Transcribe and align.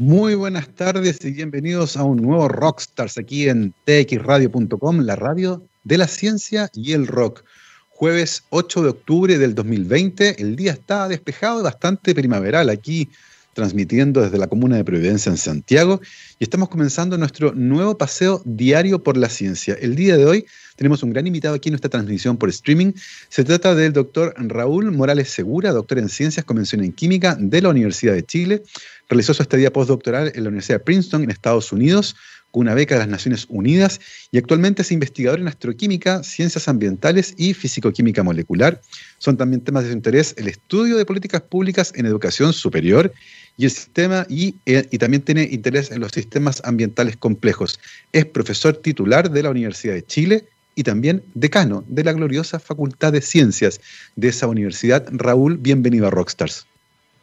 Muy 0.00 0.34
buenas 0.34 0.74
tardes 0.74 1.22
y 1.26 1.30
bienvenidos 1.30 1.98
a 1.98 2.04
un 2.04 2.22
nuevo 2.22 2.48
Rockstars 2.48 3.18
aquí 3.18 3.50
en 3.50 3.74
txradio.com, 3.84 5.00
la 5.00 5.14
radio 5.14 5.62
de 5.84 5.98
la 5.98 6.08
ciencia 6.08 6.70
y 6.72 6.92
el 6.92 7.06
rock. 7.06 7.44
Jueves 7.90 8.44
8 8.48 8.82
de 8.82 8.88
octubre 8.88 9.36
del 9.36 9.54
2020, 9.54 10.40
el 10.40 10.56
día 10.56 10.72
está 10.72 11.06
despejado 11.06 11.60
y 11.60 11.64
bastante 11.64 12.14
primaveral 12.14 12.70
aquí 12.70 13.10
transmitiendo 13.52 14.22
desde 14.22 14.38
la 14.38 14.46
comuna 14.46 14.76
de 14.76 14.84
Providencia 14.84 15.28
en 15.28 15.36
Santiago 15.36 16.00
y 16.38 16.44
estamos 16.44 16.70
comenzando 16.70 17.18
nuestro 17.18 17.52
nuevo 17.52 17.98
paseo 17.98 18.40
diario 18.46 19.02
por 19.02 19.18
la 19.18 19.28
ciencia. 19.28 19.76
El 19.78 19.96
día 19.96 20.16
de 20.16 20.24
hoy 20.24 20.46
tenemos 20.76 21.02
un 21.02 21.10
gran 21.10 21.26
invitado 21.26 21.56
aquí 21.56 21.68
en 21.68 21.72
nuestra 21.72 21.90
transmisión 21.90 22.38
por 22.38 22.48
streaming. 22.48 22.92
Se 23.28 23.44
trata 23.44 23.74
del 23.74 23.92
doctor 23.92 24.32
Raúl 24.38 24.90
Morales 24.92 25.28
Segura, 25.28 25.72
doctor 25.72 25.98
en 25.98 26.08
Ciencias, 26.08 26.46
Convención 26.46 26.82
en 26.82 26.92
Química 26.92 27.36
de 27.38 27.60
la 27.60 27.68
Universidad 27.68 28.14
de 28.14 28.22
Chile. 28.22 28.62
Realizó 29.10 29.34
su 29.34 29.42
estadía 29.42 29.72
postdoctoral 29.72 30.30
en 30.36 30.44
la 30.44 30.48
Universidad 30.50 30.78
de 30.78 30.84
Princeton, 30.84 31.24
en 31.24 31.30
Estados 31.30 31.72
Unidos, 31.72 32.14
con 32.52 32.62
una 32.62 32.74
beca 32.74 32.94
de 32.94 33.00
las 33.00 33.08
Naciones 33.08 33.44
Unidas 33.48 34.00
y 34.30 34.38
actualmente 34.38 34.82
es 34.82 34.92
investigador 34.92 35.40
en 35.40 35.48
astroquímica, 35.48 36.22
ciencias 36.22 36.68
ambientales 36.68 37.34
y 37.36 37.54
fisicoquímica 37.54 38.22
molecular. 38.22 38.80
Son 39.18 39.36
también 39.36 39.62
temas 39.62 39.82
de 39.82 39.90
su 39.90 39.96
interés 39.96 40.34
el 40.38 40.46
estudio 40.46 40.96
de 40.96 41.04
políticas 41.04 41.42
públicas 41.42 41.92
en 41.96 42.06
educación 42.06 42.52
superior 42.52 43.12
y 43.56 43.64
el 43.64 43.72
sistema 43.72 44.26
y, 44.28 44.54
eh, 44.66 44.86
y, 44.90 44.98
también 44.98 45.22
tiene 45.22 45.42
interés 45.42 45.90
en 45.90 46.00
los 46.00 46.12
sistemas 46.12 46.62
ambientales 46.64 47.16
complejos. 47.16 47.80
Es 48.12 48.24
profesor 48.26 48.76
titular 48.76 49.28
de 49.28 49.42
la 49.42 49.50
Universidad 49.50 49.94
de 49.94 50.06
Chile 50.06 50.44
y 50.76 50.84
también 50.84 51.22
decano 51.34 51.84
de 51.88 52.04
la 52.04 52.12
gloriosa 52.12 52.60
Facultad 52.60 53.12
de 53.12 53.20
Ciencias 53.20 53.80
de 54.14 54.28
esa 54.28 54.46
universidad. 54.46 55.06
Raúl, 55.10 55.56
bienvenido 55.56 56.06
a 56.06 56.10
Rockstars. 56.10 56.66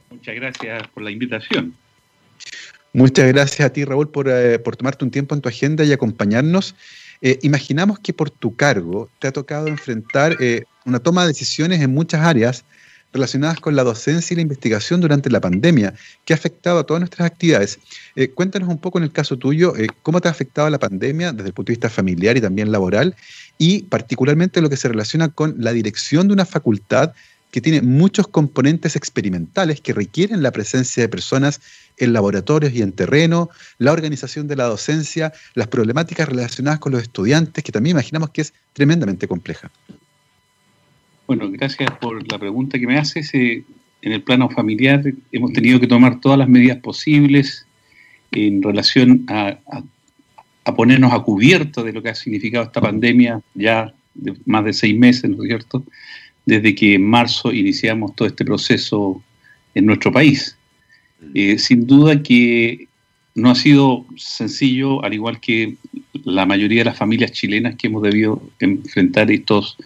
Muchas 0.09 0.35
gracias 0.35 0.87
por 0.89 1.03
la 1.03 1.11
invitación. 1.11 1.73
Muchas 2.93 3.27
gracias 3.27 3.65
a 3.65 3.71
ti, 3.71 3.85
Raúl, 3.85 4.09
por, 4.09 4.27
eh, 4.27 4.59
por 4.59 4.75
tomarte 4.75 5.05
un 5.05 5.11
tiempo 5.11 5.35
en 5.35 5.41
tu 5.41 5.49
agenda 5.49 5.83
y 5.83 5.91
acompañarnos. 5.91 6.73
Eh, 7.21 7.37
imaginamos 7.43 7.99
que 7.99 8.13
por 8.13 8.29
tu 8.29 8.55
cargo 8.55 9.09
te 9.19 9.27
ha 9.27 9.31
tocado 9.31 9.67
enfrentar 9.67 10.35
eh, 10.39 10.63
una 10.85 10.99
toma 10.99 11.21
de 11.21 11.27
decisiones 11.27 11.81
en 11.81 11.93
muchas 11.93 12.21
áreas 12.21 12.63
relacionadas 13.13 13.59
con 13.59 13.75
la 13.75 13.83
docencia 13.83 14.33
y 14.33 14.37
la 14.37 14.41
investigación 14.41 14.99
durante 14.99 15.29
la 15.29 15.39
pandemia, 15.39 15.93
que 16.25 16.33
ha 16.33 16.35
afectado 16.35 16.79
a 16.79 16.85
todas 16.85 17.01
nuestras 17.01 17.25
actividades. 17.25 17.79
cuéntanos 18.35 18.67
un 18.67 18.79
poco 18.79 18.97
en 18.97 19.05
el 19.05 19.11
caso 19.11 19.37
tuyo, 19.37 19.73
cómo 20.03 20.19
te 20.19 20.27
ha 20.27 20.31
afectado 20.31 20.69
la 20.69 20.77
pandemia 20.77 21.31
desde 21.31 21.47
el 21.47 21.53
punto 21.53 21.69
de 21.69 21.75
vista 21.75 21.89
familiar 21.89 22.35
y 22.35 22.41
también 22.41 22.71
laboral, 22.71 23.15
y 23.57 23.83
particularmente 23.83 24.59
lo 24.59 24.69
que 24.69 24.75
se 24.75 24.89
relaciona 24.89 25.29
con 25.29 25.55
la 25.57 25.71
dirección 25.71 26.27
de 26.27 26.33
una 26.33 26.45
facultad 26.45 27.13
que 27.51 27.61
tiene 27.61 27.81
muchos 27.81 28.27
componentes 28.27 28.95
experimentales 28.95 29.81
que 29.81 29.93
requieren 29.93 30.43
la 30.43 30.51
presencia 30.51 31.03
de 31.03 31.09
personas 31.09 31.61
en 31.97 32.13
laboratorios 32.13 32.73
y 32.73 32.81
en 32.81 32.91
terreno, 32.91 33.49
la 33.77 33.91
organización 33.91 34.47
de 34.47 34.55
la 34.55 34.65
docencia, 34.65 35.33
las 35.55 35.67
problemáticas 35.67 36.29
relacionadas 36.29 36.79
con 36.79 36.91
los 36.91 37.01
estudiantes, 37.01 37.63
que 37.63 37.71
también 37.71 37.95
imaginamos 37.95 38.29
que 38.29 38.41
es 38.41 38.53
tremendamente 38.73 39.27
compleja. 39.27 39.71
Bueno, 41.25 41.49
gracias 41.51 41.89
por 41.99 42.31
la 42.31 42.39
pregunta 42.39 42.79
que 42.79 42.87
me 42.87 42.97
haces. 42.97 43.33
Eh, 43.33 43.63
en 44.01 44.11
el 44.11 44.21
plano 44.21 44.49
familiar 44.49 45.03
hemos 45.31 45.53
tenido 45.53 45.79
que 45.79 45.87
tomar 45.87 46.21
todas 46.21 46.37
las 46.37 46.47
medidas 46.47 46.77
posibles 46.77 47.65
en 48.31 48.61
relación 48.61 49.25
a, 49.27 49.57
a 50.63 50.75
ponernos 50.75 51.13
a 51.13 51.19
cubierto 51.19 51.83
de 51.83 51.93
lo 51.93 52.03
que 52.03 52.09
ha 52.09 52.15
significado 52.15 52.65
esta 52.65 52.81
pandemia 52.81 53.41
ya 53.55 53.93
de 54.13 54.35
más 54.45 54.65
de 54.65 54.73
seis 54.73 54.97
meses, 54.97 55.29
¿no 55.29 55.43
es 55.43 55.47
cierto? 55.47 55.83
Desde 56.45 56.75
que 56.75 56.95
en 56.95 57.05
marzo 57.05 57.53
iniciamos 57.53 58.15
todo 58.15 58.27
este 58.27 58.43
proceso 58.43 59.23
en 59.75 59.85
nuestro 59.85 60.11
país. 60.11 60.56
Eh, 61.33 61.57
sin 61.57 61.87
duda 61.87 62.21
que 62.21 62.87
no 63.35 63.49
ha 63.51 63.55
sido 63.55 64.05
sencillo, 64.17 65.03
al 65.03 65.13
igual 65.13 65.39
que 65.39 65.75
la 66.23 66.45
mayoría 66.45 66.79
de 66.79 66.85
las 66.85 66.97
familias 66.97 67.31
chilenas 67.31 67.75
que 67.75 67.87
hemos 67.87 68.01
debido 68.01 68.41
enfrentar 68.59 69.31
estos 69.31 69.77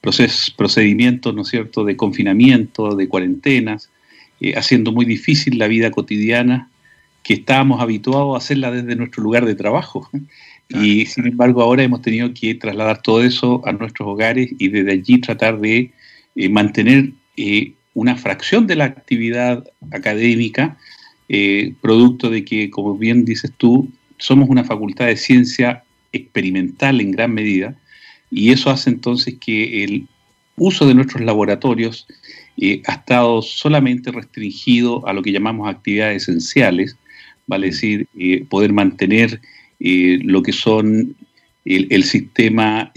procesos, 0.00 0.50
procedimientos, 0.50 1.34
¿no 1.34 1.42
es 1.42 1.48
cierto?, 1.48 1.84
de 1.84 1.96
confinamiento, 1.96 2.96
de 2.96 3.08
cuarentenas, 3.08 3.90
eh, 4.40 4.54
haciendo 4.56 4.92
muy 4.92 5.04
difícil 5.04 5.58
la 5.58 5.68
vida 5.68 5.90
cotidiana 5.90 6.68
que 7.22 7.34
estábamos 7.34 7.80
habituados 7.80 8.34
a 8.34 8.38
hacerla 8.38 8.70
desde 8.70 8.96
nuestro 8.96 9.22
lugar 9.22 9.46
de 9.46 9.54
trabajo. 9.54 10.08
Y 10.72 11.04
sin 11.06 11.26
embargo 11.26 11.62
ahora 11.62 11.82
hemos 11.82 12.00
tenido 12.00 12.32
que 12.32 12.54
trasladar 12.54 13.02
todo 13.02 13.24
eso 13.24 13.60
a 13.66 13.72
nuestros 13.72 14.08
hogares 14.08 14.52
y 14.56 14.68
desde 14.68 14.92
allí 14.92 15.18
tratar 15.18 15.58
de 15.58 15.90
eh, 16.36 16.48
mantener 16.48 17.10
una 17.94 18.16
fracción 18.16 18.66
de 18.66 18.76
la 18.76 18.84
actividad 18.84 19.64
académica, 19.90 20.76
eh, 21.28 21.74
producto 21.80 22.30
de 22.30 22.44
que, 22.44 22.70
como 22.70 22.96
bien 22.96 23.24
dices 23.24 23.52
tú, 23.56 23.88
somos 24.18 24.48
una 24.48 24.64
facultad 24.64 25.06
de 25.06 25.16
ciencia 25.16 25.84
experimental 26.12 27.00
en 27.00 27.10
gran 27.10 27.32
medida, 27.32 27.76
y 28.30 28.50
eso 28.50 28.70
hace 28.70 28.90
entonces 28.90 29.36
que 29.40 29.84
el 29.84 30.06
uso 30.56 30.86
de 30.86 30.94
nuestros 30.94 31.22
laboratorios 31.22 32.06
eh, 32.56 32.82
ha 32.86 32.94
estado 32.94 33.42
solamente 33.42 34.12
restringido 34.12 35.06
a 35.06 35.12
lo 35.12 35.22
que 35.22 35.32
llamamos 35.32 35.68
actividades 35.68 36.22
esenciales, 36.22 36.96
vale 37.46 37.68
decir, 37.68 38.06
eh, 38.16 38.44
poder 38.48 38.72
mantener 38.72 39.40
lo 39.82 40.42
que 40.42 40.52
son 40.52 41.16
el 41.64 42.04
sistema 42.04 42.92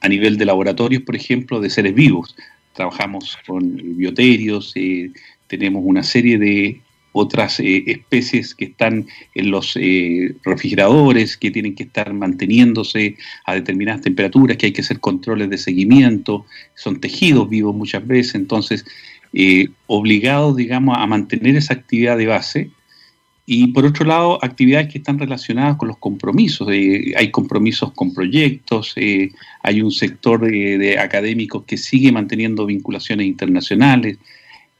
a 0.00 0.08
nivel 0.08 0.36
de 0.36 0.44
laboratorios, 0.44 1.04
por 1.04 1.14
ejemplo, 1.14 1.60
de 1.60 1.70
seres 1.70 1.94
vivos 1.94 2.34
trabajamos 2.78 3.36
con 3.44 3.76
bioterios, 3.96 4.72
eh, 4.76 5.10
tenemos 5.48 5.82
una 5.84 6.04
serie 6.04 6.38
de 6.38 6.80
otras 7.10 7.58
eh, 7.58 7.82
especies 7.88 8.54
que 8.54 8.66
están 8.66 9.08
en 9.34 9.50
los 9.50 9.76
eh, 9.76 10.36
refrigeradores, 10.44 11.36
que 11.36 11.50
tienen 11.50 11.74
que 11.74 11.82
estar 11.82 12.12
manteniéndose 12.12 13.16
a 13.46 13.54
determinadas 13.56 14.02
temperaturas, 14.02 14.56
que 14.56 14.66
hay 14.66 14.72
que 14.72 14.82
hacer 14.82 15.00
controles 15.00 15.50
de 15.50 15.58
seguimiento, 15.58 16.46
son 16.76 17.00
tejidos 17.00 17.50
vivos 17.50 17.74
muchas 17.74 18.06
veces, 18.06 18.36
entonces 18.36 18.84
obligados, 19.86 20.56
digamos, 20.56 20.96
a 20.96 21.06
mantener 21.06 21.56
esa 21.56 21.74
actividad 21.74 22.16
de 22.16 22.26
base 22.26 22.70
y 23.50 23.68
por 23.68 23.86
otro 23.86 24.04
lado, 24.04 24.38
actividades 24.44 24.88
que 24.88 24.98
están 24.98 25.18
relacionadas 25.18 25.76
con 25.76 25.88
los 25.88 25.96
compromisos. 25.96 26.68
Eh, 26.70 27.14
hay 27.16 27.30
compromisos 27.30 27.94
con 27.94 28.12
proyectos, 28.12 28.92
eh, 28.96 29.30
hay 29.62 29.80
un 29.80 29.90
sector 29.90 30.46
de, 30.46 30.98
académicos 30.98 31.64
que 31.64 31.78
sigue 31.78 32.12
manteniendo 32.12 32.66
vinculaciones 32.66 33.26
internacionales. 33.26 34.18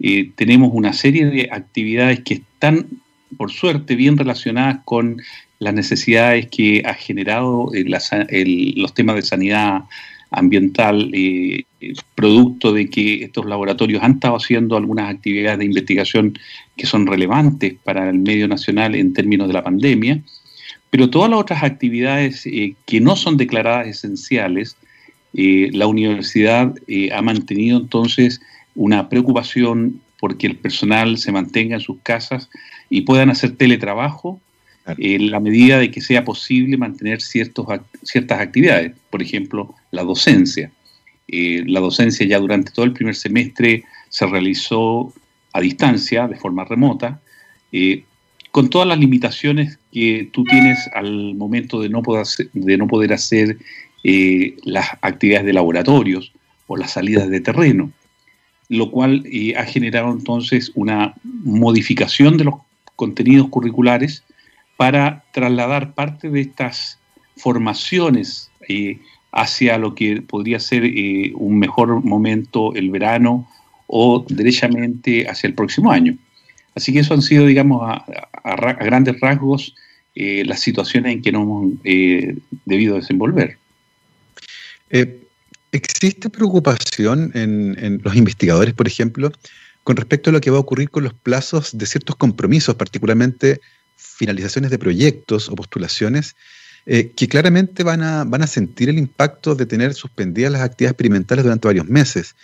Eh, 0.01 0.33
tenemos 0.37 0.71
una 0.75 0.93
serie 0.93 1.25
de 1.31 1.49
actividades 1.51 2.21
que 2.21 2.35
están, 2.35 2.89
por 3.39 3.51
suerte, 3.51 3.97
bien 3.97 4.19
relacionadas 4.19 4.81
con 4.85 5.23
las 5.61 5.73
necesidades 5.73 6.49
que 6.49 6.83
ha 6.85 6.93
generado 6.93 7.71
los 7.73 8.93
temas 8.93 9.17
de 9.17 9.23
sanidad 9.23 9.85
ambiental, 10.31 11.11
eh, 11.15 11.65
producto 12.15 12.73
de 12.73 12.91
que 12.91 13.25
estos 13.25 13.47
laboratorios 13.47 14.03
han 14.03 14.13
estado 14.13 14.37
haciendo 14.37 14.77
algunas 14.77 15.15
actividades 15.15 15.59
de 15.59 15.65
investigación 15.65 16.39
que 16.77 16.87
son 16.87 17.07
relevantes 17.07 17.75
para 17.85 18.09
el 18.09 18.19
medio 18.19 18.49
nacional 18.49 18.95
en 18.95 19.13
términos 19.13 19.49
de 19.49 19.55
la 19.55 19.63
pandemia, 19.65 20.21
pero 20.91 21.11
todas 21.11 21.31
las 21.31 21.41
otras 21.41 21.63
actividades 21.63 22.47
eh, 22.47 22.75
que 22.87 23.01
no 23.01 23.17
son 23.17 23.37
declaradas 23.37 23.87
esenciales, 23.87 24.77
eh, 25.35 25.71
la 25.73 25.87
universidad 25.87 26.75
ha 27.13 27.23
mantenido 27.23 27.79
entonces 27.79 28.41
una 28.75 29.09
preocupación 29.09 30.01
porque 30.19 30.47
el 30.47 30.57
personal 30.57 31.19
se 31.19 31.33
mantenga 31.33 31.77
en 31.77 31.81
sus 31.81 31.99
casas 32.03 32.49
y 32.91 33.03
puedan 33.03 33.31
hacer 33.31 33.57
teletrabajo 33.57 34.41
en 34.97 35.31
la 35.31 35.41
medida 35.41 35.79
de 35.79 35.91
que 35.91 36.01
sea 36.01 36.25
posible 36.25 36.77
mantener 36.77 37.21
ciertos, 37.21 37.67
ciertas 38.03 38.41
actividades, 38.41 38.95
por 39.11 39.23
ejemplo, 39.23 39.75
la 39.91 40.03
docencia. 40.03 40.71
Eh, 41.29 41.63
la 41.67 41.81
docencia 41.81 42.27
ya 42.27 42.39
durante 42.39 42.73
todo 42.73 42.87
el 42.87 42.95
primer 42.95 43.15
semestre 43.15 43.85
se 44.09 44.27
realizó 44.27 45.13
a 45.53 45.61
distancia, 45.61 46.27
de 46.27 46.37
forma 46.37 46.65
remota, 46.65 47.21
eh, 47.71 48.05
con 48.51 48.71
todas 48.71 48.89
las 48.89 48.99
limitaciones 48.99 49.79
que 49.93 50.31
tú 50.33 50.45
tienes 50.45 50.79
al 50.95 51.35
momento 51.35 51.81
de 51.83 51.91
no 51.91 52.03
poder 52.03 53.13
hacer, 53.13 53.59
eh, 54.05 54.57
las 54.65 54.89
actividades 55.03 55.45
de 55.45 55.53
laboratorios 55.53 56.33
o 56.67 56.77
las 56.77 56.93
salidas 56.93 57.29
de 57.29 57.41
terreno, 57.41 57.93
lo 58.71 58.91
cual 58.91 59.25
ha 59.57 59.65
generado 59.65 60.11
entonces 60.13 60.73
una 60.75 61.15
modificación 61.23 62.37
de 62.39 62.45
los 62.45 62.55
contenidos 62.97 63.49
curriculares 63.49 64.25
para 64.77 65.25
trasladar 65.33 65.95
parte 65.95 66.31
de 66.31 66.41
estas 66.41 66.99
formaciones 67.37 68.51
hacia 69.33 69.79
lo 69.79 69.95
que 69.95 70.23
podría 70.23 70.61
ser 70.61 70.85
eh, 70.85 71.33
un 71.35 71.59
mejor 71.59 72.05
momento 72.05 72.75
el 72.75 72.91
verano 72.91 73.49
o 73.87 74.25
derechamente 74.29 75.29
hacia 75.29 75.49
el 75.49 75.55
próximo 75.55 75.91
año. 75.91 76.17
Así 76.75 76.93
que 76.93 77.01
eso 77.01 77.15
han 77.15 77.23
sido, 77.23 77.47
digamos, 77.47 77.83
a, 77.83 78.05
grandes 78.81 79.21
rasgos 79.21 79.75
eh, 80.15 80.45
las 80.47 80.61
situaciones 80.61 81.13
en 81.13 81.23
que 81.23 81.33
nos 81.33 81.43
hemos 81.43 81.73
debido 82.65 82.97
desenvolver. 82.97 83.59
¿Existe 85.73 86.31
preocupación 86.31 87.31
en, 87.35 88.01
los 88.03 88.17
investigadores, 88.17 88.73
por 88.73 88.87
ejemplo, 88.89 89.31
con 89.85 89.97
respecto 89.97 90.31
a 90.31 90.33
lo 90.33 90.41
que 90.41 90.51
va 90.51 90.57
a 90.57 90.61
ocurrir 90.61 90.89
con 90.89 91.05
los 91.05 91.13
plazos 91.13 91.77
de 91.77 91.85
ciertos 91.87 92.17
compromisos, 92.17 92.75
particularmente 92.75 93.61
finalizaciones 93.97 94.71
de 94.71 94.79
proyectos 94.79 95.49
o 95.49 95.55
postulaciones, 95.55 96.37
eh, 96.91 97.13
que 97.15 97.29
claramente 97.29 97.83
van 97.83 98.03
a, 98.03 98.25
van 98.25 98.41
a 98.41 98.47
sentir 98.47 98.89
el 98.89 98.97
impacto 98.97 99.55
de 99.55 99.67
tener 99.67 99.93
suspendidas 99.93 100.51
las 100.51 100.63
actividades 100.63 100.93
experimentales 100.93 101.45
durante 101.45 101.69
varios 101.69 101.87
meses. 101.87 102.35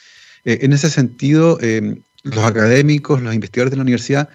Eh, 0.44 0.58
en 0.60 0.74
ese 0.74 0.90
sentido, 0.90 1.58
eh, 1.62 2.02
los 2.24 2.44
académicos, 2.44 3.22
los 3.22 3.34
investigadores 3.34 3.70
de 3.70 3.78
la 3.78 3.84
universidad 3.84 4.28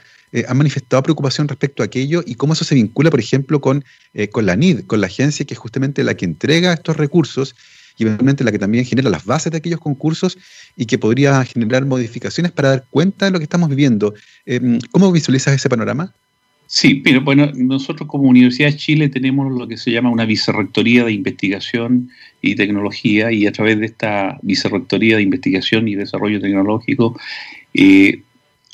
han 0.48 0.58
manifestado 0.58 1.02
preocupación 1.02 1.48
respecto 1.48 1.82
a 1.82 1.88
aquello 1.88 2.24
y 2.24 2.36
cómo 2.36 2.54
eso 2.54 2.64
se 2.64 2.76
vincula, 2.76 3.10
por 3.10 3.20
ejemplo, 3.20 3.62
con, 3.62 3.84
con 4.32 4.46
la 4.46 4.56
NID, 4.56 4.86
con 4.86 5.02
la 5.02 5.08
agencia 5.08 5.44
que 5.44 5.56
es 5.56 5.60
justamente 5.60 6.04
la 6.04 6.14
que 6.14 6.26
entrega 6.26 6.72
estos 6.72 6.98
recursos 6.98 7.56
y 7.98 8.04
eventualmente 8.04 8.44
la 8.44 8.52
que 8.52 8.60
también 8.60 8.86
genera 8.86 9.10
las 9.10 9.26
bases 9.26 9.52
de 9.52 9.58
aquellos 9.58 9.80
concursos 9.80 10.38
y 10.76 10.86
que 10.86 11.00
podría 11.00 11.44
generar 11.46 11.84
modificaciones 11.86 12.52
para 12.52 12.70
dar 12.70 12.86
cuenta 12.92 13.26
de 13.26 13.32
lo 13.32 13.40
que 13.40 13.46
estamos 13.46 13.70
viviendo. 13.70 14.14
¿Cómo 14.92 15.12
visualizas 15.12 15.56
ese 15.56 15.68
panorama? 15.68 16.14
Sí, 16.72 17.02
pero 17.04 17.22
bueno, 17.22 17.52
nosotros 17.56 18.08
como 18.08 18.30
Universidad 18.30 18.70
de 18.70 18.78
Chile 18.78 19.10
tenemos 19.10 19.52
lo 19.52 19.68
que 19.68 19.76
se 19.76 19.90
llama 19.90 20.12
una 20.12 20.26
vicerrectoría 20.26 21.04
de 21.04 21.14
investigación 21.14 22.12
y 22.44 22.54
tecnología 22.54 23.32
y 23.32 23.48
a 23.48 23.52
través 23.52 23.80
de 23.80 23.88
esta 23.88 24.38
vicerrectoría 24.44 25.16
de 25.16 25.24
investigación 25.24 25.88
y 25.88 25.96
desarrollo 25.96 26.40
tecnológico 26.40 27.20
eh, 27.74 28.22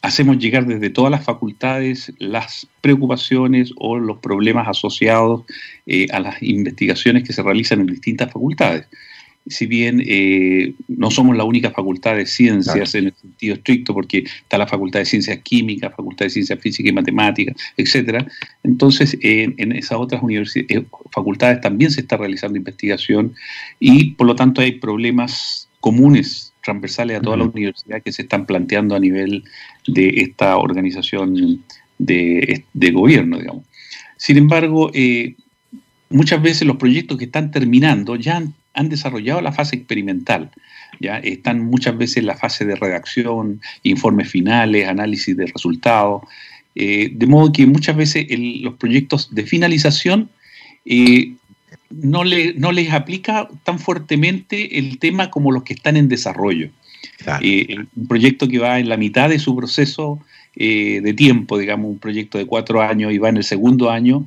hacemos 0.01 0.39
llegar 0.39 0.65
desde 0.65 0.89
todas 0.89 1.09
las 1.09 1.23
facultades 1.23 2.11
las 2.19 2.67
preocupaciones 2.81 3.71
o 3.77 3.97
los 3.97 4.17
problemas 4.17 4.67
asociados 4.67 5.43
eh, 5.85 6.07
a 6.11 6.19
las 6.19 6.43
investigaciones 6.43 7.23
que 7.23 7.31
se 7.31 7.43
realizan 7.43 7.79
en 7.79 7.87
distintas 7.87 8.29
facultades 8.29 8.87
si 9.47 9.67
bien 9.67 10.01
eh, 10.05 10.73
no 10.87 11.11
somos 11.11 11.37
la 11.37 11.43
única 11.43 11.69
facultad 11.71 12.15
de 12.15 12.25
ciencias 12.25 12.95
en 12.95 13.07
el 13.07 13.13
sentido 13.13 13.55
estricto, 13.55 13.93
porque 13.93 14.19
está 14.19 14.57
la 14.57 14.67
facultad 14.67 14.99
de 14.99 15.05
ciencias 15.05 15.39
químicas, 15.39 15.93
facultad 15.95 16.25
de 16.25 16.31
ciencias 16.31 16.59
físicas 16.59 16.91
y 16.91 16.95
matemáticas, 16.95 17.55
etcétera, 17.77 18.25
entonces 18.63 19.17
en 19.21 19.71
esas 19.71 19.99
otras 19.99 20.23
universidades, 20.23 20.71
eh, 20.71 20.85
facultades 21.11 21.61
también 21.61 21.91
se 21.91 22.01
está 22.01 22.17
realizando 22.17 22.57
investigación 22.57 23.33
y 23.79 24.11
por 24.11 24.27
lo 24.27 24.35
tanto 24.35 24.61
hay 24.61 24.73
problemas 24.73 25.69
comunes 25.79 26.53
transversales 26.63 27.19
a 27.19 27.21
toda 27.21 27.37
la 27.37 27.43
universidad 27.43 28.01
que 28.01 28.11
se 28.11 28.23
están 28.23 28.47
planteando 28.47 28.95
a 28.95 28.99
nivel 28.99 29.43
de 29.85 30.09
esta 30.21 30.57
organización 30.57 31.63
de, 31.99 32.63
gobierno, 32.91 33.37
digamos. 33.37 33.63
Sin 34.17 34.37
embargo, 34.37 34.89
eh, 34.95 35.35
muchas 36.09 36.41
veces 36.41 36.65
los 36.65 36.77
proyectos 36.77 37.19
que 37.19 37.25
están 37.25 37.51
terminando 37.51 38.15
ya 38.15 38.37
han 38.37 38.55
han 38.75 38.89
desarrollado 38.89 39.41
la 39.41 39.51
fase 39.51 39.77
experimental. 39.77 40.51
¿ya? 40.99 41.17
Están 41.19 41.65
muchas 41.65 41.97
veces 41.97 42.17
en 42.17 42.27
la 42.27 42.35
fase 42.35 42.65
de 42.65 42.75
redacción, 42.75 43.61
informes 43.83 44.29
finales, 44.29 44.87
análisis 44.87 45.35
de 45.35 45.47
resultados. 45.47 46.23
Eh, 46.75 47.09
de 47.13 47.25
modo 47.25 47.51
que 47.51 47.65
muchas 47.65 47.95
veces 47.95 48.27
los 48.61 48.75
proyectos 48.75 49.33
de 49.33 49.43
finalización 49.43 50.29
eh, 50.85 51.33
no, 51.89 52.25
le, 52.25 52.53
no, 52.55 52.73
les 52.73 52.91
aplica 52.91 53.47
tan 53.63 53.79
fuertemente 53.79 54.77
el 54.77 54.99
tema 54.99 55.29
como 55.29 55.51
los 55.51 55.63
que 55.63 55.73
están 55.73 55.95
en 55.95 56.09
desarrollo. 56.09 56.69
Eh, 57.41 57.77
un 57.95 58.07
proyecto 58.07 58.47
que 58.47 58.59
va 58.59 58.79
en 58.79 58.89
la 58.89 58.97
mitad 58.97 59.29
de 59.29 59.39
su 59.39 59.55
proceso 59.55 60.19
de 60.57 61.13
tiempo, 61.17 61.57
digamos, 61.57 61.91
un 61.91 61.99
proyecto 61.99 62.37
de 62.37 62.45
cuatro 62.45 62.81
años 62.81 63.11
y 63.11 63.17
va 63.17 63.27
en 63.27 63.37
el 63.37 63.43
segundo 63.43 63.91
año, 63.91 64.25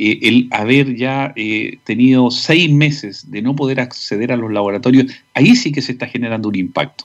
eh, 0.00 0.20
el 0.22 0.48
haber 0.52 0.94
ya 0.94 1.32
eh, 1.34 1.78
tenido 1.82 2.30
seis 2.30 2.70
meses 2.70 3.28
de 3.28 3.42
no 3.42 3.56
poder 3.56 3.80
acceder 3.80 4.30
a 4.30 4.36
los 4.36 4.52
laboratorios, 4.52 5.12
ahí 5.34 5.56
sí 5.56 5.72
que 5.72 5.82
se 5.82 5.90
está 5.90 6.06
generando 6.06 6.48
un 6.48 6.54
impacto. 6.54 7.04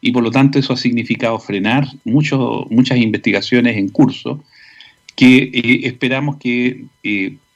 Y 0.00 0.12
por 0.12 0.22
lo 0.22 0.30
tanto 0.30 0.60
eso 0.60 0.72
ha 0.72 0.76
significado 0.76 1.36
frenar 1.40 1.84
muchas 2.04 2.96
investigaciones 2.96 3.76
en 3.76 3.88
curso 3.88 4.44
que 5.16 5.50
eh, 5.52 5.80
esperamos 5.82 6.36
que 6.36 6.84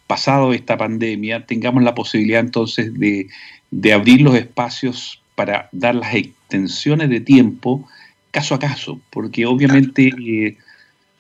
pasado 0.09 0.53
esta 0.53 0.77
pandemia 0.77 1.47
tengamos 1.47 1.85
la 1.85 1.95
posibilidad 1.95 2.41
entonces 2.41 2.93
de, 2.99 3.29
de 3.71 3.93
abrir 3.93 4.21
los 4.23 4.35
espacios 4.35 5.23
para 5.37 5.69
dar 5.71 5.95
las 5.95 6.13
extensiones 6.13 7.09
de 7.09 7.21
tiempo 7.21 7.89
caso 8.33 8.57
a 8.57 8.59
caso, 8.59 9.01
porque 9.11 9.47
obviamente 9.47 10.13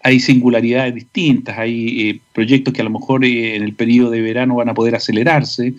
hay 0.02 0.20
singularidades 0.20 0.94
distintas, 0.94 1.58
hay 1.58 2.08
eh, 2.08 2.20
proyectos 2.32 2.72
que 2.72 2.80
a 2.80 2.84
lo 2.84 2.90
mejor 2.90 3.24
eh, 3.24 3.56
en 3.56 3.62
el 3.62 3.74
periodo 3.74 4.10
de 4.10 4.22
verano 4.22 4.56
van 4.56 4.68
a 4.68 4.74
poder 4.74 4.94
acelerarse, 4.94 5.74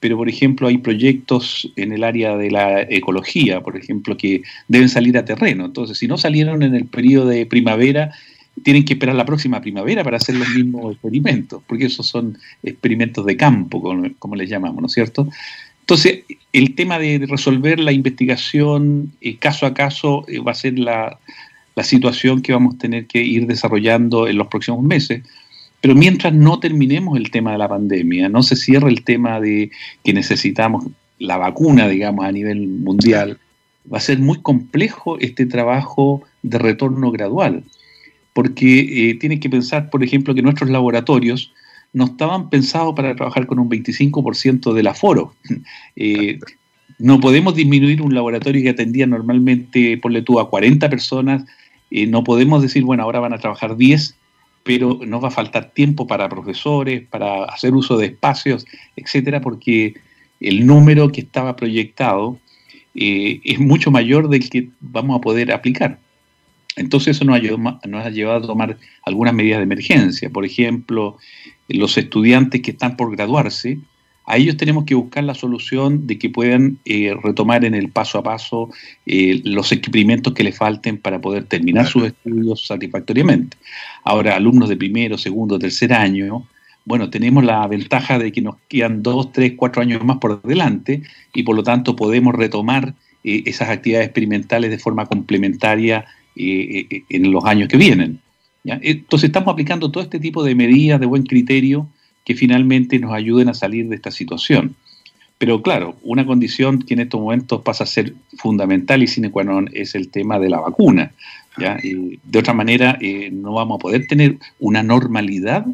pero 0.00 0.16
por 0.16 0.28
ejemplo 0.28 0.68
hay 0.68 0.78
proyectos 0.78 1.70
en 1.76 1.92
el 1.92 2.02
área 2.02 2.36
de 2.36 2.50
la 2.50 2.82
ecología, 2.82 3.60
por 3.60 3.76
ejemplo, 3.76 4.16
que 4.16 4.42
deben 4.66 4.88
salir 4.88 5.16
a 5.18 5.24
terreno. 5.24 5.66
Entonces, 5.66 5.98
si 5.98 6.08
no 6.08 6.18
salieron 6.18 6.62
en 6.62 6.74
el 6.74 6.86
periodo 6.86 7.28
de 7.28 7.46
primavera, 7.46 8.10
tienen 8.64 8.84
que 8.84 8.94
esperar 8.94 9.14
la 9.14 9.24
próxima 9.24 9.60
primavera 9.60 10.02
para 10.02 10.16
hacer 10.16 10.34
los 10.34 10.48
mismos 10.50 10.92
experimentos, 10.92 11.62
porque 11.66 11.86
esos 11.86 12.06
son 12.06 12.38
experimentos 12.62 13.24
de 13.24 13.36
campo, 13.36 13.80
como, 14.18 14.36
les 14.36 14.50
llamamos, 14.50 14.80
¿no 14.80 14.86
es 14.86 14.92
cierto? 14.92 15.28
Entonces, 15.80 16.24
el 16.52 16.74
tema 16.74 16.98
de 16.98 17.24
resolver 17.28 17.78
la 17.78 17.92
investigación 17.92 19.12
eh, 19.20 19.36
caso 19.36 19.66
a 19.66 19.74
caso 19.74 20.24
va 20.46 20.52
a 20.52 20.54
ser 20.54 20.78
la, 20.78 21.18
la 21.80 21.84
situación 21.84 22.42
que 22.42 22.52
vamos 22.52 22.74
a 22.74 22.78
tener 22.78 23.06
que 23.06 23.22
ir 23.22 23.46
desarrollando 23.46 24.28
en 24.28 24.36
los 24.36 24.48
próximos 24.48 24.82
meses. 24.82 25.22
Pero 25.80 25.94
mientras 25.94 26.34
no 26.34 26.60
terminemos 26.60 27.16
el 27.16 27.30
tema 27.30 27.52
de 27.52 27.58
la 27.58 27.70
pandemia, 27.70 28.28
no 28.28 28.42
se 28.42 28.54
cierre 28.54 28.90
el 28.90 29.02
tema 29.02 29.40
de 29.40 29.70
que 30.04 30.12
necesitamos 30.12 30.84
la 31.18 31.38
vacuna, 31.38 31.88
digamos, 31.88 32.26
a 32.26 32.32
nivel 32.32 32.68
mundial, 32.68 33.38
va 33.90 33.96
a 33.96 34.02
ser 34.02 34.18
muy 34.18 34.42
complejo 34.42 35.18
este 35.20 35.46
trabajo 35.46 36.22
de 36.42 36.58
retorno 36.58 37.10
gradual, 37.12 37.64
porque 38.34 38.80
eh, 39.10 39.14
tiene 39.14 39.40
que 39.40 39.48
pensar, 39.48 39.88
por 39.88 40.04
ejemplo, 40.04 40.34
que 40.34 40.42
nuestros 40.42 40.68
laboratorios 40.68 41.50
no 41.94 42.04
estaban 42.04 42.50
pensados 42.50 42.94
para 42.94 43.16
trabajar 43.16 43.46
con 43.46 43.58
un 43.58 43.70
25% 43.70 44.74
del 44.74 44.86
aforo. 44.86 45.34
Eh, 45.96 46.38
no 47.00 47.18
podemos 47.18 47.54
disminuir 47.54 48.02
un 48.02 48.14
laboratorio 48.14 48.62
que 48.62 48.68
atendía 48.68 49.06
normalmente, 49.06 49.96
ponle 49.98 50.22
tú, 50.22 50.38
a 50.38 50.50
40 50.50 50.88
personas 50.90 51.44
eh, 51.90 52.06
no 52.06 52.24
podemos 52.24 52.62
decir, 52.62 52.84
bueno, 52.84 53.02
ahora 53.02 53.20
van 53.20 53.32
a 53.32 53.38
trabajar 53.38 53.76
10, 53.76 54.16
pero 54.62 55.00
nos 55.06 55.22
va 55.22 55.28
a 55.28 55.32
faltar 55.32 55.70
tiempo 55.70 56.06
para 56.06 56.28
profesores, 56.28 57.06
para 57.08 57.44
hacer 57.44 57.74
uso 57.74 57.96
de 57.96 58.06
espacios, 58.06 58.66
etcétera, 58.96 59.40
porque 59.40 59.94
el 60.40 60.66
número 60.66 61.10
que 61.10 61.22
estaba 61.22 61.56
proyectado 61.56 62.38
eh, 62.94 63.40
es 63.44 63.58
mucho 63.58 63.90
mayor 63.90 64.28
del 64.28 64.48
que 64.48 64.68
vamos 64.80 65.18
a 65.18 65.20
poder 65.20 65.52
aplicar. 65.52 65.98
Entonces 66.76 67.16
eso 67.16 67.24
nos 67.24 67.40
nos 67.86 68.06
ha 68.06 68.10
llevado 68.10 68.38
a 68.38 68.46
tomar 68.46 68.78
algunas 69.02 69.34
medidas 69.34 69.58
de 69.58 69.64
emergencia. 69.64 70.30
Por 70.30 70.44
ejemplo, 70.44 71.18
los 71.68 71.98
estudiantes 71.98 72.62
que 72.62 72.70
están 72.70 72.96
por 72.96 73.14
graduarse 73.14 73.78
a 74.30 74.36
ellos 74.36 74.56
tenemos 74.56 74.84
que 74.84 74.94
buscar 74.94 75.24
la 75.24 75.34
solución 75.34 76.06
de 76.06 76.16
que 76.16 76.30
puedan 76.30 76.78
eh, 76.84 77.12
retomar 77.20 77.64
en 77.64 77.74
el 77.74 77.88
paso 77.88 78.16
a 78.16 78.22
paso 78.22 78.70
eh, 79.04 79.40
los 79.44 79.72
experimentos 79.72 80.34
que 80.34 80.44
les 80.44 80.56
falten 80.56 80.98
para 80.98 81.20
poder 81.20 81.46
terminar 81.46 81.88
sus 81.88 82.04
estudios 82.04 82.64
satisfactoriamente. 82.64 83.56
Ahora, 84.04 84.36
alumnos 84.36 84.68
de 84.68 84.76
primero, 84.76 85.18
segundo, 85.18 85.58
tercer 85.58 85.92
año, 85.92 86.46
bueno, 86.84 87.10
tenemos 87.10 87.42
la 87.42 87.66
ventaja 87.66 88.20
de 88.20 88.30
que 88.30 88.40
nos 88.40 88.54
quedan 88.68 89.02
dos, 89.02 89.32
tres, 89.32 89.54
cuatro 89.56 89.82
años 89.82 90.04
más 90.04 90.18
por 90.18 90.40
delante 90.42 91.02
y 91.34 91.42
por 91.42 91.56
lo 91.56 91.64
tanto 91.64 91.96
podemos 91.96 92.32
retomar 92.32 92.94
eh, 93.24 93.42
esas 93.46 93.68
actividades 93.68 94.06
experimentales 94.06 94.70
de 94.70 94.78
forma 94.78 95.06
complementaria 95.06 96.06
en 96.36 97.32
los 97.32 97.44
años 97.44 97.68
que 97.68 97.76
vienen. 97.76 98.20
Entonces 98.64 99.28
estamos 99.28 99.52
aplicando 99.52 99.90
todo 99.90 100.04
este 100.04 100.20
tipo 100.20 100.44
de 100.44 100.54
medidas 100.54 101.00
de 101.00 101.06
buen 101.06 101.24
criterio 101.24 101.88
que 102.24 102.34
finalmente 102.34 102.98
nos 102.98 103.12
ayuden 103.12 103.48
a 103.48 103.54
salir 103.54 103.88
de 103.88 103.96
esta 103.96 104.10
situación. 104.10 104.76
Pero 105.38 105.62
claro, 105.62 105.96
una 106.02 106.26
condición 106.26 106.80
que 106.80 106.94
en 106.94 107.00
estos 107.00 107.18
momentos 107.18 107.62
pasa 107.62 107.84
a 107.84 107.86
ser 107.86 108.12
fundamental 108.36 109.02
y 109.02 109.06
sine 109.06 109.30
qua 109.30 109.42
non 109.42 109.72
es 109.72 109.94
el 109.94 110.12
tema 110.12 110.38
de 110.38 110.50
la 110.50 110.60
vacuna. 110.60 111.12
de 111.56 112.38
otra 112.38 112.52
manera, 112.52 112.98
eh, 113.00 113.30
no 113.32 113.54
vamos 113.54 113.76
a 113.76 113.82
poder 113.82 114.06
tener 114.06 114.36
una 114.58 114.82
normalidad 114.82 115.64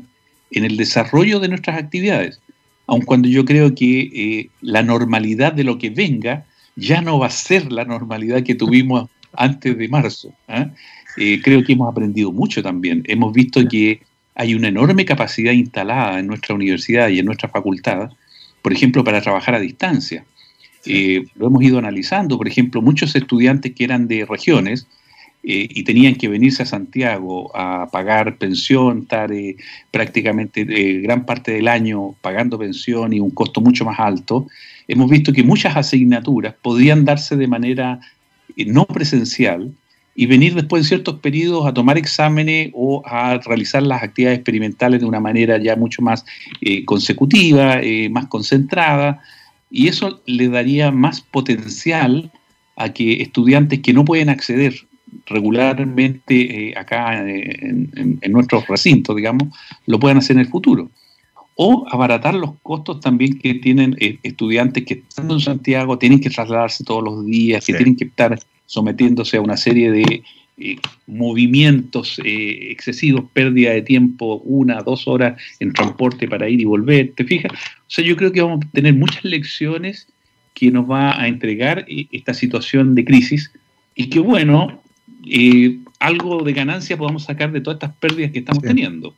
en 0.53 0.65
el 0.65 0.76
desarrollo 0.76 1.41
de 1.41 1.49
nuestras 1.49 1.79
actividades, 1.79 2.41
aun 2.87 3.03
cuando 3.03 3.29
yo 3.29 3.45
creo 3.45 3.75
que 3.75 4.11
eh, 4.15 4.50
la 4.61 4.83
normalidad 4.83 5.53
de 5.53 5.65
lo 5.65 5.79
que 5.79 5.91
venga 5.91 6.47
ya 6.76 7.00
no 7.00 7.19
va 7.19 7.26
a 7.26 7.31
ser 7.31 7.73
la 7.73 7.85
normalidad 7.85 8.45
que 8.45 8.55
tuvimos 8.55 9.11
antes 9.33 9.76
de 9.76 9.88
marzo. 9.88 10.33
¿ah? 10.47 10.71
Eh, 11.17 11.41
creo 11.43 11.65
que 11.65 11.73
hemos 11.73 11.91
aprendido 11.91 12.31
mucho 12.31 12.62
también. 12.62 13.03
Hemos 13.07 13.33
visto 13.33 13.67
que 13.67 14.00
hay 14.37 14.55
una 14.55 14.69
enorme 14.69 15.07
capacidad 15.07 15.52
instalada 15.52 16.21
en 16.21 16.26
nuestra 16.26 16.55
universidad 16.55 17.09
y 17.09 17.19
en 17.19 17.25
nuestra 17.25 17.49
facultad, 17.49 18.11
por 18.62 18.73
ejemplo, 18.73 19.02
para 19.02 19.23
trabajar 19.23 19.55
a 19.55 19.61
distancia. 19.61 20.25
Eh, 20.85 21.25
lo 21.35 21.49
hemos 21.49 21.62
ido 21.62 21.78
analizando, 21.78 22.37
por 22.37 22.47
ejemplo, 22.47 22.83
muchos 22.83 23.16
estudiantes 23.16 23.73
que 23.75 23.85
eran 23.85 24.07
de 24.07 24.26
regiones 24.26 24.87
eh, 25.43 25.66
y 25.71 25.83
tenían 25.85 26.16
que 26.16 26.28
venirse 26.28 26.62
a 26.62 26.66
Santiago 26.66 27.50
a 27.57 27.88
pagar 27.90 28.37
pensión, 28.37 29.00
estar 29.00 29.33
eh, 29.33 29.57
prácticamente 29.90 30.64
gran 30.64 31.25
parte 31.25 31.52
del 31.52 31.66
año 31.66 32.14
pagando 32.21 32.59
pensión 32.59 33.14
y 33.14 33.21
un 33.21 33.31
costo 33.31 33.62
mucho 33.62 33.87
más 33.87 33.99
alto, 33.99 34.47
hemos 34.87 35.11
visto 35.11 35.33
que 35.33 35.43
muchas 35.43 35.76
asignaturas 35.76 36.55
podían 36.61 37.07
darse 37.07 37.37
de 37.37 37.49
manera 37.49 38.00
no 38.66 38.85
presencial 38.85 39.73
y 40.16 40.25
venir 40.25 40.54
después 40.54 40.82
de 40.82 40.88
ciertos 40.88 41.20
periodos 41.20 41.66
a 41.66 41.75
tomar 41.75 41.99
exámenes 41.99 42.70
o 42.73 43.02
a 43.04 43.37
realizar 43.38 43.82
las 43.82 44.02
actividades 44.02 44.38
experimentales 44.38 45.00
de 45.00 45.06
una 45.06 45.20
manera 45.20 45.58
ya 45.58 45.76
mucho 45.76 46.00
más 46.00 46.25
eh, 46.62 46.87
consecutiva, 46.87 47.80
eh, 47.82 48.08
más 48.08 48.26
concentrada, 48.26 49.23
y 49.70 49.88
eso 49.88 50.23
le 50.25 50.49
daría 50.49 50.90
más 50.90 51.20
potencial 51.20 52.32
a 52.76 52.92
que 52.94 53.20
estudiantes 53.20 53.80
que 53.80 53.92
no 53.92 54.06
pueden 54.06 54.30
acceder 54.30 54.75
regularmente 55.26 56.68
eh, 56.70 56.75
acá 56.76 57.18
en, 57.18 58.18
en, 58.20 58.32
nuestros 58.32 58.66
recintos, 58.68 59.14
digamos, 59.16 59.49
lo 59.85 60.00
puedan 60.00 60.18
hacer 60.18 60.37
en 60.37 60.40
el 60.40 60.49
futuro. 60.49 60.90
O 61.56 61.87
abaratar 61.90 62.35
los 62.35 62.52
costos 62.62 63.00
también 63.00 63.38
que 63.38 63.54
tienen 63.54 63.96
estudiantes 64.23 64.85
que 64.85 65.02
estando 65.08 65.35
en 65.35 65.40
Santiago 65.40 65.99
tienen 65.99 66.20
que 66.20 66.28
trasladarse 66.28 66.85
todos 66.85 67.02
los 67.02 67.25
días, 67.25 67.64
que 67.64 67.73
tienen 67.73 67.96
que 67.96 68.04
estar 68.04 68.38
sometiéndose 68.66 69.37
a 69.37 69.40
una 69.40 69.56
serie 69.56 69.90
de 69.90 70.23
eh, 70.58 70.76
movimientos 71.06 72.18
eh, 72.25 72.70
excesivos, 72.70 73.25
pérdida 73.32 73.73
de 73.73 73.82
tiempo, 73.82 74.37
una, 74.44 74.82
dos 74.82 75.06
horas 75.06 75.40
en 75.61 75.73
transporte 75.73 76.28
para 76.28 76.49
ir 76.49 76.61
y 76.61 76.64
volver, 76.64 77.12
¿te 77.14 77.25
fijas? 77.25 77.52
O 77.52 77.88
sea, 77.88 78.04
yo 78.04 78.16
creo 78.16 78.32
que 78.32 78.42
vamos 78.42 78.64
a 78.64 78.70
tener 78.70 78.94
muchas 78.94 79.25
lecciones 79.25 80.08
que 80.54 80.70
nos 80.70 80.90
va 80.90 81.20
a 81.20 81.28
entregar 81.28 81.85
eh, 81.88 82.06
esta 82.11 82.32
situación 82.32 82.94
de 82.94 83.04
crisis 83.04 83.52
y 83.94 84.08
que, 84.08 84.18
bueno, 84.18 84.80
algo 85.99 86.42
de 86.42 86.52
ganancia 86.52 86.96
podamos 86.96 87.25
sacar 87.25 87.52
de 87.52 87.61
todas 87.61 87.76
estas 87.76 87.96
pérdidas 87.96 88.30
que 88.32 88.38
estamos 88.38 88.62
teniendo. 88.62 89.14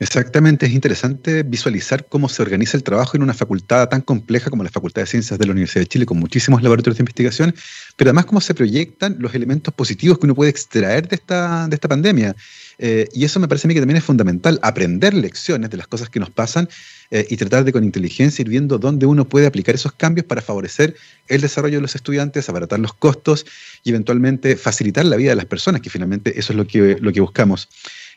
Exactamente, 0.00 0.66
es 0.66 0.72
interesante 0.72 1.44
visualizar 1.44 2.06
cómo 2.06 2.28
se 2.28 2.42
organiza 2.42 2.76
el 2.76 2.82
trabajo 2.82 3.16
en 3.16 3.22
una 3.22 3.32
facultad 3.32 3.88
tan 3.88 4.00
compleja 4.00 4.50
como 4.50 4.64
la 4.64 4.70
Facultad 4.70 5.02
de 5.02 5.06
Ciencias 5.06 5.38
de 5.38 5.46
la 5.46 5.52
Universidad 5.52 5.82
de 5.82 5.86
Chile, 5.86 6.04
con 6.04 6.18
muchísimos 6.18 6.62
laboratorios 6.62 6.98
de 6.98 7.02
investigación, 7.02 7.54
pero 7.96 8.10
además 8.10 8.24
cómo 8.26 8.40
se 8.40 8.54
proyectan 8.54 9.16
los 9.20 9.34
elementos 9.34 9.72
positivos 9.72 10.18
que 10.18 10.26
uno 10.26 10.34
puede 10.34 10.50
extraer 10.50 11.06
de 11.06 11.14
esta, 11.14 11.68
de 11.68 11.74
esta 11.76 11.88
pandemia. 11.88 12.34
Eh, 12.78 13.08
y 13.14 13.24
eso 13.24 13.38
me 13.38 13.46
parece 13.46 13.66
a 13.66 13.68
mí 13.68 13.74
que 13.74 13.80
también 13.80 13.98
es 13.98 14.04
fundamental, 14.04 14.58
aprender 14.62 15.14
lecciones 15.14 15.70
de 15.70 15.76
las 15.76 15.86
cosas 15.86 16.10
que 16.10 16.18
nos 16.18 16.30
pasan 16.30 16.68
eh, 17.12 17.24
y 17.30 17.36
tratar 17.36 17.64
de 17.64 17.72
con 17.72 17.84
inteligencia 17.84 18.42
ir 18.42 18.48
viendo 18.48 18.78
dónde 18.78 19.06
uno 19.06 19.28
puede 19.28 19.46
aplicar 19.46 19.76
esos 19.76 19.92
cambios 19.92 20.26
para 20.26 20.42
favorecer 20.42 20.96
el 21.28 21.40
desarrollo 21.40 21.76
de 21.76 21.82
los 21.82 21.94
estudiantes, 21.94 22.48
abaratar 22.48 22.80
los 22.80 22.94
costos 22.94 23.46
y 23.84 23.90
eventualmente 23.90 24.56
facilitar 24.56 25.04
la 25.04 25.16
vida 25.16 25.30
de 25.30 25.36
las 25.36 25.46
personas, 25.46 25.80
que 25.80 25.90
finalmente 25.90 26.38
eso 26.38 26.52
es 26.52 26.56
lo 26.56 26.66
que, 26.66 26.98
lo 27.00 27.12
que 27.12 27.20
buscamos. 27.20 27.68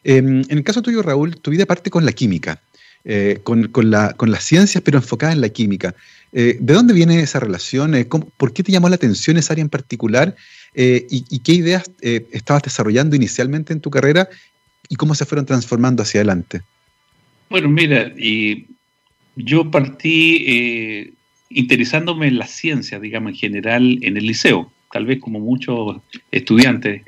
Em, 0.03 0.41
en 0.49 0.57
el 0.57 0.63
caso 0.63 0.81
tuyo, 0.81 1.01
Raúl, 1.01 1.37
tu 1.37 1.51
vida 1.51 1.65
parte 1.65 1.89
con 1.89 2.05
la 2.05 2.11
química, 2.11 2.61
eh, 3.03 3.39
con, 3.43 3.69
las 3.91 4.43
ciencias, 4.43 4.83
pero 4.83 4.97
enfocada 4.97 5.31
en 5.31 5.41
la 5.41 5.49
química. 5.49 5.95
Eh, 6.33 6.57
¿De 6.59 6.73
dónde 6.73 6.93
viene 6.93 7.19
esa 7.21 7.39
relación? 7.39 7.95
Eh, 7.95 8.05
¿Por 8.05 8.53
qué 8.53 8.63
te 8.63 8.71
llamó 8.71 8.89
la 8.89 8.95
atención 8.95 9.37
esa 9.37 9.53
área 9.53 9.61
en 9.61 9.69
particular? 9.69 10.35
Y, 10.75 11.39
qué 11.39 11.53
ideas 11.53 11.89
estabas 12.01 12.63
desarrollando 12.63 13.15
inicialmente 13.15 13.73
en 13.73 13.79
tu 13.79 13.89
carrera 13.89 14.29
y 14.89 14.95
cómo 14.95 15.15
se 15.15 15.25
fueron 15.25 15.45
transformando 15.45 16.03
hacia 16.03 16.19
adelante? 16.19 16.61
Bueno, 17.49 17.67
mira, 17.67 18.13
yo 19.35 19.71
partí 19.71 21.15
interesándome 21.49 22.27
en 22.27 22.37
las 22.37 22.51
ciencias, 22.51 23.01
digamos, 23.01 23.31
en 23.31 23.37
general, 23.37 23.97
en 24.01 24.17
el 24.17 24.27
liceo, 24.27 24.71
tal 24.91 25.07
vez 25.07 25.19
como 25.19 25.39
muchos 25.39 25.97
estudiantes 26.29 27.01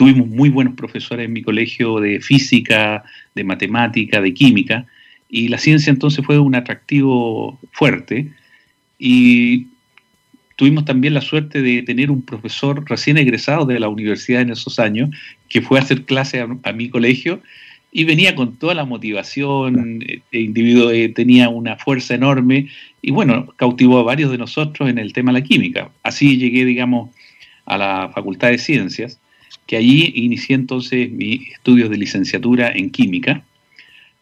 tuvimos 0.00 0.28
muy 0.28 0.48
buenos 0.48 0.76
profesores 0.76 1.26
en 1.26 1.32
mi 1.34 1.42
colegio 1.42 2.00
de 2.00 2.22
física, 2.22 3.04
de 3.34 3.44
matemática, 3.44 4.22
de 4.22 4.32
química, 4.32 4.86
y 5.28 5.48
la 5.48 5.58
ciencia 5.58 5.90
entonces 5.90 6.24
fue 6.24 6.38
un 6.38 6.54
atractivo 6.54 7.60
fuerte. 7.70 8.32
Y 8.98 9.66
tuvimos 10.56 10.86
también 10.86 11.12
la 11.12 11.20
suerte 11.20 11.60
de 11.60 11.82
tener 11.82 12.10
un 12.10 12.22
profesor 12.22 12.82
recién 12.88 13.18
egresado 13.18 13.66
de 13.66 13.78
la 13.78 13.90
universidad 13.90 14.40
en 14.40 14.52
esos 14.52 14.78
años, 14.78 15.10
que 15.50 15.60
fue 15.60 15.78
a 15.78 15.82
hacer 15.82 16.06
clase 16.06 16.40
a, 16.40 16.72
mi 16.72 16.88
colegio 16.88 17.42
y 17.92 18.04
venía 18.04 18.34
con 18.34 18.56
toda 18.56 18.72
la 18.72 18.86
motivación, 18.86 20.00
el 20.00 20.12
este 20.12 20.40
individuo 20.40 20.92
eh, 20.92 21.10
tenía 21.10 21.50
una 21.50 21.76
fuerza 21.76 22.14
enorme 22.14 22.68
y 23.02 23.10
bueno, 23.10 23.52
cautivó 23.56 23.98
a 23.98 24.04
varios 24.04 24.30
de 24.30 24.38
nosotros 24.38 24.88
en 24.88 24.96
el 24.96 25.12
tema 25.12 25.30
de 25.30 25.40
la 25.40 25.44
química. 25.44 25.90
Así 26.02 26.38
llegué, 26.38 26.64
digamos, 26.64 27.10
a 27.66 27.76
la 27.76 28.10
Facultad 28.14 28.48
de 28.48 28.56
Ciencias 28.56 29.20
que 29.70 29.76
allí 29.76 30.10
inicié 30.16 30.56
entonces 30.56 31.12
mis 31.12 31.48
estudios 31.52 31.90
de 31.90 31.96
licenciatura 31.96 32.72
en 32.74 32.90
química. 32.90 33.44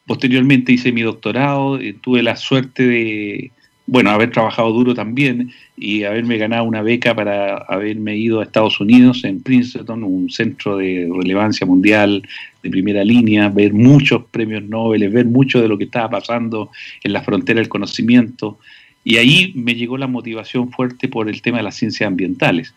Posteriormente 0.07 0.73
hice 0.73 0.93
mi 0.93 1.00
doctorado, 1.00 1.81
eh, 1.81 1.97
tuve 1.99 2.23
la 2.23 2.37
suerte 2.37 2.87
de, 2.87 3.50
bueno, 3.87 4.11
haber 4.11 4.31
trabajado 4.31 4.71
duro 4.75 4.93
también 4.93 5.50
y 5.75 6.05
haberme 6.05 6.37
ganado 6.37 6.64
una 6.64 6.83
beca 6.83 7.14
para 7.14 7.57
haberme 7.57 8.14
ido 8.19 8.40
a 8.40 8.43
Estados 8.43 8.78
Unidos, 8.78 9.25
en 9.25 9.43
Princeton, 9.43 10.05
un 10.05 10.28
centro 10.28 10.76
de 10.76 11.09
relevancia 11.19 11.67
mundial 11.67 12.28
de 12.62 12.69
primera 12.69 13.02
línea, 13.02 13.49
ver 13.49 13.73
muchos 13.73 14.25
premios 14.31 14.64
Nobel, 14.64 15.09
ver 15.09 15.25
mucho 15.25 15.62
de 15.62 15.69
lo 15.69 15.78
que 15.78 15.85
estaba 15.85 16.11
pasando 16.11 16.71
en 17.02 17.14
la 17.14 17.23
frontera 17.23 17.59
del 17.59 17.71
conocimiento. 17.71 18.59
Y 19.02 19.17
ahí 19.17 19.55
me 19.55 19.75
llegó 19.75 19.97
la 19.97 20.09
motivación 20.09 20.71
fuerte 20.71 21.09
por 21.09 21.26
el 21.31 21.40
tema 21.40 21.57
de 21.57 21.64
las 21.64 21.76
ciencias 21.76 22.07
ambientales. 22.07 22.75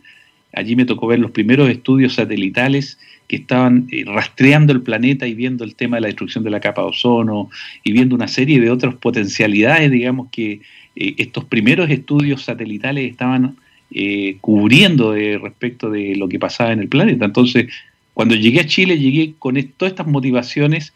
Allí 0.53 0.75
me 0.75 0.85
tocó 0.85 1.07
ver 1.07 1.19
los 1.19 1.31
primeros 1.31 1.69
estudios 1.69 2.13
satelitales 2.13 2.99
que 3.27 3.37
estaban 3.37 3.87
eh, 3.91 4.03
rastreando 4.05 4.73
el 4.73 4.81
planeta 4.81 5.25
y 5.25 5.33
viendo 5.33 5.63
el 5.63 5.75
tema 5.75 5.97
de 5.97 6.01
la 6.01 6.07
destrucción 6.07 6.43
de 6.43 6.49
la 6.49 6.59
capa 6.59 6.81
de 6.81 6.89
ozono 6.89 7.49
y 7.83 7.93
viendo 7.93 8.13
una 8.13 8.27
serie 8.27 8.59
de 8.59 8.69
otras 8.69 8.95
potencialidades, 8.95 9.89
digamos, 9.89 10.27
que 10.31 10.59
eh, 10.95 11.15
estos 11.17 11.45
primeros 11.45 11.89
estudios 11.89 12.43
satelitales 12.43 13.09
estaban 13.09 13.55
eh, 13.93 14.37
cubriendo 14.41 15.13
de, 15.13 15.37
respecto 15.37 15.89
de 15.89 16.15
lo 16.17 16.27
que 16.27 16.39
pasaba 16.39 16.73
en 16.73 16.79
el 16.79 16.89
planeta. 16.89 17.23
Entonces, 17.23 17.67
cuando 18.13 18.35
llegué 18.35 18.59
a 18.59 18.65
Chile, 18.67 18.99
llegué 18.99 19.33
con 19.39 19.55
todas 19.77 19.93
estas 19.93 20.07
motivaciones 20.07 20.93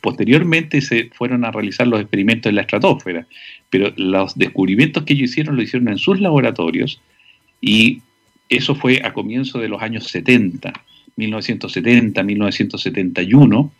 posteriormente 0.00 0.80
se 0.80 1.10
fueron 1.14 1.44
a 1.44 1.50
realizar 1.50 1.86
los 1.86 2.00
experimentos 2.00 2.50
en 2.50 2.56
la 2.56 2.62
estratosfera, 2.62 3.26
pero 3.70 3.92
los 3.96 4.36
descubrimientos 4.36 5.04
que 5.04 5.14
ellos 5.14 5.30
hicieron 5.30 5.56
lo 5.56 5.62
hicieron 5.62 5.88
en 5.88 5.98
sus 5.98 6.20
laboratorios 6.20 7.00
y 7.60 8.02
eso 8.48 8.74
fue 8.74 9.00
a 9.04 9.12
comienzos 9.12 9.60
de 9.60 9.68
los 9.68 9.82
años 9.82 10.08
70, 10.08 10.72
1970, 11.16 12.22
1971, 12.22 13.72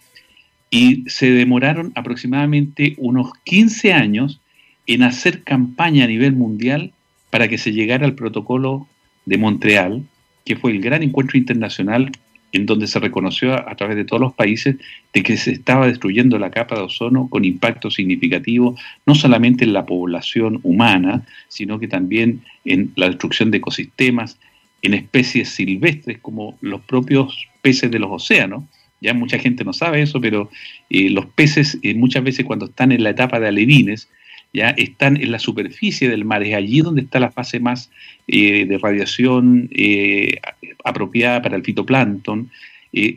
y 0.70 1.04
se 1.08 1.30
demoraron 1.30 1.92
aproximadamente 1.94 2.94
unos 2.98 3.32
15 3.44 3.92
años 3.92 4.40
en 4.86 5.02
hacer 5.02 5.42
campaña 5.42 6.04
a 6.04 6.08
nivel 6.08 6.32
mundial 6.32 6.92
para 7.30 7.48
que 7.48 7.58
se 7.58 7.72
llegara 7.72 8.06
al 8.06 8.14
protocolo 8.14 8.86
de 9.24 9.38
Montreal, 9.38 10.04
que 10.44 10.56
fue 10.56 10.72
el 10.72 10.80
gran 10.80 11.02
encuentro 11.02 11.38
internacional 11.38 12.10
en 12.54 12.66
donde 12.66 12.86
se 12.86 13.00
reconoció 13.00 13.54
a, 13.54 13.74
través 13.74 13.96
de 13.96 14.04
todos 14.04 14.20
los 14.20 14.32
países 14.32 14.76
de 15.12 15.22
que 15.24 15.36
se 15.36 15.50
estaba 15.50 15.88
destruyendo 15.88 16.38
la 16.38 16.52
capa 16.52 16.76
de 16.76 16.82
ozono 16.82 17.28
con 17.28 17.44
impacto 17.44 17.90
significativo, 17.90 18.76
no 19.06 19.16
solamente 19.16 19.64
en 19.64 19.72
la 19.72 19.84
población 19.84 20.60
humana, 20.62 21.26
sino 21.48 21.80
que 21.80 21.88
también 21.88 22.42
en 22.64 22.92
la 22.94 23.08
destrucción 23.08 23.50
de 23.50 23.58
ecosistemas, 23.58 24.38
en 24.84 24.92
especies 24.92 25.48
silvestres 25.48 26.18
como 26.18 26.58
los 26.60 26.82
propios 26.82 27.48
peces 27.62 27.90
de 27.90 27.98
los 27.98 28.10
océanos. 28.10 28.64
Ya 29.00 29.14
mucha 29.14 29.38
gente 29.38 29.64
no 29.64 29.72
sabe 29.72 30.02
eso, 30.02 30.20
pero 30.20 30.50
eh, 30.90 31.08
los 31.08 31.26
peces 31.26 31.78
eh, 31.82 31.94
muchas 31.94 32.22
veces 32.22 32.44
cuando 32.44 32.66
están 32.66 32.92
en 32.92 33.02
la 33.02 33.10
etapa 33.10 33.40
de 33.40 33.48
alevines, 33.48 34.08
ya 34.52 34.70
están 34.70 35.16
en 35.16 35.32
la 35.32 35.38
superficie 35.38 36.08
del 36.08 36.26
mar, 36.26 36.42
es 36.42 36.54
allí 36.54 36.80
donde 36.80 37.00
está 37.00 37.18
la 37.18 37.30
fase 37.30 37.60
más 37.60 37.90
eh, 38.28 38.66
de 38.66 38.78
radiación 38.78 39.70
eh, 39.72 40.36
apropiada 40.84 41.40
para 41.42 41.56
el 41.56 41.64
fitoplancton. 41.64 42.50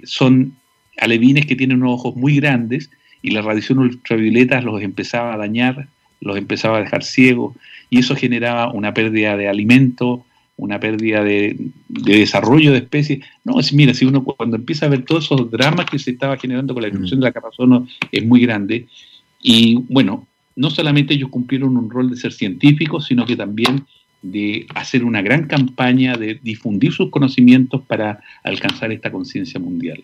Son 0.04 0.54
alevines 1.00 1.46
que 1.46 1.56
tienen 1.56 1.84
unos 1.84 2.00
ojos 2.00 2.16
muy 2.16 2.38
grandes 2.38 2.90
y 3.22 3.32
la 3.32 3.42
radiación 3.42 3.80
ultravioleta 3.80 4.62
los 4.62 4.82
empezaba 4.82 5.34
a 5.34 5.38
dañar, 5.38 5.90
los 6.22 6.38
empezaba 6.38 6.78
a 6.78 6.82
dejar 6.82 7.04
ciegos 7.04 7.56
y 7.90 8.00
eso 8.00 8.16
generaba 8.16 8.72
una 8.72 8.94
pérdida 8.94 9.38
de 9.38 9.48
alimento, 9.48 10.26
una 10.58 10.80
pérdida 10.80 11.24
de, 11.24 11.56
desarrollo 11.88 12.72
de 12.72 12.80
especies. 12.80 13.26
No, 13.46 13.60
es, 13.60 13.72
mira, 13.74 13.94
si 13.94 14.06
uno 14.06 14.24
cuando 14.24 14.58
empieza 14.58 14.88
a 14.88 14.90
ver 14.90 15.06
todos 15.06 15.26
esos 15.26 15.50
dramas 15.50 15.86
que 15.86 16.00
se 16.00 16.12
estaba 16.12 16.38
generando 16.38 16.74
con 16.74 16.84
la 16.84 16.90
destrucción 16.90 17.20
mm. 17.20 17.22
de 17.22 17.28
la 17.28 17.32
capa 17.32 17.50
ozono 17.50 17.88
es 18.12 18.26
muy 18.26 18.42
grande. 18.42 18.88
Y 19.42 19.76
bueno, 19.90 20.28
no 20.56 20.70
solamente 20.70 21.14
ellos 21.14 21.30
cumplieron 21.30 21.78
un 21.78 21.90
rol 21.90 22.10
de 22.10 22.18
ser 22.18 22.34
científicos, 22.34 23.06
sino 23.06 23.26
que 23.26 23.36
también 23.36 23.86
de 24.24 24.66
hacer 24.74 25.04
una 25.04 25.22
gran 25.22 25.46
campaña 25.48 26.18
de 26.18 26.40
difundir 26.42 26.92
sus 26.92 27.12
conocimientos 27.12 27.84
para 27.84 28.20
alcanzar 28.44 28.92
esta 28.92 29.12
conciencia 29.12 29.60
mundial. 29.60 30.04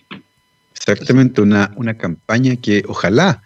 Exactamente, 0.76 1.42
una, 1.42 1.72
una 1.76 1.96
campaña 1.96 2.56
que 2.56 2.84
ojalá 2.88 3.42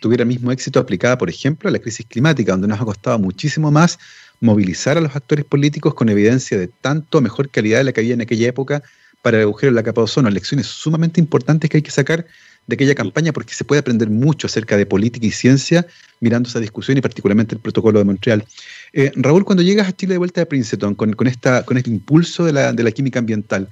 tuviera 0.00 0.24
mismo 0.24 0.52
éxito 0.52 0.80
aplicada, 0.80 1.18
por 1.18 1.28
ejemplo, 1.28 1.68
a 1.68 1.72
la 1.72 1.78
crisis 1.78 2.06
climática, 2.06 2.52
donde 2.52 2.68
nos 2.68 2.80
ha 2.80 2.84
costado 2.84 3.18
muchísimo 3.18 3.70
más 3.70 3.98
movilizar 4.40 4.98
a 4.98 5.00
los 5.00 5.16
actores 5.16 5.44
políticos 5.44 5.94
con 5.94 6.08
evidencia 6.08 6.58
de 6.58 6.68
tanto 6.68 7.20
mejor 7.20 7.48
calidad 7.48 7.78
de 7.78 7.84
la 7.84 7.92
que 7.92 8.00
había 8.00 8.14
en 8.14 8.20
aquella 8.20 8.48
época 8.48 8.82
para 9.22 9.38
el 9.38 9.44
agujero 9.44 9.72
de 9.72 9.76
la 9.76 9.82
capa 9.82 10.02
de 10.02 10.04
ozono. 10.04 10.30
Lecciones 10.30 10.66
sumamente 10.66 11.20
importantes 11.20 11.70
que 11.70 11.78
hay 11.78 11.82
que 11.82 11.90
sacar 11.90 12.26
de 12.66 12.74
aquella 12.74 12.94
campaña 12.94 13.32
porque 13.32 13.54
se 13.54 13.64
puede 13.64 13.80
aprender 13.80 14.10
mucho 14.10 14.46
acerca 14.46 14.76
de 14.76 14.86
política 14.86 15.26
y 15.26 15.30
ciencia 15.30 15.86
mirando 16.20 16.48
esa 16.48 16.60
discusión 16.60 16.98
y 16.98 17.00
particularmente 17.00 17.54
el 17.54 17.60
protocolo 17.60 17.98
de 17.98 18.04
Montreal. 18.04 18.44
Eh, 18.92 19.12
Raúl, 19.16 19.44
cuando 19.44 19.62
llegas 19.62 19.88
a 19.88 19.92
Chile 19.92 20.14
de 20.14 20.18
vuelta 20.18 20.40
de 20.40 20.46
Princeton 20.46 20.94
con, 20.94 21.26
esta, 21.26 21.64
con 21.64 21.76
este 21.76 21.90
impulso 21.90 22.44
de 22.44 22.52
la, 22.52 22.72
de 22.72 22.82
la 22.82 22.90
química 22.90 23.18
ambiental, 23.18 23.68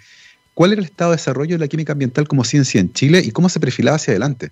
¿cuál 0.55 0.73
era 0.73 0.81
el 0.81 0.87
estado 0.87 1.11
de 1.11 1.17
desarrollo 1.17 1.57
de 1.57 1.61
la 1.61 1.69
química 1.69 1.93
ambiental 1.93 2.29
como 2.29 2.45
ciencia 2.45 2.81
en 2.81 2.93
Chile 2.93 3.23
y 3.25 3.31
cómo 3.31 3.49
se 3.49 3.61
perfilaba 3.61 3.97
hacia 3.97 4.13
adelante? 4.13 4.51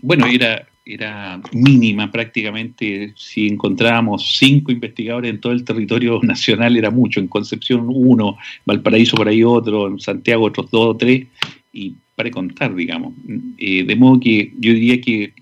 Bueno, 0.00 0.26
era, 0.26 0.66
era 0.84 1.40
mínima 1.52 2.10
prácticamente. 2.10 3.12
Si 3.16 3.46
encontrábamos 3.46 4.36
cinco 4.38 4.72
investigadores 4.72 5.30
en 5.30 5.40
todo 5.40 5.52
el 5.52 5.64
territorio 5.64 6.20
nacional 6.22 6.76
era 6.76 6.90
mucho. 6.90 7.20
En 7.20 7.28
Concepción 7.28 7.86
uno, 7.88 8.36
Valparaíso 8.64 9.16
por 9.16 9.28
ahí 9.28 9.44
otro, 9.44 9.88
en 9.88 10.00
Santiago 10.00 10.44
otros 10.44 10.70
dos 10.70 10.88
o 10.88 10.96
tres, 10.96 11.26
y 11.72 11.94
para 12.14 12.30
contar, 12.30 12.74
digamos. 12.74 13.14
Eh, 13.58 13.84
de 13.84 13.96
modo 13.96 14.20
que 14.20 14.52
yo 14.58 14.72
diría 14.72 15.00
que 15.00 15.32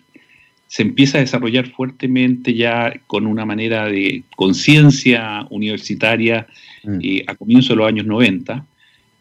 se 0.71 0.83
empieza 0.83 1.19
a 1.19 1.23
desarrollar 1.23 1.69
fuertemente 1.69 2.55
ya 2.55 2.93
con 3.09 3.27
una 3.27 3.45
manera 3.45 3.87
de 3.87 4.23
conciencia 4.37 5.45
universitaria 5.51 6.47
mm. 6.85 6.99
eh, 7.03 7.25
a 7.27 7.35
comienzos 7.35 7.71
de 7.71 7.77
los 7.77 7.89
años 7.89 8.07
90, 8.07 8.65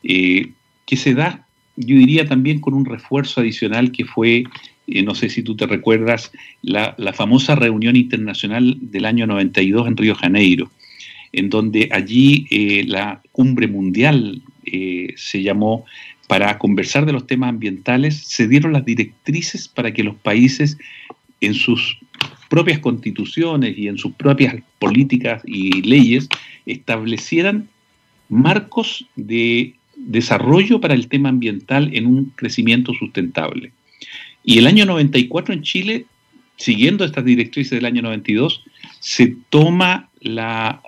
eh, 0.03 0.51
que 0.85 0.95
se 0.95 1.15
da, 1.15 1.47
yo 1.75 1.95
diría 1.95 2.27
también 2.27 2.59
con 2.59 2.75
un 2.75 2.85
refuerzo 2.85 3.41
adicional 3.41 3.91
que 3.91 4.05
fue, 4.05 4.43
no 5.03 5.15
sé 5.15 5.29
si 5.29 5.43
tú 5.43 5.55
te 5.55 5.67
recuerdas, 5.67 6.31
la, 6.61 6.95
famosa 7.13 7.55
reunión 7.55 7.95
internacional 7.95 8.77
del 8.79 9.05
año 9.05 9.27
92 9.27 9.87
en 9.87 9.97
Río 9.97 10.15
Janeiro, 10.15 10.71
en 11.31 11.49
donde 11.49 11.89
allí 11.91 12.47
la 12.87 13.21
cumbre 13.31 13.67
mundial 13.67 14.41
se 15.15 15.41
llamó 15.41 15.85
para 16.27 16.59
conversar 16.59 17.05
de 17.05 17.13
los 17.13 17.25
temas 17.25 17.49
ambientales, 17.49 18.17
se 18.17 18.47
dieron 18.47 18.73
las 18.73 18.85
directrices 18.85 19.67
para 19.67 19.93
que 19.93 20.03
los 20.03 20.15
países 20.15 20.77
en 21.41 21.55
sus 21.55 21.97
propias 22.49 22.79
constituciones 22.79 23.77
y 23.77 23.87
en 23.87 23.97
sus 23.97 24.13
propias 24.13 24.55
políticas 24.79 25.41
y 25.45 25.81
leyes 25.81 26.27
establecieran 26.65 27.69
marcos 28.27 29.05
de 29.15 29.73
desarrollo 29.95 30.79
para 30.79 30.93
el 30.93 31.07
tema 31.07 31.29
ambiental 31.29 31.89
en 31.93 32.05
un 32.05 32.25
crecimiento 32.35 32.93
sustentable. 32.93 33.71
Y 34.43 34.57
el 34.57 34.67
año 34.67 34.85
94 34.85 35.53
en 35.53 35.61
Chile, 35.63 36.05
siguiendo 36.57 37.05
estas 37.05 37.25
directrices 37.25 37.71
del 37.71 37.85
año 37.85 38.01
92, 38.01 38.63
se 38.99 39.35
toma 39.49 40.09
la, 40.21 40.81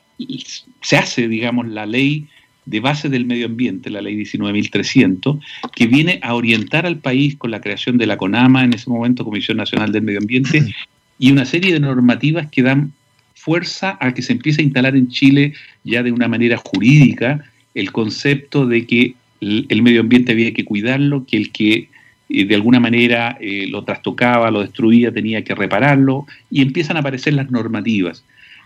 se 0.82 0.98
hace, 0.98 1.28
digamos, 1.28 1.68
la 1.68 1.86
ley 1.86 2.28
de 2.66 2.80
base 2.80 3.10
del 3.10 3.26
medio 3.26 3.48
ambiente, 3.48 3.90
la 3.90 4.02
ley 4.02 4.16
19.300, 4.16 5.40
que 5.76 5.88
viene 5.88 6.20
a 6.22 6.36
orientar 6.36 6.86
al 6.86 6.98
país 6.98 7.36
con 7.36 7.52
la 7.52 7.62
creación 7.62 7.98
de 7.98 8.06
la 8.06 8.18
CONAMA, 8.18 8.64
en 8.64 8.74
ese 8.74 8.90
momento 8.90 9.26
Comisión 9.26 9.58
Nacional 9.58 9.92
del 9.92 10.04
Medio 10.04 10.20
Ambiente, 10.20 10.74
y 11.20 11.32
una 11.32 11.46
serie 11.46 11.74
de 11.74 11.80
normativas 11.80 12.50
que 12.50 12.62
dan 12.62 12.94
fuerza 13.36 13.98
a 14.00 14.14
que 14.14 14.22
se 14.22 14.34
empiece 14.34 14.62
a 14.62 14.66
instalar 14.66 14.96
en 14.96 15.08
Chile 15.10 15.54
ya 15.84 16.04
de 16.04 16.12
una 16.12 16.28
manera 16.28 16.58
jurídica 16.58 17.44
el 17.74 17.92
concepto 17.92 18.68
de 18.68 18.86
que 18.86 19.16
el 19.42 19.82
medio 19.82 20.02
ambiente 20.02 20.32
había 20.34 20.54
que 20.54 20.66
cuidarlo, 20.66 21.26
que 21.26 21.38
el 21.38 21.52
que 21.52 21.90
de 22.32 22.56
alguna 22.56 22.80
manera 22.80 23.38
eh, 23.40 23.68
lo 23.70 23.84
trastocaba, 23.84 24.52
lo 24.52 24.62
destruía, 24.62 25.12
tenía 25.12 25.44
que 25.44 25.56
repararlo, 25.56 26.26
y 26.50 26.62
empiezan 26.62 26.98
a 26.98 27.02
aparecer 27.02 27.34
las 27.34 27.52
normativas. 27.52 28.24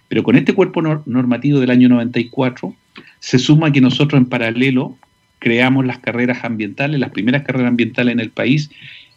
Pero 0.08 0.24
con 0.24 0.36
este 0.36 0.54
cuerpo 0.54 0.82
normativo 0.82 1.60
del 1.60 1.72
año 1.72 1.90
94, 1.90 2.76
se 3.20 3.40
suma 3.40 3.72
que 3.72 3.82
nosotros 3.82 4.22
en 4.22 4.28
paralelo 4.28 4.98
creamos 5.40 5.86
las 5.86 6.00
carreras 6.00 6.44
ambientales, 6.44 7.00
las 7.00 7.12
primeras 7.12 7.44
carreras 7.44 7.70
ambientales 7.70 8.14
en 8.14 8.20
el 8.20 8.30
país, 8.30 8.70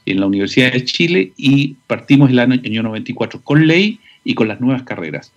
en 0.06 0.20
la 0.20 0.26
Universidad 0.26 0.72
de 0.72 0.84
Chile, 0.84 1.32
y 1.36 1.76
partimos 1.86 2.30
el 2.30 2.38
año 2.38 2.82
94 2.82 3.42
con 3.42 3.66
ley 3.66 4.00
y 4.24 4.34
con 4.34 4.48
las 4.48 4.60
nuevas 4.60 4.82
carreras. 4.82 5.32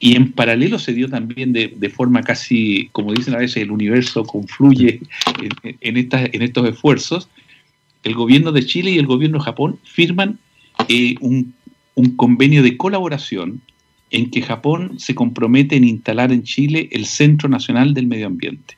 Y 0.00 0.16
en 0.16 0.32
paralelo 0.32 0.78
se 0.78 0.94
dio 0.94 1.08
también 1.08 1.52
de, 1.52 1.92
forma 1.94 2.22
casi, 2.22 2.88
como 2.92 3.12
dicen 3.12 3.34
a 3.34 3.38
veces, 3.38 3.62
el 3.62 3.70
universo 3.70 4.24
confluye 4.24 5.00
en, 5.42 6.08
en 6.30 6.42
estos 6.42 6.68
esfuerzos. 6.68 7.28
El 8.02 8.14
gobierno 8.14 8.52
de 8.52 8.64
Chile 8.64 8.90
y 8.92 8.98
el 8.98 9.06
gobierno 9.06 9.38
de 9.38 9.44
Japón 9.44 9.78
firman 9.84 10.38
eh, 10.88 11.16
un, 11.20 11.54
convenio 12.16 12.62
de 12.62 12.76
colaboración 12.76 13.60
en 14.10 14.30
que 14.30 14.40
Japón 14.40 14.98
se 14.98 15.14
compromete 15.14 15.76
en 15.76 15.84
instalar 15.84 16.32
en 16.32 16.44
Chile 16.44 16.88
el 16.92 17.06
Centro 17.06 17.48
Nacional 17.48 17.92
del 17.92 18.06
Medio 18.06 18.28
Ambiente. 18.28 18.76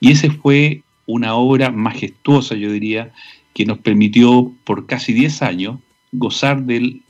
Y 0.00 0.10
esa 0.10 0.30
fue 0.32 0.82
una 1.06 1.34
obra 1.34 1.70
majestuosa, 1.70 2.54
yo 2.54 2.72
diría, 2.72 3.12
que 3.54 3.66
nos 3.66 3.78
permitió 3.78 4.52
por 4.64 4.86
casi 4.86 5.12
10 5.12 5.42
años 5.42 5.78
gozar 6.12 6.64
del 6.64 7.02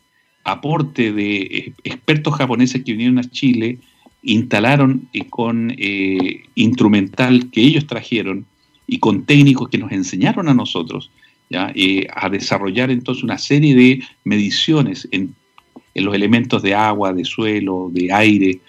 aporte 0.44 1.12
de 1.12 1.72
expertos 1.84 2.34
japoneses 2.34 2.82
que 2.84 2.92
vinieron 2.92 3.18
a 3.18 3.30
Chile, 3.30 3.78
instalaron 4.22 5.08
con 5.30 5.72
eh, 5.78 6.42
instrumental 6.56 7.50
que 7.50 7.62
ellos 7.62 7.86
trajeron 7.86 8.46
y 8.86 8.98
con 8.98 9.24
técnicos 9.24 9.68
que 9.68 9.78
nos 9.78 9.92
enseñaron 9.92 10.48
a 10.48 10.54
nosotros 10.54 11.10
¿ya? 11.52 11.70
Eh, 11.74 12.06
a 12.14 12.28
desarrollar 12.28 12.90
entonces 12.90 13.22
una 13.22 13.38
serie 13.38 13.74
de 13.74 14.02
mediciones 14.24 15.06
en 15.12 15.34
los 15.94 16.14
elementos 16.14 16.62
de 16.62 16.74
agua, 16.74 17.12
de 17.12 17.24
suelo, 17.24 17.90
de 17.92 18.12
aire, 18.12 18.60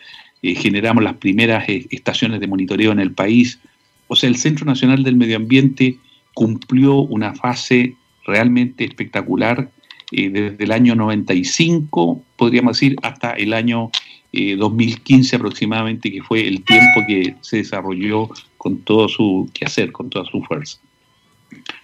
eh, 0.43 0.55
generamos 0.55 1.01
las 1.05 1.15
primeras 1.15 1.67
eh, 1.69 1.87
estaciones 1.89 2.41
de 2.41 2.47
monitoreo 2.47 2.91
en 2.91 2.99
el 2.99 3.13
país. 3.13 3.59
O 4.07 4.15
sea, 4.15 4.29
el 4.29 4.35
Centro 4.35 4.65
Nacional 4.65 5.01
del 5.01 5.15
Medio 5.15 5.37
Ambiente 5.37 5.97
cumplió 6.33 6.95
una 6.95 7.33
fase 7.33 7.95
realmente 8.25 8.83
espectacular 8.83 9.71
eh, 10.11 10.29
desde 10.29 10.63
el 10.65 10.73
año 10.73 10.95
95, 10.95 12.21
podríamos 12.35 12.77
decir, 12.77 12.97
hasta 13.01 13.31
el 13.31 13.53
año 13.53 13.89
2015 14.33 15.35
aproximadamente, 15.35 16.11
que 16.11 16.23
fue 16.23 16.47
el 16.47 16.63
tiempo 16.63 17.01
que 17.07 17.35
se 17.41 17.57
desarrolló 17.57 18.29
con 18.57 18.79
todo 18.79 19.07
su 19.07 19.47
quehacer, 19.53 19.91
con 19.91 20.09
toda 20.09 20.25
su 20.25 20.41
fuerza. 20.41 20.79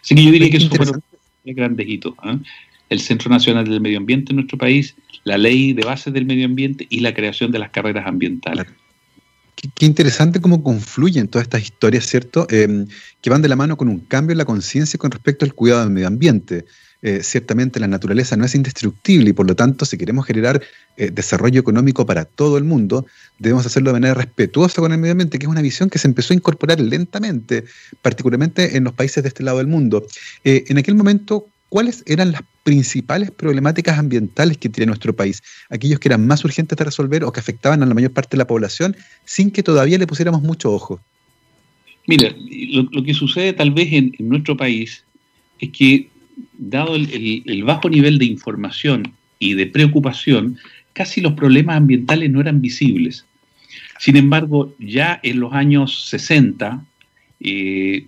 Así 0.02 0.16
que 0.16 0.24
yo 0.24 0.32
diría 0.32 0.50
que 0.50 0.58
eso 0.58 0.70
fueron 0.70 1.02
grandes 1.46 1.88
hitos. 1.88 2.14
¿eh? 2.26 2.38
El 2.90 3.00
Centro 3.00 3.30
Nacional 3.30 3.68
del 3.68 3.82
Medio 3.82 3.98
Ambiente 3.98 4.32
en 4.32 4.38
nuestro 4.38 4.58
país, 4.58 4.96
la 5.24 5.38
ley 5.38 5.74
de 5.74 5.84
bases 5.84 6.14
del 6.14 6.26
medio 6.26 6.46
ambiente 6.46 6.88
y 6.90 7.02
la 7.02 7.14
creación 7.14 7.52
de 7.52 7.60
las 7.60 7.70
carreras 7.70 8.08
ambientales. 8.08 8.66
Qué, 9.76 9.86
interesante 9.86 10.40
cómo 10.40 10.64
confluyen 10.64 11.28
todas 11.28 11.44
estas 11.44 11.64
historias, 11.64 12.06
¿cierto? 12.06 12.48
Em, 12.50 12.88
que 13.22 13.30
van 13.30 13.42
de 13.42 13.50
la 13.50 13.58
mano 13.58 13.76
con 13.76 13.90
un 13.90 14.00
cambio 14.00 14.32
en 14.32 14.38
la 14.38 14.46
conciencia 14.46 14.98
con 14.98 15.12
respecto 15.12 15.44
al 15.44 15.54
cuidado 15.54 15.82
del 15.84 15.92
medio 15.92 16.08
ambiente. 16.08 16.66
Eh, 17.02 17.22
ciertamente 17.24 17.80
la 17.80 17.88
naturaleza 17.88 18.36
no 18.36 18.44
es 18.46 18.56
indestructible 18.56 19.30
y 19.30 19.34
por 19.34 19.48
lo 19.48 19.56
tanto 19.56 19.86
si 19.86 19.98
queremos 19.98 20.26
generar 20.26 20.62
eh, 20.98 21.12
desarrollo 21.12 21.62
económico 21.62 22.06
para 22.06 22.26
todo 22.26 22.58
el 22.58 22.66
mundo, 22.66 23.06
debemos 23.38 23.66
hacerlo 23.66 23.90
de 23.90 23.94
manera 23.94 24.14
respetuosa 24.16 24.82
con 24.82 24.92
el 24.92 24.98
medio 24.98 25.14
ambiente, 25.14 25.40
que 25.40 25.46
es 25.46 25.50
una 25.50 25.62
visión 25.62 25.90
que 25.90 25.98
se 25.98 26.08
empezó 26.08 26.34
a 26.34 26.36
incorporar 26.36 26.80
lentamente, 26.80 27.64
particularmente 28.02 28.76
en 28.76 28.84
los 28.84 28.94
países 28.94 29.24
de 29.24 29.30
este 29.30 29.44
lado 29.44 29.60
del 29.60 29.68
mundo. 29.68 30.06
Eh, 30.44 30.66
en 30.68 30.78
aquel 30.78 30.96
momento, 30.96 31.48
¿cuáles 31.70 32.04
eran 32.06 32.34
las 32.34 32.42
principales 32.64 33.32
problemáticas 33.32 33.98
ambientales 33.98 34.58
que 34.58 34.68
tiene 34.68 34.88
nuestro 34.88 35.16
país? 35.16 35.42
Aquellos 35.70 36.00
que 36.00 36.10
eran 36.10 36.28
más 36.28 36.44
urgentes 36.44 36.78
de 36.78 36.84
resolver 36.84 37.24
o 37.24 37.32
que 37.32 37.40
afectaban 37.40 37.82
a 37.82 37.86
la 37.86 37.94
mayor 37.94 38.12
parte 38.12 38.32
de 38.32 38.40
la 38.40 38.48
población 38.48 38.98
sin 39.24 39.52
que 39.52 39.64
todavía 39.64 39.98
le 39.98 40.06
pusiéramos 40.06 40.42
mucho 40.42 40.74
ojo. 40.74 41.00
Mira, 42.10 42.34
lo, 42.92 43.04
que 43.04 43.14
sucede 43.14 43.54
tal 43.54 43.70
vez 43.70 43.94
en, 43.94 44.12
nuestro 44.20 44.58
país 44.58 45.04
es 45.60 45.70
que, 45.70 46.10
dado 46.58 46.96
el, 46.96 47.64
bajo 47.64 47.90
nivel 47.90 48.18
de 48.18 48.26
información 48.26 49.14
y 49.40 49.54
de 49.54 49.68
preocupación, 49.68 50.58
casi 50.94 51.22
los 51.22 51.34
problemas 51.34 51.78
ambientales 51.78 52.30
no 52.30 52.42
eran 52.42 52.62
visibles. 52.62 53.26
Sin 54.00 54.16
embargo, 54.16 54.74
ya 54.80 55.20
en 55.24 55.40
los 55.40 55.54
años 55.54 56.10
60 56.10 56.84
eh, 57.42 58.06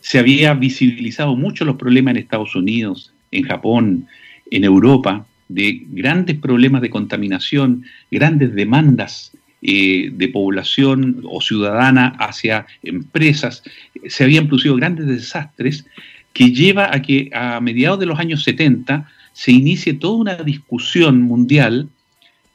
se 0.00 0.18
había 0.18 0.54
visibilizado 0.54 1.36
mucho 1.36 1.64
los 1.64 1.76
problemas 1.76 2.12
en 2.12 2.22
Estados 2.22 2.54
Unidos, 2.54 3.12
en 3.30 3.44
Japón, 3.44 4.06
en 4.50 4.64
Europa, 4.64 5.26
de 5.48 5.82
grandes 5.88 6.38
problemas 6.38 6.82
de 6.82 6.90
contaminación, 6.90 7.84
grandes 8.10 8.54
demandas 8.54 9.32
eh, 9.62 10.10
de 10.12 10.28
población 10.28 11.22
o 11.24 11.40
ciudadana 11.40 12.16
hacia 12.18 12.66
empresas. 12.82 13.62
Se 14.08 14.24
habían 14.24 14.48
producido 14.48 14.74
grandes 14.76 15.06
desastres 15.06 15.86
que 16.32 16.52
lleva 16.52 16.94
a 16.94 17.02
que 17.02 17.30
a 17.32 17.60
mediados 17.60 17.98
de 17.98 18.06
los 18.06 18.18
años 18.18 18.42
70 18.42 19.08
se 19.32 19.52
inicie 19.52 19.94
toda 19.94 20.16
una 20.16 20.34
discusión 20.36 21.22
mundial 21.22 21.88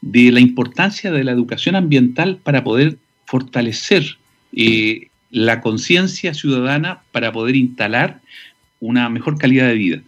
de 0.02 0.32
la 0.32 0.40
importancia 0.40 1.12
de 1.12 1.24
la 1.24 1.32
educación 1.32 1.76
ambiental 1.76 2.38
para 2.44 2.64
poder 2.64 2.98
fortalecer 3.26 4.18
eh, 4.54 5.08
la 5.32 5.62
conciencia 5.62 6.34
ciudadana 6.34 7.02
para 7.12 7.32
poder 7.32 7.56
instalar 7.56 8.22
una 8.80 9.10
mejor 9.10 9.38
calidad 9.38 9.68
de 9.68 9.74
vida. 9.74 10.02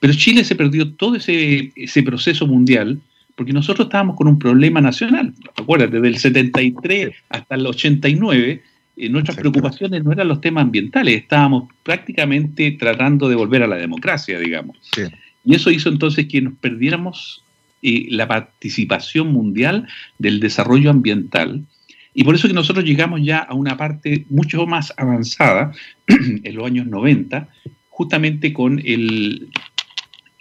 Pero 0.00 0.14
Chile 0.14 0.44
se 0.44 0.56
perdió 0.56 0.92
todo 0.92 1.16
ese, 1.16 2.02
proceso 2.04 2.46
mundial 2.46 3.00
porque 3.36 3.52
nosotros 3.52 3.86
estábamos 3.86 4.16
con 4.16 4.28
un 4.28 4.38
problema 4.38 4.80
nacional. 4.80 5.32
Acuérdate, 5.56 5.96
desde 5.96 6.08
el 6.08 6.18
73 6.18 7.10
hasta 7.30 7.54
el 7.54 7.66
89, 7.66 8.62
eh, 9.00 9.08
nuestras 9.08 9.38
preocupaciones 9.38 10.04
no 10.04 10.12
eran 10.12 10.28
los 10.28 10.40
temas 10.40 10.62
ambientales, 10.62 11.14
estábamos 11.14 11.72
prácticamente 11.82 12.72
tratando 12.72 13.28
de 13.28 13.34
volver 13.34 13.62
a 13.62 13.66
la 13.66 13.76
democracia, 13.76 14.38
digamos. 14.38 14.76
Y 15.44 15.54
eso 15.54 15.70
hizo 15.70 15.88
entonces 15.88 16.26
que 16.26 16.42
nos 16.42 16.54
perdiéramos 16.54 17.42
eh, 17.82 18.08
la 18.10 18.28
participación 18.28 19.32
mundial 19.32 19.88
del 20.18 20.38
desarrollo 20.38 20.90
ambiental. 20.90 21.64
Y 22.12 22.24
por 22.24 22.34
eso 22.34 22.46
que 22.46 22.52
nosotros 22.52 22.84
llegamos 22.84 23.22
ya 23.22 23.38
a 23.38 23.54
una 23.54 23.78
parte 23.78 24.26
mucho 24.28 24.66
más 24.66 24.92
avanzada 24.98 25.72
en 26.06 26.54
los 26.54 26.66
años 26.66 26.86
90, 26.86 27.48
justamente 27.88 28.52
con 28.52 28.80
el, 28.84 29.48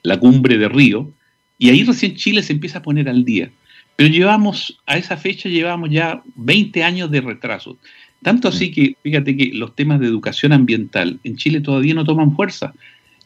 la 0.04 0.20
cumbre 0.20 0.58
de 0.58 0.68
Río, 0.68 1.14
y 1.58 1.70
ahí 1.70 1.84
recién 1.84 2.16
Chile 2.16 2.44
se 2.44 2.54
empieza 2.54 2.80
a 2.80 2.82
poner 2.82 3.08
al 3.08 3.24
día. 3.24 3.52
Pero 3.96 4.10
llevamos, 4.10 4.80
a 4.86 4.98
esa 4.98 5.18
fecha 5.18 5.50
llevamos 5.50 5.90
ya 5.90 6.24
20 6.36 6.84
años 6.86 7.12
de 7.12 7.20
retraso. 7.20 7.78
Tanto 8.22 8.50
así 8.50 8.72
que, 8.72 8.98
fíjate 9.02 9.38
que 9.38 9.52
los 9.54 9.76
temas 9.76 10.00
de 10.00 10.08
educación 10.08 10.52
ambiental 10.52 11.20
en 11.24 11.38
Chile 11.38 11.62
todavía 11.62 11.94
no 11.94 12.04
toman 12.04 12.36
fuerza. 12.36 12.74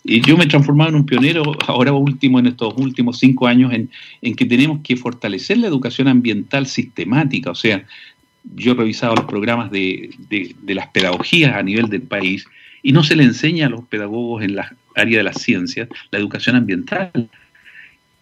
Y 0.03 0.21
yo 0.21 0.37
me 0.37 0.43
he 0.43 0.47
transformado 0.47 0.89
en 0.89 0.95
un 0.95 1.05
pionero 1.05 1.43
ahora 1.67 1.93
último, 1.93 2.39
en 2.39 2.47
estos 2.47 2.73
últimos 2.77 3.19
cinco 3.19 3.47
años, 3.47 3.73
en, 3.73 4.35
que 4.35 4.45
tenemos 4.45 4.81
que 4.83 4.95
fortalecer 4.95 5.57
la 5.57 5.67
educación 5.67 6.07
ambiental 6.07 6.67
sistemática. 6.67 7.51
O 7.51 7.55
sea, 7.55 7.85
yo 8.55 8.73
he 8.73 8.75
revisado 8.75 9.15
los 9.15 9.25
programas 9.25 9.71
de, 9.71 10.11
las 10.67 10.87
pedagogías 10.87 11.55
a 11.55 11.63
nivel 11.63 11.89
del 11.89 12.01
país 12.01 12.45
y 12.83 12.91
no 12.91 13.03
se 13.03 13.15
le 13.15 13.23
enseña 13.23 13.67
a 13.67 13.69
los 13.69 13.85
pedagogos 13.85 14.43
en 14.43 14.57
la 14.57 14.75
área 14.95 15.19
de 15.19 15.23
las 15.23 15.41
ciencias 15.41 15.87
la 16.11 16.19
educación 16.19 16.57
ambiental. 16.57 17.11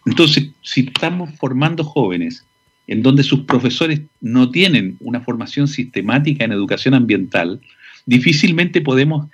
Entonces, 0.05 0.51
si 0.61 0.81
estamos 0.81 1.31
formando 1.37 1.83
jóvenes 1.83 2.45
en 2.91 3.03
donde 3.03 3.23
sus 3.23 3.43
profesores 3.43 4.01
no 4.19 4.51
tienen 4.51 4.97
una 4.99 5.21
formación 5.21 5.69
sistemática 5.69 6.43
en 6.43 6.51
educación 6.51 6.93
ambiental, 6.93 7.61
difícilmente 8.05 8.81
podemos 8.81 9.27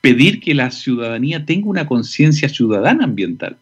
pedir 0.00 0.38
que 0.38 0.54
la 0.54 0.70
ciudadanía 0.70 1.44
tenga 1.44 1.66
una 1.66 1.88
conciencia 1.88 2.48
ciudadana 2.48 3.02
ambiental. 3.02 3.56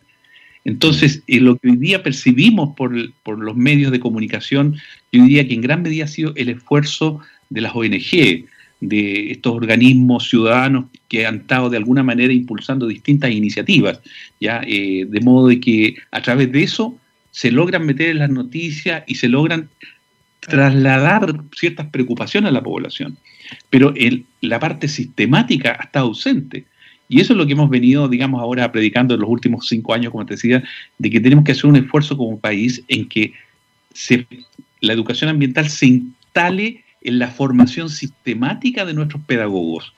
Entonces, 0.66 1.22
en 1.26 1.46
lo 1.46 1.56
que 1.56 1.70
hoy 1.70 1.76
día 1.78 2.02
percibimos 2.02 2.76
por, 2.76 2.92
los 2.92 3.56
medios 3.56 3.90
de 3.90 3.98
comunicación, 3.98 4.76
yo 5.10 5.22
diría 5.22 5.48
que 5.48 5.54
en 5.54 5.62
gran 5.62 5.80
medida 5.80 6.04
ha 6.04 6.08
sido 6.08 6.34
el 6.36 6.50
esfuerzo 6.50 7.20
de 7.48 7.62
las 7.62 7.74
ONG, 7.74 8.44
de 8.82 9.30
estos 9.30 9.54
organismos 9.54 10.28
ciudadanos 10.28 10.84
que 11.08 11.26
han 11.26 11.36
estado 11.36 11.70
de 11.70 11.78
alguna 11.78 12.02
manera 12.02 12.30
impulsando 12.30 12.86
distintas 12.86 13.30
iniciativas, 13.30 14.00
ya 14.38 14.60
eh, 14.66 15.06
de 15.08 15.20
modo 15.20 15.48
de 15.48 15.60
que 15.60 15.96
a 16.10 16.20
través 16.20 16.52
de 16.52 16.62
eso 16.62 16.99
se 17.30 17.50
logran 17.50 17.86
meter 17.86 18.10
en 18.10 18.18
las 18.18 18.30
noticias 18.30 19.04
y 19.06 19.16
se 19.16 19.28
logran 19.28 19.68
trasladar 20.40 21.34
ciertas 21.54 21.86
preocupaciones 21.88 22.48
a 22.48 22.52
la 22.52 22.62
población 22.62 23.18
pero 23.68 23.94
la 24.40 24.58
parte 24.58 24.88
sistemática 24.88 25.78
está 25.82 26.00
ausente. 26.00 26.64
Y 27.08 27.20
eso 27.20 27.32
es 27.32 27.38
lo 27.38 27.46
que 27.46 27.52
hemos 27.52 27.70
venido, 27.70 28.08
digamos, 28.08 28.40
ahora 28.40 28.70
predicando 28.70 29.14
en 29.14 29.20
los 29.20 29.28
últimos 29.28 29.66
cinco 29.66 29.94
años, 29.94 30.12
como 30.12 30.26
te 30.26 30.34
decía, 30.34 30.62
de 30.98 31.10
que 31.10 31.20
tenemos 31.20 31.44
que 31.44 31.52
hacer 31.52 31.66
un 31.66 31.76
esfuerzo 31.76 32.16
como 32.16 32.38
país 32.38 32.82
en 32.88 33.08
que 33.08 33.32
la 34.80 34.92
educación 34.92 35.30
ambiental 35.30 35.68
se 35.68 35.86
instale 35.86 36.84
en 37.02 37.18
la 37.18 37.28
formación 37.28 37.88
sistemática 37.88 38.84
de 38.84 38.94
nuestros 38.94 39.22
pedagogos. 39.24 39.92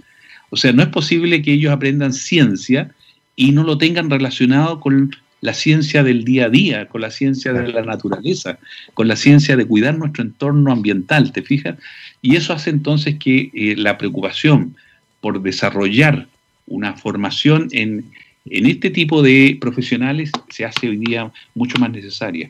O 0.51 0.57
sea, 0.57 0.73
no 0.73 0.83
es 0.83 0.89
posible 0.89 1.43
que 1.43 1.53
ellos 1.53 1.73
aprendan 1.73 2.13
ciencia 2.13 2.91
y 3.37 3.53
no 3.53 3.63
lo 3.65 3.77
tengan 3.77 4.09
relacionado 4.09 4.81
con 4.81 5.15
la 5.43 5.55
ciencia 5.55 6.03
del 6.05 6.25
día 6.25 6.47
a 6.47 6.49
día, 6.49 6.89
con 6.89 7.01
la 7.01 7.11
ciencia 7.11 7.53
de 7.53 7.73
la 7.73 7.83
naturaleza, 7.83 8.59
con 8.95 9.09
la 9.09 9.17
ciencia 9.17 9.57
de 9.57 9.67
cuidar 9.67 9.99
nuestro 9.99 10.23
entorno 10.23 10.73
ambiental, 10.73 11.33
¿te 11.33 11.43
fijas? 11.43 11.77
Y 12.23 12.37
eso 12.37 12.53
hace 12.53 12.71
entonces 12.71 13.17
que 13.19 13.51
eh, 13.53 13.75
la 13.77 13.99
preocupación 13.99 14.77
por 15.21 15.43
desarrollar 15.43 16.29
una 16.69 16.95
formación 16.95 17.69
en, 17.73 18.11
este 18.45 18.91
tipo 18.91 19.23
de 19.23 19.57
profesionales 19.61 20.31
se 20.49 20.65
hace 20.65 20.89
hoy 20.89 20.97
día 20.97 21.31
mucho 21.55 21.79
más 21.79 21.91
necesaria. 21.91 22.49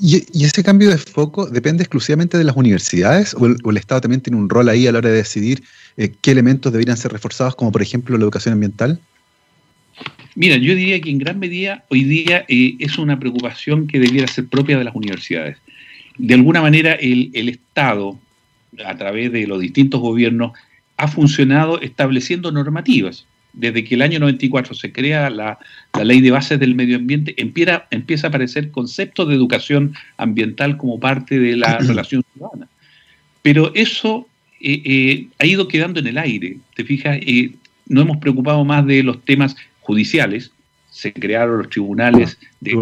¿Y, 0.00 0.44
ese 0.44 0.62
cambio 0.62 0.90
de 0.90 0.98
foco 0.98 1.46
depende 1.46 1.82
exclusivamente 1.82 2.38
de 2.38 2.44
las 2.44 2.56
universidades 2.56 3.34
o 3.34 3.46
el, 3.46 3.76
Estado 3.76 4.02
también 4.02 4.20
tiene 4.20 4.38
un 4.38 4.48
rol 4.48 4.68
ahí 4.68 4.86
a 4.86 4.92
la 4.92 4.98
hora 4.98 5.10
de 5.10 5.16
decidir 5.16 5.62
eh, 5.96 6.12
qué 6.20 6.30
elementos 6.30 6.72
deberían 6.72 6.96
ser 6.96 7.12
reforzados, 7.12 7.56
como 7.56 7.72
por 7.72 7.82
ejemplo 7.82 8.16
la 8.16 8.22
educación 8.22 8.52
ambiental? 8.52 9.00
Mira, 10.38 10.56
yo 10.56 10.76
diría 10.76 11.00
que 11.00 11.10
en 11.10 11.18
gran 11.18 11.40
medida 11.40 11.84
hoy 11.88 12.04
día 12.04 12.44
eh, 12.46 12.76
es 12.78 12.96
una 12.96 13.18
preocupación 13.18 13.88
que 13.88 13.98
debiera 13.98 14.28
ser 14.28 14.46
propia 14.46 14.78
de 14.78 14.84
las 14.84 14.94
universidades. 14.94 15.58
De 16.16 16.34
alguna 16.34 16.62
manera 16.62 16.92
el, 16.92 17.30
el 17.34 17.48
Estado, 17.48 18.16
a 18.86 18.96
través 18.96 19.32
de 19.32 19.48
los 19.48 19.60
distintos 19.60 20.00
gobiernos, 20.00 20.52
ha 20.96 21.08
funcionado 21.08 21.80
estableciendo 21.80 22.52
normativas. 22.52 23.26
Desde 23.52 23.82
que 23.82 23.96
el 23.96 24.02
año 24.02 24.20
94 24.20 24.74
se 24.74 24.92
crea 24.92 25.28
la, 25.28 25.58
ley 26.04 26.20
de 26.20 26.30
bases 26.30 26.60
del 26.60 26.76
medio 26.76 26.98
ambiente, 26.98 27.34
empieza, 27.36 27.88
empieza 27.90 28.28
a 28.28 28.30
aparecer 28.30 28.70
conceptos 28.70 29.28
de 29.28 29.34
educación 29.34 29.94
ambiental 30.18 30.76
como 30.76 31.00
parte 31.00 31.40
de 31.40 31.56
la 31.56 31.78
relación 31.80 32.22
ciudadana. 32.32 32.68
Pero 33.42 33.72
eso 33.74 34.28
eh, 34.60 34.82
eh, 34.84 35.26
ha 35.40 35.46
ido 35.46 35.66
quedando 35.66 35.98
en 35.98 36.06
el 36.06 36.18
aire. 36.18 36.58
¿Te 36.76 36.84
fijas? 36.84 37.18
Eh, 37.22 37.54
no 37.88 38.02
hemos 38.02 38.18
preocupado 38.18 38.64
más 38.64 38.86
de 38.86 39.02
los 39.02 39.24
temas 39.24 39.56
judiciales, 39.88 40.52
se 40.90 41.14
crearon 41.14 41.58
los 41.58 41.70
tribunales 41.70 42.38
de, 42.60 42.72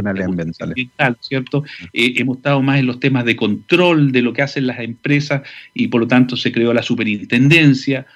ambiental, 0.61 1.16
¿cierto? 1.21 1.62
Eh, 1.92 2.14
hemos 2.16 2.38
estado 2.38 2.61
más 2.62 2.81
en 2.81 2.87
los 2.87 2.99
temas 2.99 3.25
de 3.25 3.37
control 3.37 4.11
de 4.11 4.23
lo 4.23 4.33
que 4.33 4.42
hacen 4.42 4.66
las 4.66 4.81
empresas 4.81 5.42
y 5.73 5.87
por 5.87 6.01
lo 6.01 6.09
tanto 6.09 6.37
se 6.37 6.51
creó 6.51 6.75
la 6.75 6.83
superintendencia. 6.83 8.07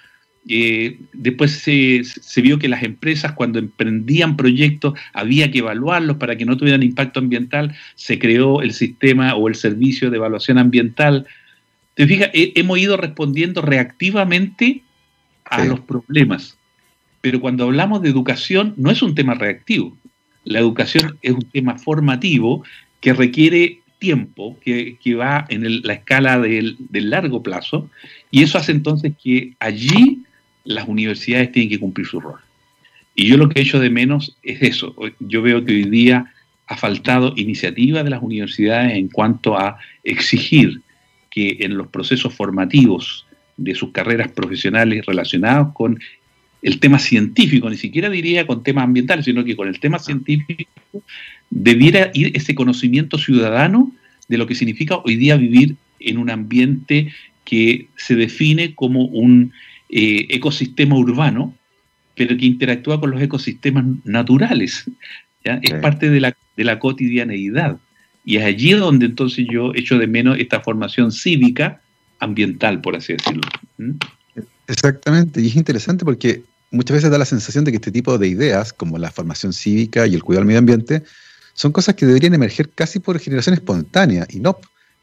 Eh, 0.49 0.99
después 1.13 1.53
se, 1.53 2.03
vio 2.43 2.59
que 2.59 2.69
las 2.69 2.83
empresas 2.83 3.33
cuando 3.33 3.61
emprendían 3.61 4.37
proyectos 4.37 4.99
había 5.13 5.53
que 5.53 5.59
evaluarlos 5.59 6.17
para 6.17 6.35
que 6.37 6.47
no 6.47 6.57
tuvieran 6.57 6.83
impacto 6.83 7.21
ambiental, 7.21 7.77
se 7.95 8.19
creó 8.19 8.63
el 8.63 8.73
sistema 8.73 9.37
o 9.37 9.47
el 9.47 9.55
servicio 9.55 10.11
de 10.11 10.17
evaluación 10.17 10.59
ambiental. 10.59 11.27
Te 11.95 12.09
fijas, 12.09 12.31
hemos 12.33 12.77
ido 12.77 12.97
respondiendo 12.97 13.63
reactivamente 13.63 14.83
a 15.45 15.65
los 15.65 15.79
problemas 15.79 16.57
Pero 17.21 17.41
cuando 17.41 17.65
hablamos 17.65 18.03
de 18.03 18.09
educación, 18.09 18.75
no 18.77 18.91
es 18.91 19.03
un 19.03 19.15
tema 19.15 19.35
reactivo. 19.35 19.97
La 20.45 20.59
educación 20.59 21.19
es 21.23 21.33
un 21.33 21.45
tema 21.45 21.79
formativo 21.79 22.65
que 23.01 23.13
requiere 23.13 23.81
tiempo, 23.99 24.59
que, 24.61 24.97
va 25.15 25.47
en 25.51 25.83
la 25.83 25.93
escala 25.93 26.39
del, 26.39 26.77
del 26.79 27.11
largo 27.11 27.43
plazo, 27.43 27.91
y 28.31 28.43
eso 28.43 28.57
hace 28.59 28.73
entonces 28.73 29.13
que 29.23 29.55
allí 29.61 30.23
las 30.65 30.89
universidades 30.89 31.53
tienen 31.53 31.69
que 31.69 31.79
cumplir 31.79 32.07
su 32.07 32.21
rol. 32.21 32.41
Y 33.15 33.27
yo 33.27 33.37
lo 33.37 33.49
que 33.49 33.61
he 33.61 33.63
hecho 33.63 33.81
de 33.81 33.91
menos 33.91 34.37
es 34.43 34.63
eso. 34.63 34.95
Yo 35.19 35.43
veo 35.43 35.65
que 35.65 35.75
hoy 35.75 35.85
día 35.85 36.33
ha 36.67 36.77
faltado 36.77 37.35
iniciativa 37.37 38.03
de 38.03 38.11
las 38.11 38.23
universidades 38.23 38.95
en 38.95 39.09
cuanto 39.09 39.59
a 39.59 39.79
exigir 40.05 40.81
que 41.29 41.59
en 41.61 41.77
los 41.77 41.89
procesos 41.89 42.33
formativos 42.33 43.27
de 43.57 43.75
sus 43.75 43.91
carreras 43.91 44.31
profesionales 44.31 45.05
relacionados 45.05 45.75
con 45.75 45.99
el 46.63 46.79
tema 46.81 46.99
científico, 46.99 47.71
ni 47.71 47.77
siquiera 47.77 48.11
diría 48.11 48.47
con 48.47 48.63
temas 48.63 48.85
ambientales, 48.85 49.25
sino 49.25 49.45
que 49.45 49.57
con 49.57 49.69
el 49.69 49.81
tema 49.81 49.99
científico 49.99 50.71
debiera 51.49 52.11
ir 52.15 52.33
ese 52.35 52.55
conocimiento 52.55 53.19
ciudadano 53.19 53.93
de 54.29 54.39
lo 54.39 54.47
que 54.47 54.55
significa 54.55 54.97
hoy 54.99 55.17
día 55.17 55.37
vivir 55.37 55.77
en 55.99 56.19
un 56.19 56.31
ambiente 56.31 57.13
que 57.45 57.89
se 57.97 58.15
define 58.15 58.75
como 58.75 59.07
un 59.07 59.53
eh, 59.89 60.27
ecosistema 60.31 60.97
urbano, 60.97 61.55
pero 62.15 62.37
que 62.37 62.47
interactúa 62.47 63.01
con 63.01 63.11
los 63.11 63.21
ecosistemas 63.21 63.85
naturales. 64.05 64.85
Es 65.43 65.75
parte 65.81 66.11
de 66.11 66.21
la, 66.21 66.37
de 66.57 66.65
la 66.65 66.79
cotidianeidad. 66.79 67.79
Y 68.25 68.37
es 68.37 68.45
allí 68.45 68.73
donde 68.73 69.07
entonces 69.07 69.47
yo 69.51 69.73
echo 69.75 69.99
de 69.99 70.07
menos 70.07 70.39
esta 70.39 70.61
formación 70.61 71.11
cívica 71.11 71.81
ambiental, 72.19 72.81
por 72.83 72.95
así 72.95 73.15
decirlo. 73.15 73.43
¿Mm? 73.79 73.93
Exactamente, 74.69 75.41
y 75.41 75.49
es 75.49 75.57
interesante 75.57 76.05
porque 76.05 76.43
muchas 76.71 76.97
veces 76.97 77.11
da 77.11 77.19
la 77.19 77.25
sensación 77.25 77.65
de 77.65 77.73
que 77.73 77.77
este 77.77 77.93
tipo 77.93 78.19
de 78.19 78.29
ideas, 78.29 78.73
como 78.73 78.99
la 78.99 79.11
formación 79.11 79.53
cívica 79.53 80.07
y 80.07 80.15
el 80.15 80.23
cuidado 80.23 80.41
del 80.41 80.47
medio 80.47 80.59
ambiente, 80.59 81.03
son 81.55 81.73
cosas 81.73 81.95
que 81.95 82.07
deberían 82.07 82.35
emerger 82.35 82.71
casi 82.71 83.01
por 83.01 83.19
generación 83.19 83.55
espontánea, 83.55 84.27
y 84.31 84.41
no, 84.41 84.59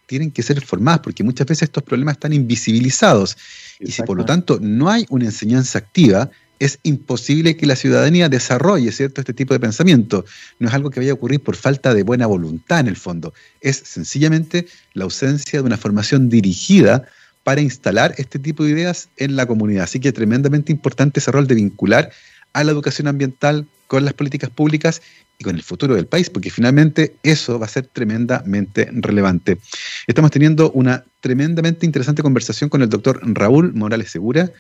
tienen 0.08 0.32
que 0.32 0.42
ser 0.42 0.64
formadas, 0.64 1.02
porque 1.02 1.24
muchas 1.24 1.46
veces 1.46 1.64
estos 1.64 1.84
problemas 1.84 2.14
están 2.14 2.34
invisibilizados. 2.34 3.38
Y 3.80 3.92
si 3.92 4.02
por 4.04 4.18
lo 4.18 4.26
tanto 4.26 4.58
no 4.62 4.90
hay 4.90 5.06
una 5.10 5.26
enseñanza 5.26 5.80
activa, 5.80 6.32
es 6.60 6.80
imposible 6.84 7.56
que 7.56 7.68
la 7.68 7.76
ciudadanía 7.76 8.30
desarrolle 8.30 8.92
¿cierto? 8.92 9.22
este 9.22 9.34
tipo 9.34 9.54
de 9.54 9.60
pensamiento. 9.60 10.26
No 10.60 10.70
es 10.70 10.74
algo 10.74 10.90
que 10.90 11.00
vaya 11.00 11.12
a 11.12 11.16
ocurrir 11.16 11.42
por 11.42 11.56
falta 11.56 11.94
de 11.94 12.04
buena 12.04 12.26
voluntad 12.26 12.80
en 12.80 12.88
el 12.88 12.96
fondo. 12.96 13.34
Es 13.62 13.78
sencillamente 13.86 14.66
la 14.94 15.04
ausencia 15.04 15.60
de 15.60 15.66
una 15.66 15.78
formación 15.78 16.30
dirigida 16.30 17.06
para 17.48 17.62
instalar 17.62 18.14
este 18.18 18.40
tipo 18.40 18.66
de 18.66 18.72
ideas 18.72 19.08
en 19.16 19.38
la 19.38 19.46
comunidad. 19.46 19.86
Así 19.86 20.02
que 20.02 20.12
tremendamente 20.12 20.74
importante 20.74 21.22
ese 21.22 21.32
rol 21.32 21.48
de 21.48 21.56
vincular 21.56 22.12
a 22.52 22.66
la 22.66 22.74
educación 22.74 23.08
ambiental 23.08 23.66
con 23.88 24.04
las 24.04 24.14
políticas 24.14 24.50
públicas 24.50 25.02
y 25.40 25.46
con 25.46 25.56
el 25.56 25.64
futuro 25.64 25.96
del 25.96 26.08
país, 26.08 26.30
porque 26.30 26.50
finalmente 26.50 27.16
eso 27.24 27.58
va 27.58 27.66
a 27.66 27.70
ser 27.70 27.88
tremendamente 27.88 28.90
relevante. 28.92 29.60
Estamos 30.08 30.30
teniendo 30.30 30.72
una 30.72 31.06
tremendamente 31.22 31.86
interesante 31.86 32.22
conversación 32.22 32.70
con 32.70 32.82
el 32.82 32.90
doctor 32.90 33.22
Raúl 33.24 33.74
Morales 33.74 34.12
Segura, 34.12 34.52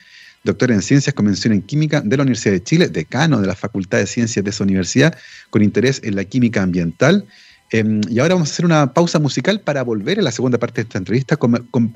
doctor 0.45 0.71
en 0.71 0.81
Ciencias 0.81 1.13
con 1.13 1.25
mención 1.25 1.51
en 1.51 1.63
Química 1.63 1.99
de 1.99 2.15
la 2.15 2.23
Universidad 2.23 2.53
de 2.53 2.63
Chile, 2.63 2.87
decano 2.87 3.41
de 3.41 3.47
la 3.47 3.55
Facultad 3.55 3.97
de 3.97 4.07
Ciencias 4.07 4.45
de 4.45 4.49
esa 4.49 4.63
universidad, 4.63 5.17
con 5.49 5.61
interés 5.61 5.99
en 6.05 6.15
la 6.15 6.23
química 6.23 6.63
ambiental. 6.63 7.27
Em, 7.71 8.01
y 8.09 8.19
ahora 8.19 8.35
vamos 8.35 8.49
a 8.49 8.53
hacer 8.53 8.65
una 8.65 8.93
pausa 8.93 9.19
musical 9.19 9.59
para 9.59 9.83
volver 9.83 10.19
a 10.19 10.21
la 10.21 10.31
segunda 10.31 10.57
parte 10.57 10.81
de 10.81 10.87
esta 10.87 10.97
entrevista 10.97 11.37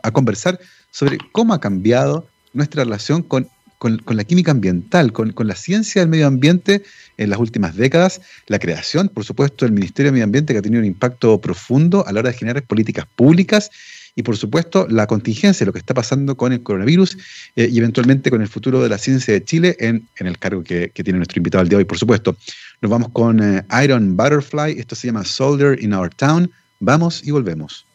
a 0.04 0.12
conversar 0.12 0.60
sobre 0.92 1.18
cómo 1.32 1.54
ha 1.54 1.62
cambiado 1.62 2.28
nuestra 2.54 2.84
relación 2.84 3.24
con, 3.24 3.48
la 3.80 4.24
química 4.26 4.52
ambiental, 4.52 5.14
con, 5.14 5.32
con, 5.32 5.48
la 5.48 5.56
ciencia 5.56 6.02
del 6.02 6.10
medio 6.10 6.28
ambiente 6.28 6.84
en 7.18 7.30
las 7.30 7.40
últimas 7.40 7.76
décadas, 7.76 8.22
la 8.48 8.60
creación, 8.60 9.08
por 9.08 9.24
supuesto, 9.24 9.66
del 9.66 9.74
Ministerio 9.74 10.10
de 10.10 10.14
Medio 10.14 10.26
Ambiente 10.26 10.54
que 10.54 10.60
ha 10.60 10.62
tenido 10.62 10.82
un 10.82 10.88
impacto 10.88 11.40
profundo 11.40 12.06
a 12.06 12.12
la 12.12 12.20
hora 12.20 12.32
de 12.32 12.38
generar 12.38 12.64
políticas 12.64 13.06
públicas 13.16 13.72
y 14.16 14.24
por 14.24 14.38
supuesto 14.38 14.88
la 14.90 15.08
contingencia, 15.08 15.66
lo 15.66 15.74
que 15.74 15.80
está 15.80 15.94
pasando 15.94 16.36
con 16.36 16.54
el 16.54 16.64
coronavirus 16.64 17.18
eh, 17.56 17.70
y 17.72 17.78
eventualmente 17.80 18.30
con 18.30 18.42
el 18.42 18.48
futuro 18.48 18.82
de 18.82 18.90
la 18.90 18.98
ciencia 18.98 19.34
de 19.34 19.44
Chile 19.44 19.76
en, 19.80 20.08
el 20.18 20.38
cargo 20.38 20.64
que, 20.64 20.90
tiene 20.90 21.18
nuestro 21.18 21.40
invitado 21.40 21.62
al 21.62 21.70
día 21.70 21.78
de 21.78 21.84
hoy, 21.84 21.86
por 21.86 21.98
supuesto. 21.98 22.36
Nos 22.82 22.92
vamos 22.92 23.10
con 23.10 23.42
eh, 23.42 23.64
Iron 23.84 24.16
Butterfly, 24.16 24.80
esto 24.80 24.96
se 24.96 25.08
llama 25.08 25.26
Soldier 25.26 25.82
in 25.82 25.94
Our 25.94 26.10
Town. 26.10 26.52
Vamos 26.80 27.26
y 27.26 27.32
volvemos. 27.32 27.86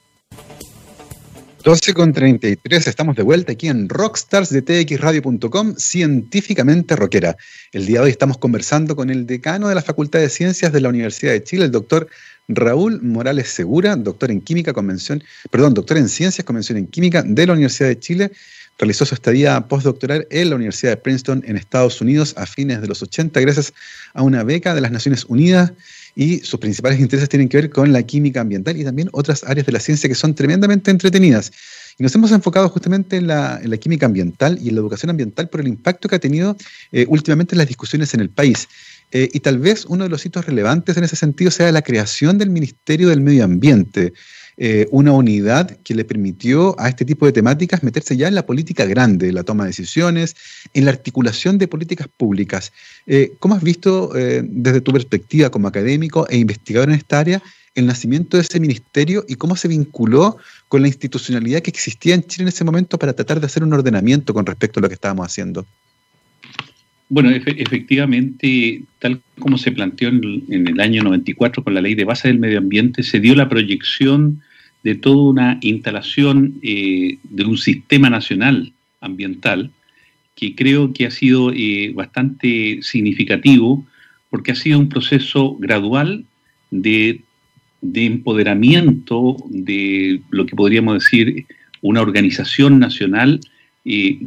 12 1.66 1.94
con 1.94 2.12
33, 2.12 2.86
estamos 2.86 3.16
de 3.16 3.24
vuelta 3.24 3.50
aquí 3.50 3.66
en 3.66 3.88
Rockstars 3.88 4.50
de 4.50 4.62
txradio.com, 4.62 5.74
científicamente 5.74 6.94
rockera. 6.94 7.36
El 7.72 7.86
día 7.86 7.98
de 7.98 8.04
hoy 8.04 8.10
estamos 8.12 8.38
conversando 8.38 8.94
con 8.94 9.10
el 9.10 9.26
decano 9.26 9.66
de 9.66 9.74
la 9.74 9.82
Facultad 9.82 10.20
de 10.20 10.28
Ciencias 10.28 10.72
de 10.72 10.80
la 10.80 10.90
Universidad 10.90 11.32
de 11.32 11.42
Chile, 11.42 11.64
el 11.64 11.72
doctor 11.72 12.06
Raúl 12.46 13.02
Morales 13.02 13.48
Segura, 13.48 13.96
doctor 13.96 14.30
en 14.30 14.42
química, 14.42 14.72
convención, 14.72 15.24
perdón, 15.50 15.74
doctor 15.74 15.96
en 15.96 16.08
ciencias, 16.08 16.44
convención 16.44 16.78
en 16.78 16.86
química 16.86 17.24
de 17.26 17.46
la 17.48 17.54
Universidad 17.54 17.88
de 17.88 17.98
Chile. 17.98 18.30
Realizó 18.78 19.04
su 19.04 19.16
estadía 19.16 19.60
postdoctoral 19.62 20.24
en 20.30 20.50
la 20.50 20.54
Universidad 20.54 20.92
de 20.92 20.98
Princeton 20.98 21.42
en 21.48 21.56
Estados 21.56 22.00
Unidos 22.00 22.34
a 22.36 22.46
fines 22.46 22.80
de 22.80 22.86
los 22.86 23.02
80 23.02 23.40
gracias 23.40 23.74
a 24.14 24.22
una 24.22 24.44
beca 24.44 24.72
de 24.72 24.82
las 24.82 24.92
Naciones 24.92 25.24
Unidas 25.24 25.72
y 26.16 26.40
sus 26.40 26.58
principales 26.58 26.98
intereses 26.98 27.28
tienen 27.28 27.48
que 27.48 27.58
ver 27.58 27.70
con 27.70 27.92
la 27.92 28.02
química 28.02 28.40
ambiental 28.40 28.76
y 28.76 28.84
también 28.84 29.10
otras 29.12 29.44
áreas 29.44 29.66
de 29.66 29.72
la 29.72 29.80
ciencia 29.80 30.08
que 30.08 30.14
son 30.14 30.34
tremendamente 30.34 30.90
entretenidas. 30.90 31.52
Y 31.98 32.02
nos 32.02 32.14
hemos 32.14 32.32
enfocado 32.32 32.68
justamente 32.70 33.18
en 33.18 33.26
la, 33.26 33.60
química 33.78 34.06
ambiental 34.06 34.58
y 34.60 34.70
en 34.70 34.74
la 34.74 34.80
educación 34.80 35.10
ambiental 35.10 35.48
por 35.50 35.60
el 35.60 35.68
impacto 35.68 36.08
que 36.08 36.16
ha 36.16 36.18
tenido 36.18 36.56
eh, 36.90 37.04
últimamente 37.08 37.54
en 37.54 37.58
las 37.58 37.68
discusiones 37.68 38.14
en 38.14 38.20
el 38.20 38.30
país. 38.30 38.66
Eh, 39.12 39.28
y 39.32 39.40
tal 39.40 39.58
vez 39.58 39.84
uno 39.86 40.04
de 40.04 40.10
los 40.10 40.24
hitos 40.24 40.46
relevantes 40.46 40.96
en 40.96 41.04
ese 41.04 41.16
sentido 41.16 41.50
sea 41.50 41.70
la 41.70 41.82
creación 41.82 42.38
del 42.38 42.50
Ministerio 42.50 43.08
del 43.08 43.20
Medio 43.20 43.44
Ambiente, 43.44 44.14
eh, 44.56 44.86
una 44.90 45.12
unidad 45.12 45.78
que 45.84 45.94
le 45.94 46.04
permitió 46.04 46.78
a 46.78 46.88
este 46.88 47.04
tipo 47.04 47.26
de 47.26 47.32
temáticas 47.32 47.82
meterse 47.82 48.16
ya 48.16 48.28
en 48.28 48.34
la 48.34 48.46
política 48.46 48.84
grande, 48.84 49.32
la 49.32 49.44
toma 49.44 49.64
de 49.64 49.70
decisiones, 49.70 50.36
en 50.74 50.84
la 50.84 50.90
articulación 50.90 51.58
de 51.58 51.68
políticas 51.68 52.08
públicas. 52.16 52.72
Eh, 53.06 53.32
¿Cómo 53.38 53.54
has 53.54 53.62
visto 53.62 54.10
desde 54.12 54.80
tu 54.80 54.92
perspectiva 54.92 55.50
como 55.50 55.68
académico 55.68 56.26
e 56.28 56.38
investigador 56.38 56.88
en 56.88 56.96
esta 56.96 57.18
área 57.18 57.42
el 57.76 57.86
nacimiento 57.86 58.36
de 58.36 58.42
ese 58.42 58.58
ministerio 58.58 59.24
y 59.28 59.36
cómo 59.36 59.54
se 59.54 59.68
vinculó 59.68 60.38
con 60.68 60.82
la 60.82 60.88
institucionalidad 60.88 61.60
que 61.60 61.70
existía 61.70 62.14
en 62.14 62.24
Chile 62.24 62.44
en 62.44 62.48
ese 62.48 62.64
momento 62.64 62.98
para 62.98 63.12
tratar 63.12 63.38
de 63.38 63.46
hacer 63.46 63.62
un 63.62 63.72
ordenamiento 63.72 64.34
con 64.34 64.46
respecto 64.46 64.80
a 64.80 64.82
lo 64.82 64.88
que 64.88 64.94
estábamos 64.94 65.26
haciendo? 65.26 65.64
Bueno, 67.08 67.30
efectivamente, 67.30 68.82
tal 68.98 69.20
como 69.38 69.58
se 69.58 69.70
planteó 69.70 70.08
en 70.08 70.66
el, 70.66 70.80
año 70.80 71.04
94 71.04 71.62
con 71.62 71.74
la 71.74 71.80
ley 71.80 71.94
de 71.94 72.04
base 72.04 72.28
del 72.28 72.40
medio 72.40 72.58
ambiente, 72.58 73.04
se 73.04 73.20
dio 73.20 73.36
la 73.36 73.48
proyección 73.48 74.42
de 74.82 74.96
toda 74.96 75.30
una 75.30 75.58
instalación 75.62 76.58
eh, 76.62 77.18
de 77.22 77.44
un 77.44 77.58
sistema 77.58 78.10
nacional 78.10 78.72
ambiental 79.00 79.70
que 80.34 80.54
creo 80.54 80.92
que 80.92 81.06
ha 81.06 81.10
sido 81.10 81.52
eh, 81.52 81.92
bastante 81.94 82.80
significativo 82.82 83.86
porque 84.28 84.52
ha 84.52 84.56
sido 84.56 84.78
un 84.78 84.88
proceso 84.88 85.56
gradual 85.58 86.24
de, 86.70 87.22
empoderamiento 87.82 89.36
de 89.48 90.20
lo 90.30 90.44
que 90.44 90.56
podríamos 90.56 90.94
decir 90.94 91.46
una 91.82 92.02
organización 92.02 92.80
nacional 92.80 93.40
eh, 93.84 94.18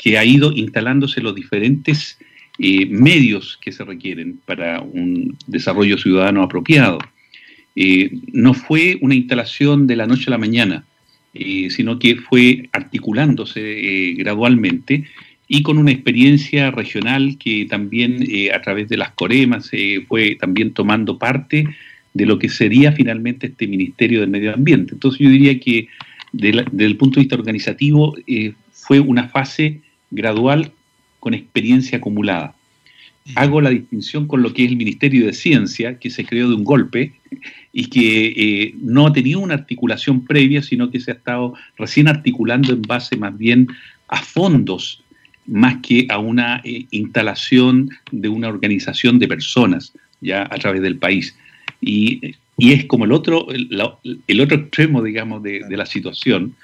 que 0.00 0.16
ha 0.16 0.24
ido 0.24 0.50
instalándose 0.52 1.20
los 1.20 1.34
diferentes 1.34 2.18
eh, 2.58 2.86
medios 2.86 3.58
que 3.60 3.70
se 3.70 3.84
requieren 3.84 4.40
para 4.46 4.80
un 4.80 5.36
desarrollo 5.46 5.98
ciudadano 5.98 6.42
apropiado. 6.42 6.98
Eh, 7.76 8.10
no 8.32 8.54
fue 8.54 8.96
una 9.02 9.14
instalación 9.14 9.86
de 9.86 9.96
la 9.96 10.06
noche 10.06 10.24
a 10.28 10.30
la 10.30 10.38
mañana, 10.38 10.84
eh, 11.34 11.68
sino 11.68 11.98
que 11.98 12.16
fue 12.16 12.70
articulándose 12.72 14.14
gradualmente 14.16 15.04
y 15.46 15.62
con 15.62 15.76
una 15.76 15.90
experiencia 15.90 16.70
regional 16.70 17.36
que 17.38 17.66
también 17.68 18.26
a 18.54 18.62
través 18.62 18.88
de 18.88 18.96
las 18.96 19.10
coremas 19.10 19.70
fue 20.08 20.36
también 20.36 20.72
tomando 20.72 21.18
parte 21.18 21.68
de 22.14 22.26
lo 22.26 22.38
que 22.38 22.48
sería 22.48 22.92
finalmente 22.92 23.48
este 23.48 23.66
Ministerio 23.66 24.20
del 24.20 24.30
Medio 24.30 24.54
Ambiente. 24.54 24.94
Entonces 24.94 25.20
yo 25.20 25.28
diría 25.28 25.58
que 25.60 25.88
desde 26.32 26.86
el 26.86 26.96
punto 26.96 27.16
de 27.16 27.24
vista 27.24 27.36
organizativo 27.36 28.16
fue 28.70 29.00
una 29.00 29.28
fase 29.28 29.80
gradual 30.10 30.72
con 31.18 31.34
experiencia 31.34 31.98
acumulada. 31.98 32.54
Hago 33.36 33.60
la 33.60 33.70
distinción 33.70 34.26
con 34.26 34.42
lo 34.42 34.52
que 34.52 34.64
es 34.64 34.70
el 34.70 34.76
Ministerio 34.76 35.26
de 35.26 35.32
Ciencia, 35.32 35.98
que 35.98 36.10
se 36.10 36.24
creó 36.24 36.48
de 36.48 36.54
un 36.54 36.64
golpe 36.64 37.12
y 37.72 37.86
que 37.86 38.26
eh, 38.36 38.74
no 38.80 39.06
ha 39.06 39.12
tenido 39.12 39.40
una 39.40 39.54
articulación 39.54 40.24
previa, 40.24 40.62
sino 40.62 40.90
que 40.90 41.00
se 41.00 41.12
ha 41.12 41.14
estado 41.14 41.54
recién 41.76 42.08
articulando 42.08 42.72
en 42.72 42.82
base 42.82 43.16
más 43.16 43.36
bien 43.36 43.68
a 44.08 44.22
fondos, 44.22 45.04
más 45.46 45.76
que 45.82 46.06
a 46.08 46.18
una 46.18 46.60
eh, 46.64 46.86
instalación 46.90 47.90
de 48.10 48.28
una 48.28 48.48
organización 48.48 49.18
de 49.18 49.28
personas 49.28 49.92
ya 50.20 50.42
a 50.42 50.58
través 50.58 50.82
del 50.82 50.96
país. 50.96 51.36
Y, 51.80 52.34
es 52.58 52.84
como 52.84 53.06
el 53.06 53.12
otro, 53.12 53.48
el, 53.50 53.80
otro 54.40 54.56
extremo, 54.56 55.02
digamos, 55.02 55.42
de, 55.42 55.60
de 55.66 55.76
la 55.78 55.86
situación, 55.86 56.54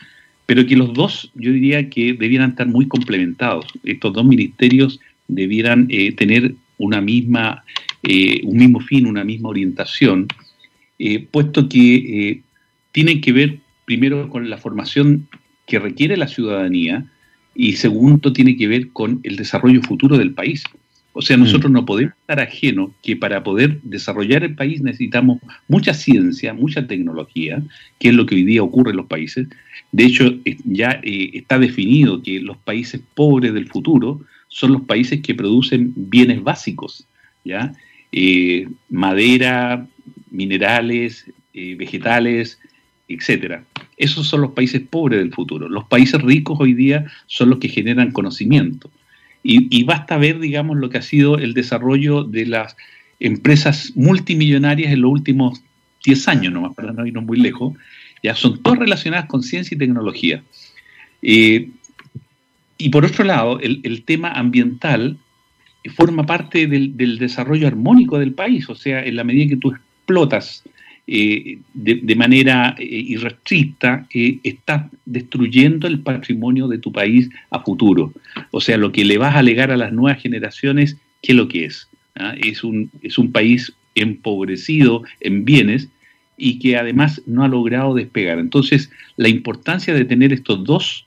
pero 0.47 0.65
que 0.67 0.77
los 0.77 0.95
dos 0.95 1.31
yo 1.35 1.53
diría 1.53 1.91
que 1.91 2.15
debieran 2.15 2.51
estar 2.51 2.67
muy 2.67 2.87
complementados. 2.87 3.67
Estos 3.85 4.13
dos 4.13 4.25
ministerios 4.25 5.01
debieran 5.29 5.87
eh, 5.91 6.13
tener 6.13 6.55
una 6.79 7.01
misma, 7.01 7.65
eh, 8.03 8.41
un 8.45 8.57
mismo 8.57 8.81
fin, 8.81 9.07
una 9.07 9.25
misma 9.25 9.49
orientación, 9.49 10.29
puesto 11.31 11.69
que 11.69 12.41
tienen 12.93 13.21
que 13.21 13.33
ver 13.33 13.59
primero 13.85 14.31
con 14.31 14.49
la 14.49 14.57
formación 14.57 15.29
que 15.67 15.79
requiere 15.79 16.17
la 16.17 16.27
ciudadanía 16.27 17.05
y 17.55 17.73
segundo 17.73 18.33
tiene 18.33 18.57
que 18.57 18.69
ver 18.69 18.89
con 18.93 19.21
el 19.23 19.37
desarrollo 19.37 19.83
futuro 19.83 20.17
del 20.17 20.33
país. 20.33 20.65
O 21.19 21.23
sea, 21.23 21.39
nosotros 21.39 21.71
mm. 21.71 21.75
no 21.75 21.87
podemos 21.87 22.15
estar 22.21 22.41
ajenos 22.41 22.91
que 23.03 23.17
para 23.17 23.43
poder 23.43 23.81
desarrollar 23.81 24.45
el 24.45 24.55
país 24.55 24.83
necesitamos 24.83 25.39
mucha 25.67 25.95
ciencia, 25.95 26.53
mucha 26.53 26.87
tecnología, 26.87 27.63
que 27.99 28.11
es 28.11 28.15
lo 28.15 28.27
que 28.27 28.35
hoy 28.35 28.45
día 28.45 28.63
ocurre 28.63 28.91
en 28.91 28.99
los 28.99 29.07
países. 29.07 29.49
De 29.93 30.05
hecho, 30.05 30.35
ya 30.65 31.01
eh, 31.03 31.31
está 31.33 31.59
definido 31.59 32.21
que 32.21 32.39
los 32.41 32.59
países 32.59 33.01
pobres 33.15 33.55
del 33.55 33.67
futuro 33.67 34.21
son 34.49 34.73
los 34.73 34.83
países 34.83 35.23
que 35.23 35.35
producen 35.35 35.95
bienes 35.97 36.43
básicos, 36.43 37.07
¿ya? 37.47 37.73
Eh, 38.13 38.69
madera, 38.91 39.87
minerales, 40.31 41.25
eh, 41.55 41.77
vegetales, 41.77 42.59
etcétera. 43.09 43.65
Esos 43.97 44.27
son 44.27 44.43
los 44.43 44.51
países 44.51 44.83
pobres 44.83 45.21
del 45.21 45.33
futuro. 45.33 45.67
Los 45.67 45.85
países 45.85 46.21
ricos 46.21 46.59
hoy 46.61 46.75
día 46.75 47.07
son 47.27 47.49
los 47.49 47.59
que 47.59 47.71
generan 47.71 48.13
conocimiento. 48.13 48.91
Y, 49.49 49.85
basta 49.85 50.17
ver, 50.17 50.41
digamos, 50.41 50.77
lo 50.77 50.91
que 50.91 50.99
ha 50.99 51.03
sido 51.03 51.39
el 51.39 51.55
desarrollo 51.55 52.25
de 52.25 52.47
las 52.47 52.77
empresas 53.21 53.93
multimillonarias 53.95 54.93
en 54.93 55.03
los 55.03 55.13
últimos 55.13 55.63
10 56.05 56.29
años, 56.29 56.53
nomás 56.53 56.75
para 56.75 56.93
no 56.93 57.07
irnos 57.07 57.25
muy 57.25 57.39
lejos, 57.39 57.75
ya 58.25 58.35
son 58.35 58.61
todas 58.61 58.81
relacionadas 58.81 59.27
con 59.27 59.45
ciencia 59.45 59.77
y 59.77 59.79
tecnología. 59.79 60.43
Eh, 61.23 61.71
y 62.77 62.89
por 62.89 63.05
otro 63.05 63.25
lado, 63.25 63.61
el, 63.61 64.03
tema 64.05 64.33
ambiental 64.33 65.17
forma 65.95 66.27
parte 66.27 66.67
del, 66.67 66.97
del, 66.97 67.19
desarrollo 67.19 67.69
armónico 67.69 68.19
del 68.19 68.33
país, 68.33 68.69
o 68.69 68.75
sea, 68.75 69.05
en 69.05 69.15
la 69.15 69.23
medida 69.23 69.51
que 69.51 69.57
tú 69.57 69.71
explotas 69.71 70.65
eh, 71.09 71.61
de, 71.73 72.17
manera 72.17 72.75
eh, 72.77 72.85
irrestricta, 72.85 74.09
eh, 74.13 74.41
estás 74.43 74.91
destruyendo 75.05 75.87
el 75.87 76.01
patrimonio 76.01 76.67
de 76.67 76.79
tu 76.79 76.91
país 76.91 77.31
a 77.51 77.61
futuro. 77.61 78.13
O 78.51 78.61
sea, 78.61 78.77
lo 78.77 78.91
que 78.91 79.05
le 79.05 79.17
vas 79.17 79.37
a 79.37 79.39
alegar 79.39 79.71
a 79.71 79.77
las 79.77 79.93
nuevas 79.93 80.21
generaciones, 80.21 80.97
¿qué 81.23 81.31
es 81.31 81.37
lo 81.37 81.47
que 81.47 81.67
es? 81.67 81.89
¿Ah? 82.17 82.35
Es, 82.43 82.65
un, 82.65 82.91
es 83.03 83.19
un 83.19 83.31
país 83.31 83.73
empobrecido 83.95 85.05
en 85.21 85.45
bienes 85.45 85.89
y 86.37 86.59
que 86.59 86.77
además 86.77 87.23
no 87.25 87.45
ha 87.45 87.49
logrado 87.49 87.95
despegar. 87.95 88.41
Entonces, 88.41 88.91
la 89.17 89.29
importancia 89.29 89.95
de 89.95 90.05
tener 90.05 90.33
estos 90.33 90.65
dos, 90.65 91.07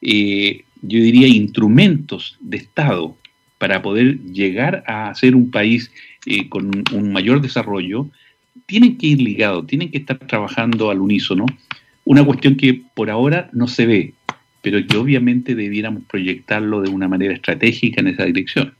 yo 0.00 0.60
diría, 0.82 1.26
instrumentos 1.26 2.36
de 2.40 2.58
Estado 2.58 3.16
para 3.56 3.80
poder 3.80 4.20
llegar 4.24 4.84
a 4.86 5.12
ser 5.14 5.34
un 5.34 5.50
país 5.50 5.90
con 6.48 6.84
un 6.92 7.12
mayor 7.12 7.40
desarrollo, 7.40 8.08
tienen 8.68 8.98
que 8.98 9.06
ir 9.08 9.22
ligados, 9.22 9.66
tienen 9.66 9.90
que 9.90 9.98
estar 9.98 10.18
trabajando 10.18 10.90
al 10.90 11.00
unísono. 11.00 11.46
Una 12.04 12.22
cuestión 12.22 12.54
que 12.54 12.82
por 12.94 13.08
ahora 13.08 13.48
no 13.54 13.66
se 13.66 13.86
ve, 13.86 14.14
pero 14.62 14.86
que 14.86 14.96
obviamente 14.98 15.54
debiéramos 15.54 16.04
proyectarlo 16.04 16.82
de 16.82 16.90
una 16.90 17.08
manera 17.08 17.32
estratégica 17.32 18.02
en 18.02 18.08
esa 18.08 18.24
dirección. 18.24 18.74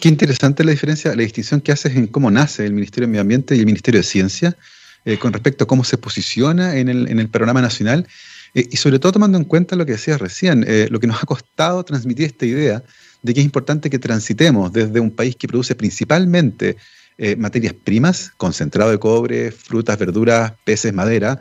Qué, 0.00 0.08
interesante 0.08 0.64
la 0.64 0.72
diferencia, 0.72 1.14
la 1.14 1.22
distinción 1.22 1.60
que 1.60 1.70
haces 1.70 1.94
en 1.94 2.08
cómo 2.08 2.30
nace 2.30 2.66
el 2.66 2.72
Ministerio 2.72 3.06
de 3.06 3.12
Medio 3.12 3.22
Ambiente 3.22 3.54
y 3.54 3.60
el 3.60 3.66
Ministerio 3.66 4.00
de 4.00 4.04
Ciencia 4.04 4.56
eh, 5.04 5.16
con 5.16 5.32
respecto 5.32 5.64
a 5.64 5.66
cómo 5.68 5.84
se 5.84 5.96
posiciona 5.96 6.76
en 6.76 6.88
el, 6.88 7.08
en 7.08 7.20
el 7.20 7.28
panorama 7.28 7.62
nacional 7.62 8.08
eh, 8.54 8.66
y 8.68 8.76
sobre 8.76 8.98
todo 8.98 9.12
tomando 9.12 9.38
en 9.38 9.44
cuenta 9.44 9.76
lo 9.76 9.86
que 9.86 9.92
decías 9.92 10.20
recién, 10.20 10.64
eh, 10.66 10.88
lo 10.90 10.98
que 10.98 11.06
nos 11.06 11.22
ha 11.22 11.26
costado 11.26 11.84
transmitir 11.84 12.26
esta 12.26 12.46
idea 12.46 12.82
de 13.22 13.32
que 13.32 13.40
es 13.40 13.46
importante 13.46 13.90
que 13.90 14.00
transitemos 14.00 14.72
desde 14.72 14.98
un 14.98 15.12
país 15.12 15.36
que 15.36 15.46
produce 15.46 15.76
principalmente 15.76 16.76
eh, 17.22 17.36
materias 17.36 17.74
primas, 17.74 18.32
concentrado 18.38 18.90
de 18.90 18.98
cobre, 18.98 19.52
frutas, 19.52 19.98
verduras, 19.98 20.54
peces, 20.64 20.94
madera, 20.94 21.38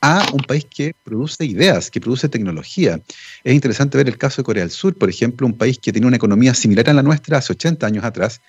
a 0.00 0.26
un 0.32 0.40
país 0.40 0.64
que 0.64 0.94
produce 1.04 1.44
ideas, 1.44 1.90
que 1.90 2.00
produce 2.00 2.26
tecnología. 2.30 2.98
Es 3.44 3.52
interesante 3.52 3.98
ver 3.98 4.08
el 4.08 4.16
caso 4.16 4.40
de 4.40 4.46
Corea 4.46 4.62
del 4.62 4.70
Sur, 4.70 4.96
por 4.96 5.10
ejemplo, 5.10 5.46
un 5.46 5.58
país 5.58 5.78
que 5.78 5.92
tiene 5.92 6.06
una 6.06 6.16
economía 6.16 6.54
similar 6.54 6.88
a 6.88 6.94
la 6.94 7.02
nuestra 7.02 7.36
hace 7.36 7.52
80 7.52 7.86
años 7.86 8.02
atrás, 8.02 8.40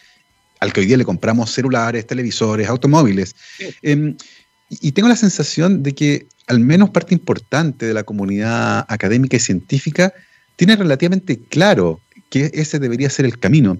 al 0.62 0.72
que 0.72 0.80
hoy 0.80 0.86
día 0.86 0.96
le 0.96 1.04
compramos 1.04 1.52
celulares, 1.52 2.08
televisores, 2.08 2.70
automóviles. 2.70 3.36
Em, 3.82 4.16
y 4.70 4.94
tengo 4.94 5.10
la 5.10 5.18
sensación 5.18 5.84
de 5.84 5.94
que 5.94 6.28
al 6.48 6.62
menos 6.62 6.92
parte 6.92 7.14
importante 7.14 7.86
de 7.86 7.94
la 7.94 8.04
comunidad 8.04 8.86
académica 8.88 9.36
y 9.36 9.42
científica 9.42 10.14
tiene 10.56 10.78
relativamente 10.78 11.38
claro 11.38 12.00
que 12.30 12.50
ese 12.54 12.80
debería 12.80 13.10
ser 13.10 13.26
el 13.26 13.38
camino 13.40 13.78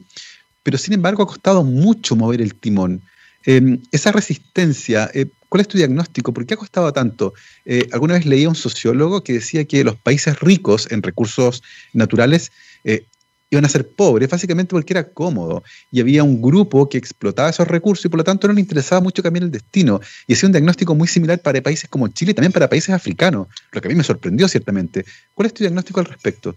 pero 0.64 0.78
sin 0.78 0.94
embargo 0.94 1.24
ha 1.24 1.28
costado 1.28 1.64
mucho 1.64 2.16
mover 2.16 2.42
el 2.42 2.56
timón. 2.56 3.02
Em, 3.46 3.82
esa 3.92 4.12
resistencia, 4.12 5.10
eh, 5.14 5.26
¿cuál 5.50 5.62
es 5.62 5.68
tu 5.68 5.78
diagnóstico? 5.78 6.34
¿Por 6.34 6.46
qué 6.46 6.54
ha 6.54 6.58
costado 6.58 6.92
tanto? 6.94 7.34
Eh, 7.66 7.88
alguna 7.92 8.14
vez 8.14 8.26
leía 8.26 8.50
un 8.50 8.56
sociólogo 8.56 9.24
que 9.24 9.34
decía 9.34 9.66
que 9.66 9.84
los 9.84 9.96
países 9.96 10.40
ricos 10.40 10.92
en 10.92 11.02
recursos 11.02 11.64
naturales 11.94 12.52
eh, 12.84 13.06
iban 13.50 13.66
a 13.66 13.70
ser 13.70 13.88
pobres, 13.88 14.30
básicamente 14.30 14.70
porque 14.70 14.94
era 14.94 15.10
cómodo 15.10 15.64
y 15.92 16.00
había 16.00 16.24
un 16.24 16.42
grupo 16.42 16.88
que 16.88 16.98
explotaba 16.98 17.50
esos 17.50 17.68
recursos 17.68 18.06
y 18.06 18.10
por 18.10 18.20
lo 18.20 18.24
tanto 18.24 18.48
no 18.48 18.54
le 18.54 18.62
interesaba 18.62 19.02
mucho 19.02 19.22
cambiar 19.22 19.44
el 19.44 19.52
destino. 19.52 20.00
Y 20.26 20.34
hacía 20.34 20.48
un 20.48 20.54
diagnóstico 20.54 20.96
muy 20.96 21.08
similar 21.08 21.42
para 21.42 21.62
países 21.62 21.90
como 21.90 22.08
Chile 22.08 22.32
y 22.32 22.34
también 22.34 22.54
para 22.54 22.70
países 22.70 22.96
africanos, 22.96 23.48
lo 23.72 23.82
que 23.82 23.88
a 23.88 23.92
mí 23.92 23.96
me 23.96 24.04
sorprendió 24.04 24.48
ciertamente. 24.48 25.04
¿Cuál 25.34 25.48
es 25.48 25.54
tu 25.54 25.64
diagnóstico 25.64 26.00
al 26.00 26.06
respecto? 26.06 26.56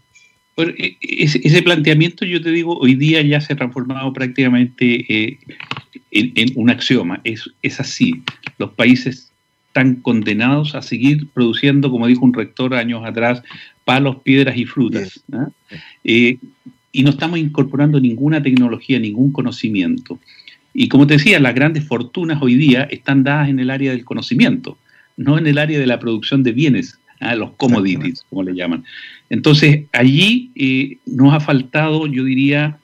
Bueno, 0.56 0.72
e, 0.78 0.96
ese, 1.00 1.62
planteamiento, 1.62 2.24
yo 2.24 2.40
te 2.40 2.50
digo, 2.50 2.76
hoy 2.78 2.94
día 2.94 3.22
ya 3.22 3.40
se 3.40 3.52
ha 3.52 3.56
transformado 3.56 4.12
prácticamente 4.12 5.04
eh, 5.08 5.38
en, 6.10 6.52
un 6.54 6.70
axioma. 6.70 7.20
Es, 7.24 7.50
es 7.62 7.80
así. 7.80 8.22
Los 8.58 8.70
países 8.72 9.32
están 9.68 9.96
condenados 9.96 10.74
a 10.74 10.82
seguir 10.82 11.28
produciendo, 11.30 11.90
como 11.90 12.06
dijo 12.06 12.24
un 12.24 12.32
rector 12.32 12.74
años 12.74 13.02
atrás, 13.04 13.42
palos, 13.84 14.16
piedras 14.22 14.56
y 14.56 14.64
frutas. 14.66 15.24
¿ah? 15.32 15.48
Eh, 16.04 16.38
y 16.92 17.02
no 17.02 17.10
estamos 17.10 17.40
incorporando 17.40 17.98
ninguna 17.98 18.40
tecnología, 18.40 19.00
ningún 19.00 19.32
conocimiento. 19.32 20.20
Y 20.72 20.88
como 20.88 21.06
te 21.06 21.14
decía, 21.14 21.40
las 21.40 21.54
grandes 21.54 21.84
fortunas 21.84 22.40
hoy 22.40 22.54
día 22.54 22.84
están 22.84 23.24
dadas 23.24 23.48
en 23.48 23.58
el 23.58 23.70
área 23.70 23.90
del 23.90 24.04
conocimiento, 24.04 24.78
no 25.16 25.38
en 25.38 25.46
el 25.48 25.58
área 25.58 25.78
de 25.78 25.86
la 25.86 25.98
producción 25.98 26.44
de 26.44 26.52
bienes, 26.52 27.00
¿ah? 27.24 27.34
los 27.34 27.52
commodities, 27.52 28.24
como 28.28 28.42
le 28.42 28.54
llaman. 28.54 28.84
Entonces, 29.30 29.84
allí 29.92 30.50
eh, 30.54 30.98
nos 31.06 31.34
ha 31.34 31.40
faltado, 31.40 32.06
yo 32.06 32.24
diría, 32.24 32.78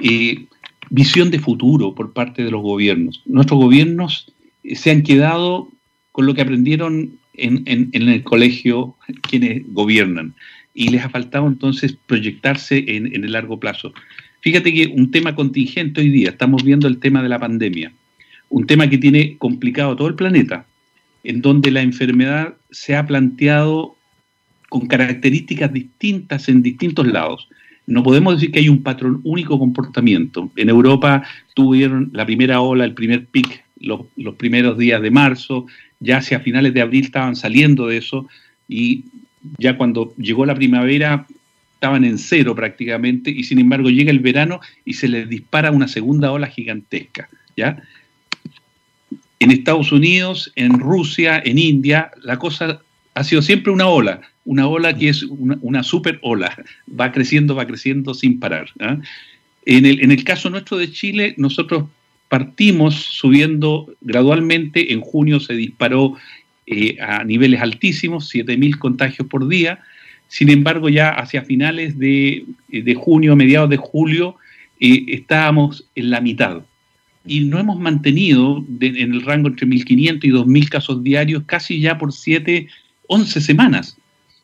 eh, 0.00 0.46
visión 0.90 1.30
de 1.30 1.38
futuro 1.38 1.94
por 1.94 2.12
parte 2.12 2.44
de 2.44 2.50
los 2.50 2.62
gobiernos. 2.62 3.22
Nuestros 3.26 3.60
gobiernos 3.60 4.32
eh, 4.62 4.76
se 4.76 4.90
han 4.90 5.02
quedado 5.02 5.68
con 6.12 6.26
lo 6.26 6.34
que 6.34 6.42
aprendieron 6.42 7.18
en, 7.34 7.90
el 7.92 8.22
colegio 8.22 8.96
quienes 9.28 9.62
gobiernan 9.68 10.34
y 10.72 10.88
les 10.88 11.04
ha 11.04 11.10
faltado 11.10 11.46
entonces 11.46 11.96
proyectarse 12.06 12.84
en, 12.88 13.14
el 13.14 13.32
largo 13.32 13.60
plazo. 13.60 13.92
Fíjate 14.40 14.72
que 14.72 14.86
un 14.86 15.10
tema 15.10 15.34
contingente 15.34 16.00
hoy 16.00 16.08
día, 16.08 16.30
estamos 16.30 16.64
viendo 16.64 16.88
el 16.88 16.98
tema 16.98 17.22
de 17.22 17.28
la 17.28 17.38
pandemia, 17.38 17.92
un 18.48 18.66
tema 18.66 18.88
que 18.88 18.96
tiene 18.96 19.36
complicado 19.36 19.96
todo 19.96 20.08
el 20.08 20.14
planeta, 20.14 20.66
en 21.26 21.42
donde 21.42 21.70
la 21.72 21.82
enfermedad 21.82 22.54
se 22.70 22.94
ha 22.94 23.04
planteado 23.04 23.96
con 24.68 24.86
características 24.86 25.72
distintas 25.72 26.48
en 26.48 26.62
distintos 26.62 27.06
lados. 27.06 27.48
No 27.86 28.02
podemos 28.02 28.34
decir 28.34 28.52
que 28.52 28.60
hay 28.60 28.68
un 28.68 28.82
patrón 28.82 29.20
único 29.24 29.58
comportamiento. 29.58 30.50
En 30.56 30.68
Europa 30.68 31.24
tuvieron 31.54 32.10
la 32.12 32.24
primera 32.24 32.60
ola, 32.60 32.84
el 32.84 32.94
primer 32.94 33.26
pic, 33.26 33.64
los, 33.80 34.02
primeros 34.36 34.78
días 34.78 35.02
de 35.02 35.10
marzo, 35.10 35.66
ya 36.00 36.18
hacia 36.18 36.40
finales 36.40 36.72
de 36.74 36.80
abril 36.80 37.04
estaban 37.04 37.34
saliendo 37.34 37.88
de 37.88 37.98
eso 37.98 38.28
y 38.68 39.04
ya 39.58 39.76
cuando 39.76 40.14
llegó 40.16 40.46
la 40.46 40.54
primavera 40.54 41.26
estaban 41.74 42.04
en 42.04 42.18
cero 42.18 42.54
prácticamente 42.54 43.30
y 43.30 43.44
sin 43.44 43.58
embargo 43.58 43.90
llega 43.90 44.10
el 44.10 44.20
verano 44.20 44.60
y 44.84 44.94
se 44.94 45.08
les 45.08 45.28
dispara 45.28 45.70
una 45.70 45.88
segunda 45.88 46.32
ola 46.32 46.46
gigantesca, 46.46 47.28
¿ya? 47.56 47.82
En 49.38 49.50
Estados 49.50 49.92
Unidos, 49.92 50.52
en 50.56 50.78
Rusia, 50.78 51.42
en 51.44 51.58
India, 51.58 52.10
la 52.22 52.38
cosa 52.38 52.80
ha 53.14 53.24
sido 53.24 53.42
siempre 53.42 53.72
una 53.72 53.86
ola, 53.86 54.20
una 54.44 54.68
ola 54.68 54.96
que 54.96 55.08
es 55.08 55.22
una, 55.22 55.82
super 55.82 56.18
ola, 56.22 56.56
va 57.00 57.12
creciendo, 57.12 57.54
va 57.54 57.66
creciendo 57.66 58.14
sin 58.14 58.38
parar. 58.38 58.70
¿ah? 58.80 58.98
En, 59.64 59.86
el, 59.86 60.02
en 60.02 60.12
el 60.12 60.24
caso 60.24 60.50
nuestro 60.50 60.78
de 60.78 60.90
Chile, 60.90 61.34
nosotros 61.36 61.84
partimos 62.28 62.94
subiendo 62.94 63.92
gradualmente, 64.00 64.92
en 64.92 65.00
junio 65.00 65.40
se 65.40 65.54
disparó 65.54 66.16
eh, 66.66 66.96
a 67.00 67.24
niveles 67.24 67.60
altísimos, 67.60 68.34
7.000 68.34 68.78
contagios 68.78 69.28
por 69.28 69.46
día, 69.48 69.80
sin 70.28 70.50
embargo 70.50 70.88
ya 70.88 71.10
hacia 71.10 71.42
finales 71.42 71.98
de, 71.98 72.44
de 72.68 72.94
junio, 72.94 73.36
mediados 73.36 73.70
de 73.70 73.76
julio, 73.76 74.36
eh, 74.80 75.04
estábamos 75.08 75.88
en 75.94 76.10
la 76.10 76.20
mitad. 76.20 76.62
Y 77.26 77.40
no 77.40 77.58
hemos 77.58 77.78
mantenido 77.78 78.64
en 78.80 79.12
el 79.12 79.22
rango 79.22 79.48
entre 79.48 79.66
1.500 79.66 80.24
y 80.24 80.30
2.000 80.30 80.68
casos 80.68 81.02
diarios 81.02 81.42
casi 81.46 81.80
ya 81.80 81.98
por 81.98 82.12
7, 82.12 82.68
11 83.08 83.40
semanas. 83.40 83.96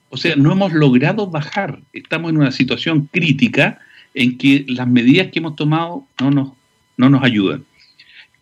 O 0.09 0.17
sea, 0.17 0.37
no 0.37 0.53
hemos 0.53 0.73
logrado 0.73 1.27
bajar. 1.29 1.81
Estamos 1.93 2.31
en 2.31 2.39
una 2.39 2.51
situación 2.51 3.09
crítica 3.13 3.79
en 4.15 4.37
que 4.37 4.65
las 4.69 4.87
medidas 4.87 5.29
que 5.29 5.39
hemos 5.39 5.57
tomado 5.57 6.07
no 6.21 6.31
nos, 6.31 6.53
no 6.97 7.09
nos 7.09 7.23
ayudan. 7.23 7.65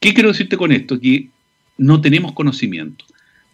¿Qué 0.00 0.14
quiero 0.14 0.30
decirte 0.30 0.56
con 0.56 0.72
esto? 0.72 0.98
Que 0.98 1.28
no 1.78 2.00
tenemos 2.00 2.32
conocimiento. 2.32 3.04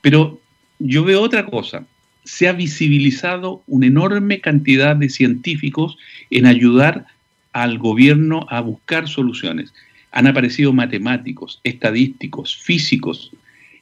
Pero 0.01 0.41
yo 0.79 1.05
veo 1.05 1.21
otra 1.21 1.47
cosa. 1.47 1.87
Se 2.25 2.49
ha 2.49 2.53
visibilizado 2.53 3.63
una 3.67 3.87
enorme 3.87 4.41
cantidad 4.41 4.97
de 4.97 5.09
científicos 5.09 5.97
en 6.31 6.47
ayudar 6.47 7.07
al 7.53 7.79
gobierno 7.79 8.47
a 8.51 8.61
buscar 8.61 9.09
soluciones. 9.09 9.73
Han 10.17 10.27
aparecido 10.27 10.73
matemáticos, 10.73 11.61
estadísticos, 11.63 12.57
físicos, 12.57 13.31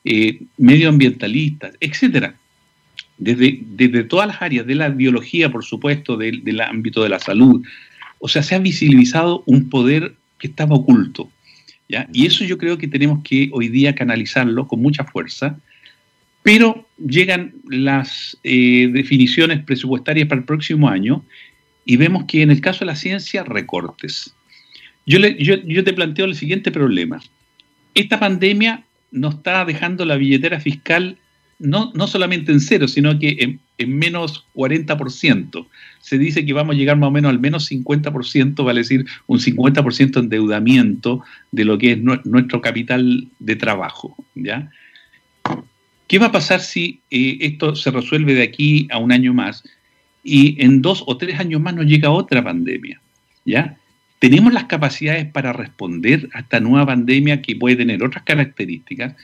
eh, 0.04 0.42
medioambientalistas, 0.58 1.76
etcétera. 1.78 2.34
Desde, 3.18 3.60
desde, 3.62 4.02
todas 4.02 4.26
las 4.26 4.42
áreas, 4.42 4.66
de 4.66 4.74
la 4.74 4.88
biología, 4.88 5.52
por 5.52 5.64
supuesto, 5.64 6.16
del 6.16 6.60
ámbito 6.60 7.04
de 7.04 7.08
la 7.08 7.20
salud. 7.20 7.64
O 8.18 8.26
sea, 8.26 8.42
se 8.42 8.56
ha 8.56 8.58
visibilizado 8.58 9.44
un 9.46 9.70
poder 9.70 10.16
que 10.40 10.48
estaba 10.48 10.74
oculto. 10.74 11.30
¿ya? 11.88 12.08
Y 12.12 12.26
eso 12.26 12.44
yo 12.44 12.58
creo 12.58 12.78
que 12.78 12.88
tenemos 12.88 13.22
que 13.22 13.50
hoy 13.52 13.68
día 13.68 13.94
canalizarlo 13.94 14.66
con 14.66 14.82
mucha 14.82 15.04
fuerza, 15.04 15.56
pero 16.42 16.88
llegan 16.98 17.54
las 17.68 18.36
eh, 18.42 18.88
definiciones 18.92 19.62
presupuestarias 19.62 20.26
para 20.26 20.40
el 20.40 20.46
próximo 20.46 20.88
año 20.88 21.24
y 21.84 21.96
vemos 21.96 22.24
que 22.24 22.42
en 22.42 22.50
el 22.50 22.60
caso 22.60 22.80
de 22.80 22.86
la 22.86 22.96
ciencia, 22.96 23.44
recortes. 23.44 24.34
Yo, 25.06 25.18
yo, 25.18 25.84
te 25.84 25.92
planteo 25.92 26.24
el 26.24 26.34
siguiente 26.34 26.70
problema. 26.70 27.20
Esta 27.94 28.18
pandemia 28.18 28.84
nos 29.10 29.34
está 29.34 29.64
dejando 29.64 30.04
la 30.04 30.16
billetera 30.16 30.60
fiscal 30.60 31.18
no, 31.58 31.92
no 31.94 32.06
solamente 32.06 32.50
en 32.50 32.60
cero, 32.60 32.88
sino 32.88 33.18
que 33.18 33.36
en, 33.38 33.60
en, 33.78 33.96
menos 33.96 34.44
40%. 34.54 35.66
Se 36.00 36.18
dice 36.18 36.44
que 36.44 36.52
vamos 36.52 36.74
a 36.74 36.78
llegar 36.78 36.96
más 36.96 37.08
o 37.08 37.12
menos 37.12 37.30
al 37.30 37.38
menos 37.38 37.70
50%, 37.70 38.64
vale 38.64 38.80
decir 38.80 39.06
un 39.26 39.38
50% 39.38 40.12
de 40.12 40.20
endeudamiento 40.20 41.22
de 41.52 41.64
lo 41.64 41.78
que 41.78 41.92
es 41.92 41.98
nuestro 41.98 42.60
capital 42.60 43.28
de 43.38 43.56
trabajo. 43.56 44.16
¿ya? 44.34 44.70
¿Qué 46.06 46.18
va 46.18 46.26
a 46.26 46.32
pasar 46.32 46.60
si 46.60 47.00
eh, 47.10 47.38
esto 47.40 47.76
se 47.76 47.90
resuelve 47.90 48.34
de 48.34 48.42
aquí 48.42 48.88
a 48.90 48.98
un 48.98 49.12
año 49.12 49.32
más 49.32 49.64
y 50.22 50.62
en 50.62 50.82
dos 50.82 51.02
o 51.06 51.16
tres 51.16 51.38
años 51.38 51.60
más 51.60 51.74
nos 51.74 51.86
llega 51.86 52.10
otra 52.10 52.42
pandemia? 52.42 53.00
¿Ya? 53.44 53.76
¿Tenemos 54.24 54.54
las 54.54 54.64
capacidades 54.64 55.26
para 55.26 55.52
responder 55.52 56.30
a 56.32 56.40
esta 56.40 56.58
nueva 56.58 56.86
pandemia 56.86 57.42
que 57.42 57.56
puede 57.56 57.76
tener 57.76 58.02
otras 58.02 58.24
características? 58.24 59.14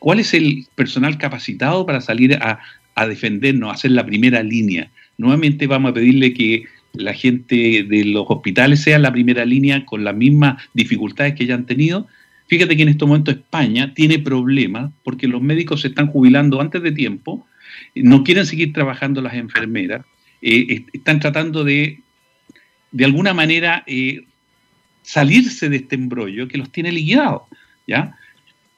¿Cuál 0.00 0.18
es 0.18 0.34
el 0.34 0.66
personal 0.74 1.16
capacitado 1.16 1.86
para 1.86 2.00
salir 2.00 2.34
a, 2.34 2.58
defendernos, 3.06 3.70
a 3.70 3.74
hacer 3.74 3.92
la 3.92 4.04
primera 4.04 4.42
línea? 4.42 4.90
Nuevamente 5.16 5.68
vamos 5.68 5.92
a 5.92 5.94
pedirle 5.94 6.34
que 6.34 6.64
la 6.92 7.14
gente 7.14 7.84
de 7.84 8.04
los 8.06 8.24
hospitales 8.28 8.82
sea 8.82 8.98
la 8.98 9.12
primera 9.12 9.44
línea 9.44 9.86
con 9.86 10.02
las 10.02 10.16
mismas 10.16 10.60
dificultades 10.74 11.36
que 11.36 11.46
ya 11.46 11.54
han 11.54 11.66
tenido, 11.66 12.08
Fíjate 12.48 12.76
que 12.76 12.82
en 12.82 12.88
este 12.88 13.04
momento 13.04 13.30
España 13.30 13.94
tiene 13.94 14.18
problemas 14.18 14.90
porque 15.04 15.28
los 15.28 15.40
médicos 15.40 15.82
se 15.82 15.88
están 15.88 16.08
jubilando 16.08 16.60
antes 16.60 16.82
de 16.82 16.90
tiempo, 16.90 17.46
no 17.94 18.24
quieren 18.24 18.44
seguir 18.44 18.72
trabajando 18.72 19.22
las 19.22 19.34
enfermeras, 19.34 20.04
eh, 20.42 20.84
están 20.92 21.20
tratando 21.20 21.62
de, 21.62 22.00
de 22.90 23.04
alguna 23.04 23.34
manera, 23.34 23.84
eh, 23.86 24.22
salirse 25.08 25.68
de 25.68 25.76
este 25.76 25.94
embrollo 25.94 26.48
que 26.48 26.58
los 26.58 26.70
tiene 26.70 26.92
liquidados, 26.92 27.42
¿ya? 27.86 28.14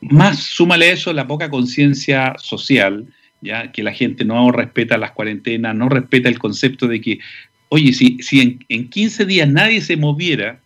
Más 0.00 0.38
súmale 0.38 0.92
eso 0.92 1.12
la 1.12 1.26
poca 1.26 1.50
conciencia 1.50 2.34
social, 2.38 3.06
¿ya? 3.40 3.72
Que 3.72 3.82
la 3.82 3.92
gente 3.92 4.24
no 4.24 4.52
respeta 4.52 4.96
las 4.96 5.10
cuarentenas, 5.10 5.74
no 5.74 5.88
respeta 5.88 6.28
el 6.28 6.38
concepto 6.38 6.86
de 6.86 7.00
que, 7.00 7.18
oye, 7.68 7.92
si, 7.92 8.18
si 8.20 8.40
en, 8.40 8.64
en 8.68 8.88
15 8.88 9.26
días 9.26 9.48
nadie 9.48 9.80
se 9.80 9.96
moviera, 9.96 10.60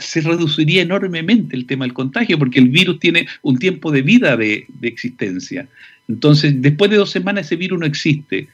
se 0.00 0.20
reduciría 0.20 0.82
enormemente 0.82 1.54
el 1.54 1.66
tema 1.66 1.84
del 1.84 1.94
contagio, 1.94 2.38
porque 2.38 2.58
el 2.58 2.68
virus 2.68 2.98
tiene 2.98 3.26
un 3.42 3.58
tiempo 3.58 3.92
de 3.92 4.02
vida 4.02 4.36
de, 4.36 4.66
existencia. 4.82 5.68
Entonces, 6.08 6.60
después 6.60 6.90
de 6.90 6.96
dos 6.96 7.10
semanas 7.10 7.46
ese 7.46 7.56
virus 7.56 7.78
no 7.78 7.86
existe, 7.86 8.48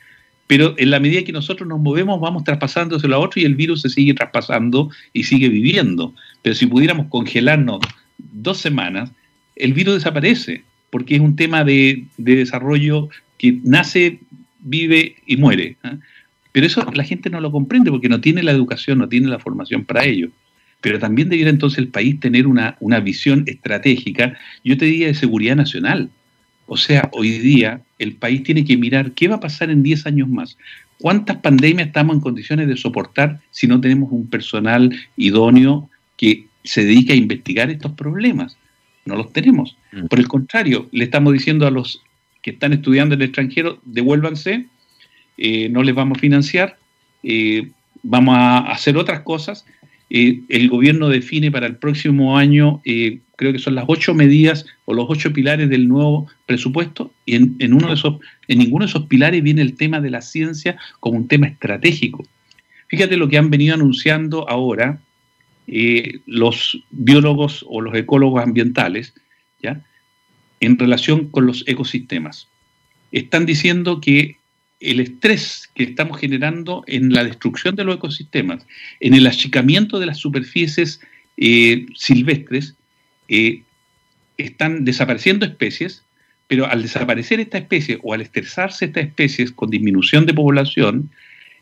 pero 0.46 0.74
en 0.78 0.90
la 0.90 1.00
medida 1.00 1.22
que 1.22 1.32
nosotros 1.32 1.68
nos 1.68 1.80
movemos 1.80 2.20
vamos 2.20 2.44
traspasándoselo 2.44 3.16
a 3.16 3.18
otro 3.18 3.40
y 3.40 3.44
el 3.44 3.54
virus 3.54 3.82
se 3.82 3.88
sigue 3.88 4.14
traspasando 4.14 4.90
y 5.12 5.24
sigue 5.24 5.48
viviendo. 5.48 6.14
Pero 6.42 6.54
si 6.54 6.66
pudiéramos 6.66 7.06
congelarnos 7.08 7.80
dos 8.18 8.58
semanas, 8.58 9.10
el 9.56 9.72
virus 9.72 9.94
desaparece, 9.94 10.64
porque 10.90 11.14
es 11.14 11.20
un 11.20 11.36
tema 11.36 11.64
de, 11.64 12.04
desarrollo 12.16 13.08
que 13.38 13.58
nace, 13.62 14.20
vive 14.60 15.16
y 15.26 15.36
muere. 15.36 15.76
¿ah? 15.82 15.96
Pero 16.52 16.66
eso 16.66 16.84
la 16.92 17.04
gente 17.04 17.30
no 17.30 17.40
lo 17.40 17.50
comprende 17.50 17.90
porque 17.90 18.08
no 18.08 18.20
tiene 18.20 18.42
la 18.42 18.52
educación, 18.52 18.98
no 18.98 19.08
tiene 19.08 19.28
la 19.28 19.38
formación 19.38 19.84
para 19.84 20.04
ello 20.04 20.30
pero 20.82 20.98
también 20.98 21.30
debiera 21.30 21.48
entonces 21.48 21.78
el 21.78 21.88
país 21.88 22.20
tener 22.20 22.46
una, 22.46 22.76
visión 23.02 23.44
estratégica, 23.46 24.36
yo 24.64 24.76
te 24.76 24.84
diría 24.84 25.06
de 25.06 25.14
seguridad 25.14 25.56
nacional. 25.56 26.10
O 26.66 26.76
sea, 26.76 27.08
hoy 27.12 27.38
día 27.38 27.82
el 27.98 28.14
país 28.14 28.42
tiene 28.42 28.64
que 28.64 28.76
mirar 28.76 29.12
qué 29.12 29.28
va 29.28 29.36
a 29.36 29.40
pasar 29.40 29.70
en 29.70 29.82
10 29.82 30.06
años 30.06 30.28
más. 30.28 30.56
¿Cuántas 30.98 31.36
pandemias 31.38 31.88
estamos 31.88 32.14
en 32.14 32.20
condiciones 32.20 32.68
de 32.68 32.76
soportar 32.76 33.40
si 33.50 33.66
no 33.66 33.80
tenemos 33.80 34.12
un 34.12 34.28
personal 34.28 34.94
idóneo 35.16 35.90
que 36.16 36.46
se 36.62 36.84
dedique 36.84 37.12
a 37.12 37.16
investigar 37.16 37.70
estos 37.70 37.92
problemas? 37.92 38.56
No 39.04 39.16
los 39.16 39.32
tenemos. 39.32 39.76
Mm. 39.92 40.06
Por 40.06 40.18
el 40.20 40.28
contrario, 40.28 40.88
le 40.92 41.04
estamos 41.04 41.32
diciendo 41.32 41.66
a 41.66 41.70
los 41.70 42.02
que 42.40 42.50
están 42.50 42.72
estudiando 42.72 43.14
en 43.14 43.22
el 43.22 43.26
extranjero, 43.26 43.80
devuélvanse, 43.84 44.66
eh, 45.38 45.68
no 45.68 45.82
les 45.82 45.94
vamos 45.94 46.18
a 46.18 46.20
financiar, 46.20 46.76
eh, 47.22 47.70
vamos 48.02 48.36
a 48.36 48.58
hacer 48.58 48.96
otras 48.96 49.20
cosas, 49.20 49.64
eh, 50.14 50.42
el 50.50 50.68
gobierno 50.68 51.08
define 51.08 51.50
para 51.50 51.66
el 51.66 51.76
próximo 51.76 52.36
año, 52.36 52.82
eh, 52.84 53.20
creo 53.36 53.50
que 53.50 53.58
son 53.58 53.74
las 53.74 53.86
ocho 53.88 54.12
medidas 54.12 54.66
o 54.84 54.92
los 54.92 55.06
ocho 55.08 55.32
pilares 55.32 55.70
del 55.70 55.88
nuevo 55.88 56.28
presupuesto, 56.44 57.10
y 57.24 57.36
en, 57.36 57.56
ninguno 57.58 57.88
de 57.88 58.84
esos 58.84 59.06
pilares 59.06 59.42
viene 59.42 59.62
el 59.62 59.74
tema 59.74 60.02
de 60.02 60.10
la 60.10 60.20
ciencia 60.20 60.76
como 61.00 61.16
un 61.16 61.28
tema 61.28 61.46
estratégico. 61.46 62.26
Fíjate 62.88 63.16
lo 63.16 63.26
que 63.30 63.38
han 63.38 63.48
venido 63.48 63.74
anunciando 63.74 64.46
ahora 64.50 65.00
eh, 65.66 66.20
los 66.26 66.84
biólogos 66.90 67.64
o 67.66 67.80
los 67.80 67.94
ecólogos 67.94 68.42
ambientales, 68.42 69.14
¿ya? 69.62 69.80
en 70.60 70.78
relación 70.78 71.28
con 71.30 71.46
los 71.46 71.64
ecosistemas. 71.66 72.48
Están 73.12 73.46
diciendo 73.46 74.02
que 74.02 74.36
el 74.82 75.00
estrés 75.00 75.70
que 75.74 75.84
estamos 75.84 76.18
generando 76.18 76.84
en 76.86 77.12
la 77.12 77.24
destrucción 77.24 77.76
de 77.76 77.84
los 77.84 77.96
ecosistemas, 77.96 78.66
en 79.00 79.14
el 79.14 79.26
achicamiento 79.26 79.98
de 79.98 80.06
las 80.06 80.18
superficies 80.18 81.00
eh, 81.36 81.86
silvestres, 81.94 82.74
eh, 83.28 83.62
están 84.36 84.84
desapareciendo 84.84 85.46
especies, 85.46 86.02
pero 86.48 86.66
al 86.66 86.82
desaparecer 86.82 87.40
esta 87.40 87.58
especie 87.58 87.98
o 88.02 88.12
al 88.12 88.20
estresarse 88.20 88.86
estas 88.86 89.04
especies 89.04 89.52
con 89.52 89.70
disminución 89.70 90.26
de 90.26 90.34
población, 90.34 91.10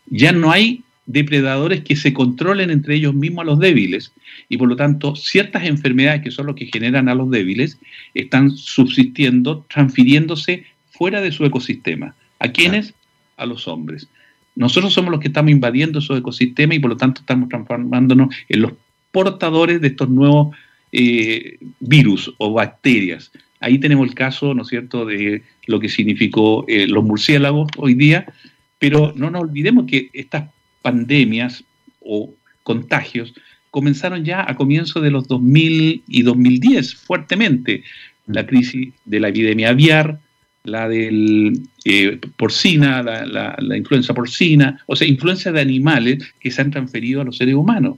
ya 0.07 0.33
no 0.33 0.51
hay 0.51 0.83
depredadores 1.07 1.83
que 1.83 1.97
se 1.97 2.13
controlen 2.13 2.71
entre 2.71 2.95
ellos 2.95 3.15
mismos 3.15 3.43
a 3.43 3.47
los 3.47 3.59
débiles 3.59 4.13
y 4.49 4.57
por 4.57 4.69
lo 4.69 4.77
tanto 4.77 5.17
ciertas 5.17 5.65
enfermedades 5.65 6.23
que 6.23 6.31
son 6.31 6.47
lo 6.47 6.55
que 6.55 6.67
generan 6.67 7.09
a 7.09 7.15
los 7.15 7.31
débiles 7.31 7.79
están 8.15 8.51
subsistiendo, 8.51 9.67
transfiriéndose 9.69 10.65
fuera 10.91 11.21
de 11.21 11.33
su 11.33 11.45
ecosistema. 11.45 12.15
¿A 12.39 12.49
quiénes? 12.49 12.95
A 13.41 13.47
los 13.47 13.67
hombres. 13.67 14.09
Nosotros 14.55 14.93
somos 14.93 15.11
los 15.11 15.21
que 15.21 15.29
estamos 15.29 15.51
invadiendo 15.51 15.99
esos 15.99 16.19
ecosistemas 16.19 16.77
y 16.77 16.81
por 16.81 16.91
lo 16.91 16.97
tanto 16.97 17.21
estamos 17.21 17.49
transformándonos 17.49 18.35
en 18.49 18.63
los 18.63 18.73
portadores 19.11 19.81
de 19.81 19.89
estos 19.89 20.09
nuevos 20.09 20.55
eh, 20.93 21.59
virus 21.81 22.33
o 22.39 22.53
bacterias. 22.53 23.33
Ahí 23.61 23.79
tenemos 23.79 24.09
el 24.09 24.15
caso, 24.15 24.55
¿no 24.55 24.63
es 24.63 24.69
cierto?, 24.69 25.05
de 25.05 25.43
lo 25.67 25.81
que 25.81 25.89
significó 25.89 26.65
eh, 26.69 26.87
los 26.87 27.05
murciélagos 27.05 27.69
hoy 27.77 27.95
día, 27.95 28.27
pero 28.79 29.13
no 29.15 29.31
nos 29.31 29.43
olvidemos 29.43 29.87
que 29.87 30.11
estas 30.13 30.51
pandemias 30.83 31.65
o 32.01 32.33
contagios 32.63 33.35
comenzaron 33.71 34.25
ya 34.25 34.45
a 34.49 34.57
comienzos 34.57 35.03
de 35.03 35.11
los 35.11 35.29
2000 35.29 36.03
y 36.07 36.23
2010 36.23 36.95
fuertemente. 36.95 37.85
La 38.27 38.47
crisis 38.47 38.93
de 39.05 39.21
la 39.21 39.29
epidemia 39.29 39.71
aviar, 39.71 40.21
la 40.65 40.89
del 40.89 41.63
eh, 41.85 42.19
porcina, 42.37 43.03
la, 43.03 43.57
la, 43.59 43.77
influenza 43.77 44.13
porcina, 44.13 44.83
o 44.87 44.95
sea, 44.95 45.09
influencia 45.09 45.53
de 45.53 45.61
animales 45.61 46.35
que 46.39 46.51
se 46.51 46.61
han 46.61 46.71
transferido 46.71 47.21
a 47.21 47.25
los 47.25 47.37
seres 47.37 47.55
humanos. 47.55 47.97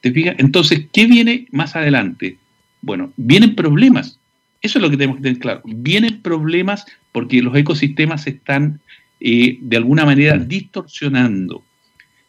¿Te 0.00 0.10
fijas? 0.10 0.36
Entonces, 0.38 0.86
¿qué 0.92 1.06
viene 1.06 1.46
más 1.52 1.76
adelante? 1.76 2.38
Bueno, 2.80 3.12
vienen 3.16 3.54
problemas. 3.54 4.18
Eso 4.60 4.78
es 4.78 4.82
lo 4.82 4.90
que 4.90 4.96
tenemos 4.96 5.16
que 5.16 5.22
tener 5.22 5.38
claro. 5.38 5.60
Vienen 5.64 6.22
problemas 6.22 6.86
porque 7.12 7.42
los 7.42 7.54
ecosistemas 7.56 8.22
se 8.22 8.30
están 8.30 8.80
eh, 9.20 9.58
de 9.60 9.76
alguna 9.76 10.04
manera 10.04 10.38
distorsionando. 10.38 11.62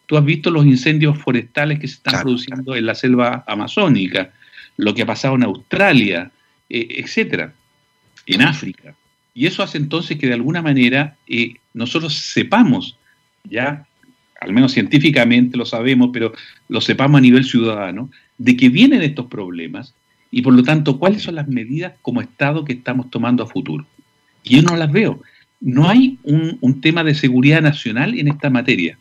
Tú 0.06 0.16
has 0.16 0.24
visto 0.24 0.50
los 0.50 0.66
incendios 0.66 1.18
forestales 1.18 1.78
que 1.78 1.88
se 1.88 1.94
están 1.94 2.22
produciendo 2.22 2.76
en 2.76 2.86
la 2.86 2.94
selva 2.94 3.44
amazónica, 3.46 4.32
lo 4.76 4.94
que 4.94 5.02
ha 5.02 5.06
pasado 5.06 5.34
en 5.36 5.44
Australia, 5.44 6.30
eh, 6.68 6.86
etcétera, 6.98 7.54
en 8.26 8.42
África. 8.42 8.94
Y 9.34 9.46
eso 9.46 9.62
hace 9.62 9.78
entonces 9.78 10.16
que 10.18 10.28
de 10.28 10.34
alguna 10.34 10.62
manera 10.62 11.16
eh, 11.26 11.54
nosotros 11.72 12.14
sepamos 12.14 12.96
ya 13.44 13.86
al 14.44 14.52
menos 14.52 14.72
científicamente 14.72 15.56
lo 15.56 15.64
sabemos, 15.64 16.10
pero 16.12 16.32
lo 16.68 16.80
sepamos 16.80 17.18
a 17.18 17.22
nivel 17.22 17.44
ciudadano, 17.44 18.10
de 18.38 18.56
que 18.56 18.68
vienen 18.68 19.02
estos 19.02 19.26
problemas 19.26 19.94
y 20.30 20.42
por 20.42 20.54
lo 20.54 20.62
tanto 20.62 20.98
cuáles 20.98 21.22
son 21.22 21.36
las 21.36 21.48
medidas 21.48 21.94
como 22.02 22.20
Estado 22.20 22.64
que 22.64 22.74
estamos 22.74 23.10
tomando 23.10 23.42
a 23.42 23.46
futuro. 23.46 23.86
Y 24.42 24.56
yo 24.56 24.62
no 24.62 24.76
las 24.76 24.92
veo. 24.92 25.22
No 25.60 25.88
hay 25.88 26.18
un, 26.24 26.80
tema 26.82 27.02
de 27.04 27.14
seguridad 27.14 27.62
nacional 27.62 28.18
en 28.18 28.28
esta 28.28 28.50
materia. 28.50 28.98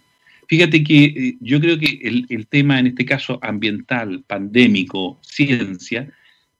Fíjate 0.48 0.84
que 0.84 1.04
eh, 1.06 1.38
yo 1.42 1.60
creo 1.60 1.78
que 1.78 2.26
el, 2.30 2.48
tema, 2.48 2.80
en 2.80 2.88
este 2.88 3.06
caso 3.06 3.40
ambiental, 3.42 4.24
pandémico, 4.26 5.18
ciencia, 5.22 6.10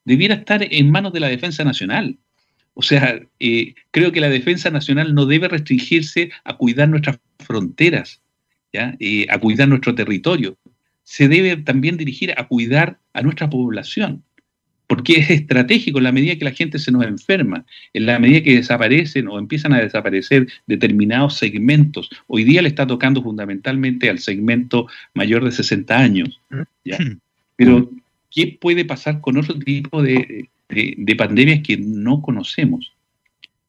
debiera 0.04 0.36
estar 0.36 0.68
en 0.70 0.92
manos 0.92 1.14
de 1.14 1.22
la 1.22 1.28
defensa 1.28 1.64
nacional. 1.64 2.18
O 2.74 2.82
sea, 2.82 3.22
eh, 3.40 3.76
creo 3.92 4.12
que 4.12 4.22
la 4.22 4.30
defensa 4.30 4.70
nacional 4.70 5.14
no 5.14 5.26
debe 5.26 5.48
restringirse 5.48 6.32
a 6.44 6.58
cuidar 6.58 6.90
nuestras 6.90 7.20
fronteras, 7.40 8.22
¿ya? 8.72 8.96
Eh, 9.00 9.28
a 9.30 9.40
cuidar 9.40 9.68
nuestro 9.68 9.94
territorio. 9.94 10.58
Se 11.04 11.28
debe 11.28 11.58
también 11.58 11.98
dirigir 11.98 12.34
a 12.38 12.48
cuidar 12.48 13.00
a 13.14 13.22
nuestra 13.22 13.50
población 13.50 14.24
porque 14.88 15.14
es 15.14 15.30
estratégico 15.30 15.98
en 15.98 16.04
la 16.04 16.12
medida 16.12 16.36
que 16.36 16.46
la 16.46 16.52
gente 16.52 16.78
se 16.78 16.92
nos 16.92 17.04
enferma, 17.06 17.66
en 17.94 18.06
la 18.06 18.20
medida 18.20 18.44
que 18.44 18.56
desaparecen 18.56 19.28
o 19.28 19.40
empiezan 19.40 19.74
a 19.74 19.80
desaparecer 19.80 20.48
determinados 20.68 21.36
segmentos. 21.36 22.10
Hoy 22.28 22.44
día 22.44 22.62
le 22.62 22.68
está 22.68 22.86
tocando 22.86 23.24
fundamentalmente 23.24 24.10
al 24.10 24.20
segmento 24.20 24.88
mayor 25.16 25.46
de 25.46 25.52
60 25.52 25.98
años. 25.98 26.40
Pero, 27.56 27.90
¿qué 28.30 28.58
puede 28.60 28.86
pasar 28.86 29.20
con 29.22 29.38
otro 29.38 29.58
tipo 29.58 30.04
de, 30.04 30.50
de 30.70 31.16
pandemias 31.16 31.62
que 31.62 31.78
no 31.78 32.22
conocemos? 32.22 32.94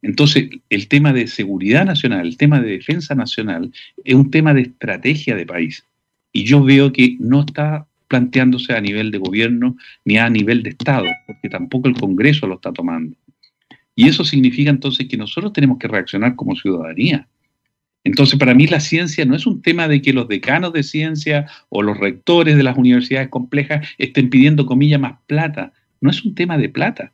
Entonces, 0.03 0.51
el 0.69 0.89
tema 0.89 1.13
de 1.15 1.27
seguridad 1.27 1.87
nacional, 1.87 2.27
el 2.27 2.37
tema 2.37 2.61
de 2.61 2.73
defensa 2.73 3.15
nacional, 3.15 3.73
es 4.05 4.15
un 4.15 4.31
tema 4.31 4.53
de 4.53 4.63
estrategia 4.63 5.35
de 5.35 5.47
país. 5.47 5.85
Y 6.33 6.45
yo 6.45 6.63
veo 6.63 6.93
que 6.93 7.17
no 7.21 7.41
está 7.41 7.87
planteándose 8.09 8.75
a 8.75 8.81
nivel 8.81 9.11
de 9.11 9.19
gobierno 9.19 9.77
ni 10.05 10.19
a 10.19 10.29
nivel 10.29 10.63
de 10.63 10.71
Estado, 10.71 11.07
porque 11.27 11.49
tampoco 11.49 11.89
el 11.89 11.95
Congreso 11.95 12.47
lo 12.47 12.57
está 12.57 12.73
tomando. 12.73 13.17
Y 13.97 14.09
eso 14.09 14.25
significa 14.25 14.71
entonces 14.71 15.09
que 15.09 15.17
nosotros 15.17 15.53
tenemos 15.53 15.79
que 15.79 15.89
reaccionar 15.89 16.37
como 16.37 16.55
ciudadanía. 16.55 17.27
Entonces, 18.03 18.39
para 18.39 18.53
mí 18.53 18.67
la 18.67 18.81
ciencia 18.81 19.25
no 19.25 19.35
es 19.35 19.47
un 19.47 19.63
tema 19.63 19.89
de 19.89 20.03
que 20.03 20.13
los 20.13 20.29
decanos 20.29 20.75
de 20.75 20.83
ciencia 20.83 21.47
o 21.71 21.83
los 21.83 21.97
rectores 21.97 22.57
de 22.57 22.63
las 22.63 22.77
universidades 22.77 23.31
complejas 23.31 23.89
estén 23.97 24.29
pidiendo, 24.29 24.67
comillas, 24.67 25.01
más 25.01 25.15
plata. 25.27 25.73
No 26.05 26.11
es 26.11 26.23
un 26.23 26.35
tema 26.35 26.59
de 26.59 26.69
plata, 26.69 27.13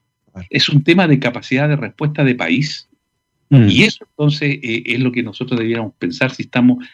es 0.51 0.68
un 0.68 0.82
tema 0.82 1.07
de 1.07 1.20
capacidad 1.20 1.68
de 1.68 1.76
respuesta 1.76 2.24
de 2.24 2.34
país. 2.34 2.88
Mm. 3.49 3.68
Y 3.68 3.84
eso 3.84 4.05
entonces 4.05 4.59
eh, 4.62 4.82
es 4.84 4.99
lo 4.99 5.12
que 5.12 5.22
nosotros 5.22 5.61
debiéramos 5.61 5.93
pensar 5.97 6.34
si 6.34 6.43
estamos 6.43 6.84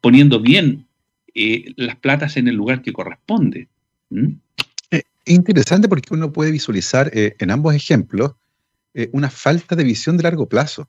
poniendo 0.00 0.40
bien 0.40 0.84
eh, 1.32 1.72
las 1.76 1.94
platas 1.94 2.36
en 2.36 2.48
el 2.48 2.56
lugar 2.56 2.82
que 2.82 2.92
corresponde. 2.92 3.68
Es 4.10 5.00
eh, 5.00 5.02
interesante 5.26 5.88
porque 5.88 6.12
uno 6.12 6.32
puede 6.32 6.50
visualizar 6.50 7.08
eh, 7.14 7.36
en 7.38 7.52
ambos 7.52 7.74
ejemplos 7.74 8.32
una 9.12 9.30
falta 9.30 9.74
de 9.74 9.82
visión 9.82 10.16
de 10.16 10.22
largo 10.22 10.48
plazo. 10.48 10.88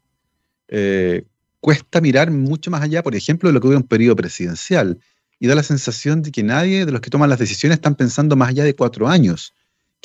cuesta 1.59 2.01
mirar 2.01 2.30
mucho 2.30 2.70
más 2.72 2.82
allá, 2.82 3.01
por 3.03 3.16
ejemplo, 3.16 3.49
de 3.49 3.53
lo 3.53 3.59
que 3.59 3.68
hubiera 3.68 3.82
un 3.82 3.88
periodo 3.88 4.16
presidencial 4.16 4.99
y 5.39 5.47
da 5.47 5.55
la 5.55 5.63
sensación 5.63 6.22
de 6.22 6.32
que 6.32 6.43
nadie 6.43 6.86
de 6.86 6.91
los 6.91 7.01
que 7.01 7.09
toman 7.09 7.30
las 7.30 7.39
decisiones 7.39 7.78
están 7.78 7.95
pensando 7.95 8.36
más 8.36 8.49
allá 8.49 8.63
de 8.63 8.76
cuatro 8.76 9.07
años, 9.07 9.53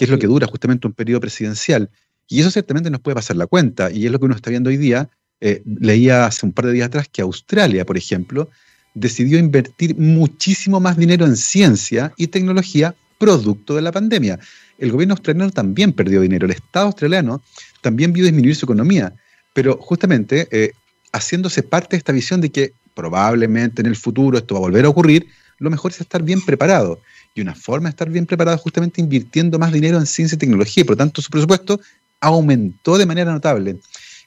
que 0.01 0.05
es 0.05 0.11
lo 0.11 0.19
que 0.19 0.27
dura 0.27 0.47
justamente 0.47 0.87
un 0.87 0.95
periodo 0.95 1.21
presidencial. 1.21 1.91
Y 2.27 2.41
eso 2.41 2.51
ciertamente 2.51 2.89
nos 2.89 3.03
puede 3.03 3.17
pasar 3.17 3.37
la 3.37 3.47
cuenta, 3.47 3.91
y 3.91 4.07
es 4.07 4.11
lo 4.11 4.19
que 4.19 4.25
uno 4.25 4.35
está 4.35 4.49
viendo 4.49 4.71
hoy 4.71 4.79
día. 4.79 5.11
leía 5.41 6.25
hace 6.25 6.47
un 6.47 6.53
par 6.53 6.65
de 6.65 6.73
días 6.73 6.87
atrás 6.87 7.07
que 7.13 7.21
Australia, 7.21 7.85
por 7.85 7.99
ejemplo, 7.99 8.49
decidió 8.95 9.39
invertir 9.39 9.95
muchísimo 9.99 10.81
más 10.81 10.97
dinero 10.97 11.27
en 11.27 11.37
ciencia 11.37 12.15
y 12.17 12.29
tecnología 12.29 12.95
producto 13.19 13.75
de 13.75 13.83
la 13.83 13.93
pandemia. 13.93 14.39
El 14.79 14.91
gobierno 14.91 15.13
australiano 15.13 15.51
también 15.51 15.93
perdió 15.93 16.23
dinero, 16.23 16.47
el 16.47 16.53
Estado 16.53 16.87
australiano 16.87 17.43
también 17.83 18.15
vio 18.15 18.25
disminuir 18.25 18.57
su 18.57 18.65
economía, 18.65 19.13
pero 19.53 19.77
justamente 19.77 20.49
eh, 20.51 20.73
haciéndose 21.13 21.63
parte 21.63 21.91
de 21.91 21.99
esta 21.99 22.13
visión 22.13 22.41
de 22.41 22.49
que 22.49 22.73
probablemente 22.95 23.83
en 23.83 23.87
el 23.87 23.97
futuro 23.97 24.39
esto 24.39 24.55
va 24.55 24.61
a 24.61 24.63
volver 24.63 24.87
a 24.87 24.89
ocurrir, 24.89 25.27
lo 25.59 25.69
mejor 25.69 25.91
es 25.91 26.01
estar 26.01 26.23
bien 26.23 26.41
preparado. 26.41 27.01
Y 27.35 27.41
una 27.41 27.55
forma 27.55 27.89
de 27.89 27.91
estar 27.91 28.11
bien 28.11 28.27
preparado 28.27 28.59
justamente 28.59 29.01
invirtiendo 29.01 29.59
más 29.59 29.73
dinero 29.73 29.99
en 29.99 30.07
ciencia 30.07 30.37
y 30.37 30.39
tecnología, 30.39 30.83
y 30.83 30.85
por 30.85 30.95
lo 30.95 30.99
tanto 30.99 31.23
su 31.23 31.31
presupuesto 31.31 31.81
aumentó 32.21 32.99
de 32.99 33.07
manera 33.07 33.33
notable. 33.33 33.79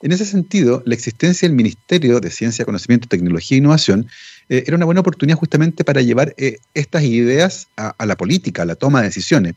En 0.04 0.12
ese 0.12 0.26
sentido, 0.26 0.84
la 0.86 0.96
existencia 0.96 1.48
del 1.48 1.56
Ministerio 1.56 2.20
de 2.20 2.30
Ciencia, 2.30 2.66
Conocimiento, 2.66 3.08
Tecnología 3.08 3.56
e 3.56 3.60
Innovación 3.60 4.08
eh, 4.50 4.64
era 4.68 4.76
una 4.76 4.86
buena 4.86 5.00
oportunidad 5.00 5.38
justamente 5.38 5.86
para 5.86 6.02
llevar 6.02 6.34
eh, 6.38 6.58
estas 6.74 7.04
ideas 7.04 7.70
a, 7.78 8.06
la 8.06 8.18
política, 8.18 8.64
a 8.64 8.66
la 8.66 8.76
toma 8.76 9.00
de 9.00 9.08
decisiones. 9.08 9.54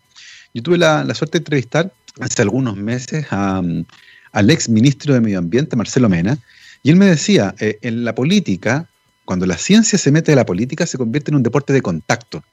Yo 0.54 0.62
tuve 0.62 0.78
la, 0.78 1.12
suerte 1.14 1.38
de 1.38 1.42
entrevistar 1.42 1.92
hace 2.20 2.42
algunos 2.42 2.76
meses 2.76 3.26
al 3.30 4.50
ex 4.50 4.68
ministro 4.68 5.14
de 5.14 5.20
Medio 5.20 5.38
Ambiente, 5.38 5.74
Marcelo 5.74 6.08
Mena, 6.08 6.38
y 6.84 6.90
él 6.90 6.96
me 6.96 7.06
decía, 7.06 7.54
eh, 7.58 7.78
en 7.82 8.04
la 8.04 8.14
política, 8.14 8.88
cuando 9.24 9.46
la 9.46 9.58
ciencia 9.58 9.98
se 9.98 10.12
mete 10.12 10.30
en 10.30 10.36
la 10.36 10.46
política, 10.46 10.86
se 10.86 10.96
convierte 10.96 11.32
en 11.32 11.34
un 11.34 11.42
deporte 11.42 11.72
de 11.72 11.82
contacto. 11.82 12.44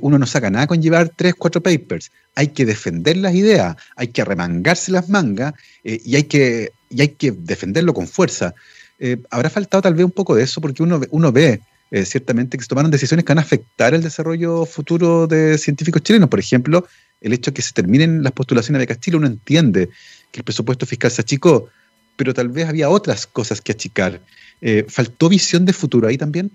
Uno 0.00 0.18
no 0.18 0.26
saca 0.26 0.50
nada 0.50 0.66
con 0.66 0.80
llevar 0.80 1.10
tres, 1.16 1.34
cuatro 1.34 1.62
papers. 1.62 2.10
Hay 2.34 2.48
que 2.48 2.64
defender 2.64 3.16
las 3.16 3.34
ideas, 3.34 3.76
hay 3.96 4.08
que 4.08 4.24
remangarse 4.24 4.92
las 4.92 5.08
mangas 5.08 5.54
y 5.82 6.14
hay 6.16 6.24
que 6.24 6.72
y 6.90 7.00
hay 7.00 7.08
que 7.08 7.30
defenderlo 7.30 7.94
con 7.94 8.06
fuerza. 8.06 8.54
Eh, 8.98 9.16
habrá 9.30 9.48
faltado 9.48 9.82
tal 9.82 9.94
vez 9.94 10.04
un 10.04 10.10
poco 10.10 10.34
de 10.34 10.42
eso 10.42 10.60
porque 10.60 10.82
uno, 10.82 11.00
uno 11.10 11.32
ve 11.32 11.60
eh, 11.90 12.04
ciertamente 12.04 12.58
que 12.58 12.62
se 12.62 12.68
tomaron 12.68 12.90
decisiones 12.90 13.24
que 13.24 13.30
van 13.30 13.38
a 13.38 13.42
afectar 13.42 13.94
el 13.94 14.02
desarrollo 14.02 14.66
futuro 14.66 15.26
de 15.26 15.56
científicos 15.56 16.02
chilenos. 16.02 16.28
Por 16.28 16.40
ejemplo, 16.40 16.86
el 17.20 17.32
hecho 17.32 17.50
de 17.50 17.54
que 17.54 17.62
se 17.62 17.72
terminen 17.72 18.22
las 18.22 18.32
postulaciones 18.32 18.80
de 18.80 18.86
Castillo, 18.86 19.18
uno 19.18 19.26
entiende 19.26 19.88
que 20.30 20.40
el 20.40 20.44
presupuesto 20.44 20.84
fiscal 20.84 21.10
se 21.10 21.22
achicó, 21.22 21.68
pero 22.16 22.34
tal 22.34 22.48
vez 22.48 22.68
había 22.68 22.90
otras 22.90 23.26
cosas 23.26 23.60
que 23.60 23.72
achicar. 23.72 24.20
Eh, 24.60 24.84
¿Faltó 24.88 25.28
visión 25.28 25.64
de 25.64 25.72
futuro 25.72 26.06
ahí 26.06 26.18
también? 26.18 26.50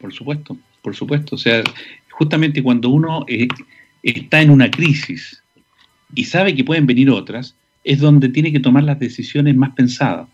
Por 0.00 0.12
supuesto, 0.12 0.56
por 0.82 0.96
supuesto. 0.96 1.36
O 1.36 1.38
sea, 1.38 1.62
justamente 2.16 2.62
cuando 2.62 2.88
uno 2.88 3.26
está 4.02 4.40
en 4.40 4.50
una 4.50 4.70
crisis 4.70 5.42
y 6.14 6.24
sabe 6.24 6.54
que 6.54 6.64
pueden 6.64 6.86
venir 6.86 7.10
otras, 7.10 7.54
es 7.84 8.00
donde 8.00 8.30
tiene 8.30 8.50
que 8.52 8.60
tomar 8.60 8.84
las 8.84 8.98
decisiones 8.98 9.54
más 9.54 9.74
pensadas. 9.74 10.28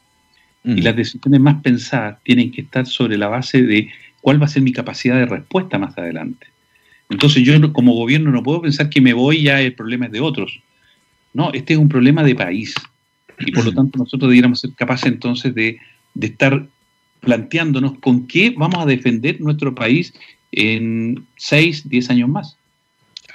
Y 0.64 0.80
las 0.80 0.94
decisiones 0.94 1.40
más 1.40 1.60
pensadas 1.60 2.22
tienen 2.22 2.52
que 2.52 2.60
estar 2.60 2.86
sobre 2.86 3.18
la 3.18 3.26
base 3.26 3.62
de 3.62 3.90
cuál 4.20 4.40
va 4.40 4.44
a 4.44 4.48
ser 4.48 4.62
mi 4.62 4.72
capacidad 4.72 5.16
de 5.16 5.26
respuesta 5.26 5.76
más 5.76 5.98
adelante. 5.98 6.46
Entonces 7.10 7.42
yo 7.42 7.72
como 7.72 7.94
gobierno 7.94 8.30
no 8.30 8.44
puedo 8.44 8.62
pensar 8.62 8.88
que 8.88 9.00
me 9.00 9.12
voy 9.12 9.42
ya 9.42 9.60
el 9.60 9.74
problema 9.74 10.06
es 10.06 10.12
de 10.12 10.20
otros. 10.20 10.60
No, 11.34 11.50
este 11.52 11.72
es 11.72 11.80
un 11.80 11.88
problema 11.88 12.22
de 12.22 12.36
país. 12.36 12.76
Y 13.40 13.50
por 13.50 13.64
lo 13.64 13.72
tanto 13.72 13.98
nosotros 13.98 14.30
debiéramos 14.30 14.60
ser 14.60 14.70
capaces 14.76 15.06
entonces 15.06 15.52
de, 15.52 15.78
de 16.14 16.26
estar 16.28 16.64
planteándonos 17.18 17.98
con 17.98 18.28
qué 18.28 18.54
vamos 18.56 18.78
a 18.78 18.86
defender 18.86 19.40
nuestro 19.40 19.74
país 19.74 20.14
en 20.52 21.26
6, 21.36 21.88
10 21.88 22.10
años 22.10 22.28
más. 22.28 22.56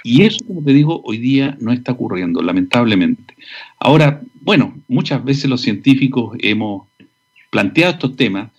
Y 0.04 0.22
eso, 0.22 0.44
como 0.46 0.62
te 0.62 0.72
digo, 0.72 1.02
hoy 1.04 1.18
día 1.18 1.56
no 1.60 1.72
está 1.72 1.92
ocurriendo, 1.92 2.40
lamentablemente. 2.40 3.34
Ahora, 3.78 4.22
bueno, 4.40 4.78
muchas 4.88 5.24
veces 5.24 5.50
los 5.50 5.60
científicos 5.60 6.36
hemos 6.40 6.86
planteado 7.50 7.94
estos 7.94 8.16
temas, 8.16 8.50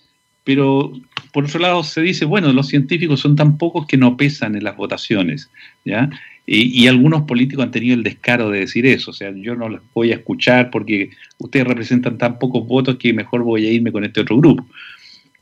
pero 0.44 0.92
por 1.32 1.44
otro 1.44 1.60
lado 1.60 1.82
se 1.82 2.02
dice, 2.02 2.24
bueno, 2.24 2.52
los 2.52 2.68
científicos 2.68 3.20
son 3.20 3.36
tan 3.36 3.56
pocos 3.56 3.86
que 3.86 3.96
no 3.96 4.16
pesan 4.16 4.54
en 4.54 4.64
las 4.64 4.76
votaciones, 4.76 5.50
¿ya? 5.84 6.10
Y, 6.46 6.88
algunos 6.88 7.22
políticos 7.22 7.64
han 7.64 7.70
tenido 7.70 7.94
el 7.94 8.02
descaro 8.02 8.50
de 8.50 8.60
decir 8.60 8.84
eso, 8.84 9.12
o 9.12 9.14
sea, 9.14 9.32
yo 9.32 9.54
no 9.54 9.68
los 9.68 9.82
voy 9.94 10.10
a 10.10 10.16
escuchar 10.16 10.70
porque 10.70 11.10
ustedes 11.38 11.64
representan 11.64 12.18
tan 12.18 12.40
pocos 12.40 12.66
votos 12.66 12.96
que 12.96 13.12
mejor 13.12 13.44
voy 13.44 13.66
a 13.66 13.72
irme 13.72 13.92
con 13.92 14.02
este 14.02 14.22
otro 14.22 14.36
grupo. 14.36 14.66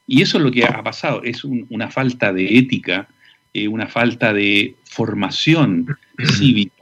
Y 0.08 0.22
eso 0.22 0.38
es 0.38 0.44
lo 0.44 0.50
que 0.50 0.64
ha 0.64 0.82
pasado, 0.82 1.22
es 1.22 1.44
una 1.44 1.90
falta 1.90 2.32
de 2.32 2.58
ética 2.58 3.08
eh, 3.54 3.66
una 3.66 3.86
falta 3.86 4.32
de 4.34 4.74
formación 4.84 5.96
cívica 6.36 6.74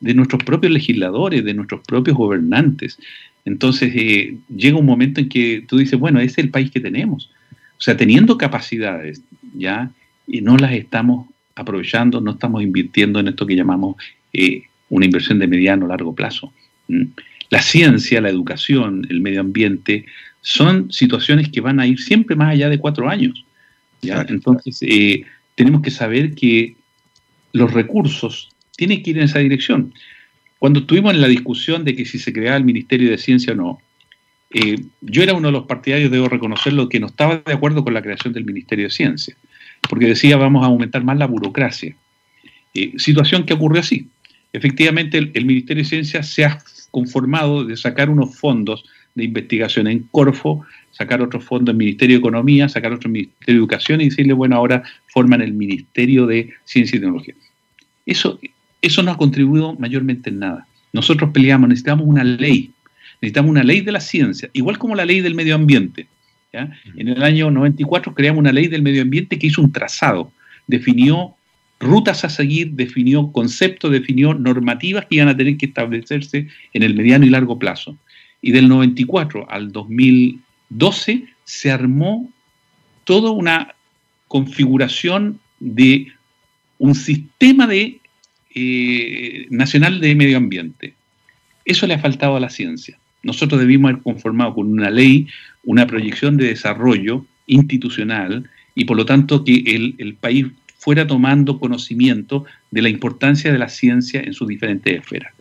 de 0.00 0.14
nuestros 0.14 0.42
propios 0.42 0.72
legisladores, 0.72 1.44
de 1.44 1.54
nuestros 1.54 1.80
propios 1.86 2.16
gobernantes. 2.16 2.98
Entonces 3.44 3.92
eh, 3.94 4.36
llega 4.54 4.78
un 4.78 4.86
momento 4.86 5.20
en 5.20 5.28
que 5.28 5.64
tú 5.66 5.78
dices, 5.78 5.98
bueno, 5.98 6.18
ese 6.20 6.40
es 6.40 6.46
el 6.46 6.50
país 6.50 6.70
que 6.70 6.80
tenemos. 6.80 7.30
O 7.78 7.80
sea, 7.80 7.96
teniendo 7.96 8.36
capacidades, 8.36 9.22
¿ya? 9.54 9.90
Y 10.26 10.40
no 10.40 10.56
las 10.56 10.72
estamos 10.72 11.28
aprovechando, 11.54 12.20
no 12.20 12.32
estamos 12.32 12.62
invirtiendo 12.62 13.20
en 13.20 13.28
esto 13.28 13.46
que 13.46 13.56
llamamos 13.56 13.96
eh, 14.32 14.64
una 14.88 15.06
inversión 15.06 15.38
de 15.38 15.46
mediano 15.46 15.86
o 15.86 15.88
largo 15.88 16.14
plazo. 16.14 16.52
La 17.50 17.62
ciencia, 17.62 18.20
la 18.20 18.28
educación, 18.28 19.06
el 19.08 19.20
medio 19.20 19.40
ambiente, 19.40 20.04
son 20.40 20.92
situaciones 20.92 21.48
que 21.48 21.60
van 21.60 21.80
a 21.80 21.86
ir 21.86 21.98
siempre 22.00 22.36
más 22.36 22.52
allá 22.52 22.68
de 22.68 22.78
cuatro 22.78 23.08
años. 23.08 23.44
¿ya? 24.02 24.24
Entonces, 24.28 24.80
tenemos 25.54 25.82
que 25.82 25.90
saber 25.90 26.34
que 26.34 26.76
los 27.52 27.72
recursos 27.72 28.50
tienen 28.76 29.02
que 29.02 29.10
ir 29.10 29.18
en 29.18 29.24
esa 29.24 29.40
dirección. 29.40 29.92
Cuando 30.58 30.80
estuvimos 30.80 31.14
en 31.14 31.20
la 31.20 31.28
discusión 31.28 31.84
de 31.84 31.94
que 31.94 32.04
si 32.04 32.18
se 32.18 32.32
creaba 32.32 32.56
el 32.56 32.64
Ministerio 32.64 33.10
de 33.10 33.18
Ciencia 33.18 33.52
o 33.52 33.56
no, 33.56 33.78
eh, 34.50 34.76
yo 35.00 35.22
era 35.22 35.34
uno 35.34 35.48
de 35.48 35.52
los 35.52 35.66
partidarios, 35.66 36.10
debo 36.10 36.28
reconocerlo, 36.28 36.88
que 36.88 37.00
no 37.00 37.08
estaba 37.08 37.42
de 37.44 37.52
acuerdo 37.52 37.84
con 37.84 37.94
la 37.94 38.02
creación 38.02 38.32
del 38.32 38.44
Ministerio 38.44 38.86
de 38.86 38.90
Ciencia. 38.90 39.36
porque 39.88 40.06
decía 40.06 40.36
vamos 40.36 40.64
a 40.64 40.66
aumentar 40.66 41.04
más 41.04 41.18
la 41.18 41.26
burocracia. 41.26 41.94
Eh, 42.74 42.92
situación 42.98 43.44
que 43.44 43.54
ocurrió 43.54 43.80
así. 43.80 44.08
Efectivamente, 44.52 45.18
el, 45.18 45.44
Ministerio 45.44 45.82
de 45.82 45.88
Ciencia 45.88 46.22
se 46.22 46.44
ha 46.44 46.58
conformado 46.90 47.64
de 47.64 47.76
sacar 47.76 48.10
unos 48.10 48.36
fondos 48.36 48.84
de 49.14 49.24
investigación 49.24 49.86
en 49.86 50.00
Corfo, 50.10 50.64
sacar 50.92 51.22
otros 51.22 51.44
fondos 51.44 51.72
en 51.72 51.78
Ministerio 51.78 52.16
de 52.16 52.20
Economía, 52.20 52.68
sacar 52.68 52.92
otro 52.92 53.10
Ministerio 53.10 53.54
de 53.54 53.58
Educación 53.58 54.00
y 54.00 54.06
decirle, 54.06 54.32
bueno, 54.32 54.56
ahora 54.56 54.82
forman 55.08 55.40
el 55.42 55.52
Ministerio 55.52 56.26
de 56.26 56.50
Ciencia 56.64 56.96
y 56.96 57.00
Tecnología. 57.00 57.34
Eso, 58.06 58.38
eso 58.80 59.02
no 59.02 59.10
ha 59.10 59.16
contribuido 59.16 59.74
mayormente 59.74 60.30
en 60.30 60.38
nada. 60.38 60.66
Nosotros 60.92 61.30
peleamos, 61.32 61.68
necesitamos 61.68 62.06
una 62.06 62.24
ley, 62.24 62.72
necesitamos 63.20 63.50
una 63.50 63.62
ley 63.62 63.80
de 63.80 63.92
la 63.92 64.00
ciencia, 64.00 64.48
igual 64.52 64.78
como 64.78 64.94
la 64.94 65.04
ley 65.04 65.20
del 65.20 65.34
medio 65.34 65.54
ambiente. 65.54 66.06
En 66.52 67.08
el 67.08 67.22
año 67.22 67.50
94 67.50 68.14
creamos 68.14 68.40
una 68.40 68.52
ley 68.52 68.68
del 68.68 68.82
medio 68.82 69.02
ambiente 69.02 69.38
que 69.38 69.48
hizo 69.48 69.60
un 69.60 69.70
trazado, 69.70 70.32
definió 70.66 71.34
rutas 71.78 72.24
a 72.24 72.30
seguir, 72.30 72.72
definió 72.72 73.30
conceptos, 73.30 73.92
definió 73.92 74.34
normativas 74.34 75.06
que 75.06 75.16
iban 75.16 75.28
a 75.28 75.36
tener 75.36 75.56
que 75.56 75.66
establecerse 75.66 76.48
en 76.72 76.82
el 76.82 76.94
mediano 76.94 77.24
y 77.24 77.30
largo 77.30 77.58
plazo. 77.58 77.96
Y 78.40 78.52
del 78.52 78.68
94 78.68 79.50
al 79.50 79.72
2012 79.72 81.24
se 81.44 81.70
armó 81.70 82.30
toda 83.04 83.30
una 83.30 83.74
configuración 84.28 85.40
de 85.60 86.08
un 86.78 86.94
sistema 86.94 87.66
de, 87.66 88.00
eh, 88.54 89.46
nacional 89.50 90.00
de 90.00 90.14
medio 90.14 90.36
ambiente. 90.36 90.94
Eso 91.64 91.86
le 91.86 91.94
ha 91.94 91.98
faltado 91.98 92.36
a 92.36 92.40
la 92.40 92.50
ciencia. 92.50 92.98
Nosotros 93.22 93.60
debimos 93.60 93.90
haber 93.90 94.02
conformado 94.02 94.54
con 94.54 94.72
una 94.72 94.90
ley, 94.90 95.26
una 95.64 95.86
proyección 95.86 96.36
de 96.36 96.46
desarrollo 96.48 97.24
institucional 97.46 98.48
y 98.74 98.84
por 98.84 98.96
lo 98.96 99.04
tanto 99.04 99.44
que 99.44 99.56
el, 99.66 99.94
el 99.98 100.14
país 100.14 100.46
fuera 100.78 101.06
tomando 101.06 101.58
conocimiento 101.58 102.44
de 102.70 102.82
la 102.82 102.88
importancia 102.88 103.52
de 103.52 103.58
la 103.58 103.68
ciencia 103.68 104.20
en 104.20 104.32
sus 104.32 104.46
diferentes 104.46 105.00
esferas. 105.00 105.34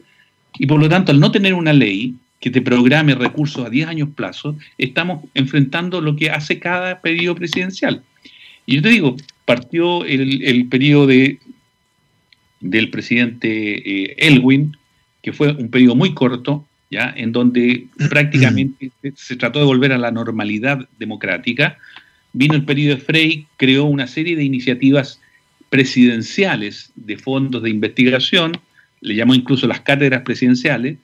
Y 0.58 0.66
por 0.66 0.80
lo 0.80 0.90
tanto, 0.90 1.12
al 1.12 1.20
no 1.20 1.32
tener 1.32 1.54
una 1.54 1.74
ley 1.74 2.16
que 2.40 2.52
te 2.52 2.62
programe 2.62 3.16
recursos 3.16 3.66
a 3.66 3.70
10 3.70 3.88
años 3.88 4.10
plazo, 4.16 4.58
estamos 4.78 5.26
enfrentando 5.34 6.02
lo 6.02 6.16
que 6.16 6.30
hace 6.30 6.60
cada 6.60 7.02
periodo 7.02 7.36
presidencial. 7.36 8.04
Y 8.66 8.76
yo 8.76 8.82
te 8.82 8.90
digo, 8.90 9.16
partió 9.46 10.04
el, 10.06 10.68
periodo 10.70 11.08
de, 11.08 11.40
del 12.60 12.90
presidente 12.90 13.50
eh, 13.50 14.16
Elwin, 14.18 14.76
que 15.24 15.34
fue 15.34 15.52
un 15.54 15.70
periodo 15.70 15.96
muy 15.96 16.14
corto, 16.14 16.68
¿ya? 16.92 17.14
en 17.16 17.32
donde 17.32 17.88
prácticamente 18.10 18.92
se 19.16 19.36
trató 19.36 19.60
de 19.60 19.66
volver 19.66 19.94
a 19.94 19.98
la 19.98 20.12
normalidad 20.12 20.88
democrática. 21.00 21.78
Vino 22.34 22.54
el 22.54 22.66
periodo 22.66 22.96
de 22.96 23.02
Frey, 23.02 23.48
creó 23.58 23.86
una 23.86 24.06
serie 24.06 24.36
de 24.36 24.44
iniciativas 24.44 25.20
presidenciales 25.70 26.92
de 26.96 27.18
fondos 27.18 27.64
de 27.64 27.70
investigación, 27.70 28.54
le 29.02 29.16
llamó 29.16 29.34
incluso 29.36 29.68
las 29.68 29.82
cátedras 29.82 30.22
presidenciales. 30.24 30.98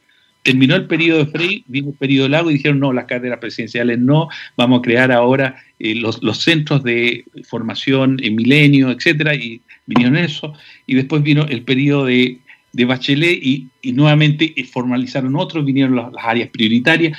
Terminó 0.44 0.76
el 0.76 0.88
periodo 0.88 1.20
de 1.20 1.32
Frey, 1.32 1.64
vino 1.68 1.90
el 1.90 1.96
periodo 1.96 2.28
largo 2.28 2.52
y 2.52 2.56
dijeron, 2.56 2.80
no, 2.80 2.92
las 2.92 3.06
cátedras 3.06 3.40
presidenciales 3.40 3.98
no, 3.98 4.28
vamos 4.58 4.80
a 4.80 4.82
crear 4.82 5.12
ahora 5.12 5.56
eh, 5.80 5.96
los, 5.96 6.20
centros 6.44 6.84
de 6.84 7.26
formación 7.46 8.20
en 8.22 8.36
milenio, 8.36 8.92
etcétera, 8.92 9.36
y 9.36 9.62
vinieron 9.86 10.18
eso. 10.18 10.54
Y 10.86 10.96
después 10.96 11.24
vino 11.24 11.46
el 11.46 11.64
periodo 11.64 12.06
de, 12.06 12.40
Bachelet 12.74 13.42
y, 13.42 13.70
nuevamente 13.94 14.54
eh, 14.56 14.66
formalizaron 14.66 15.36
otros, 15.38 15.64
vinieron 15.64 15.96
las 15.96 16.12
áreas 16.20 16.50
prioritarias. 16.50 17.18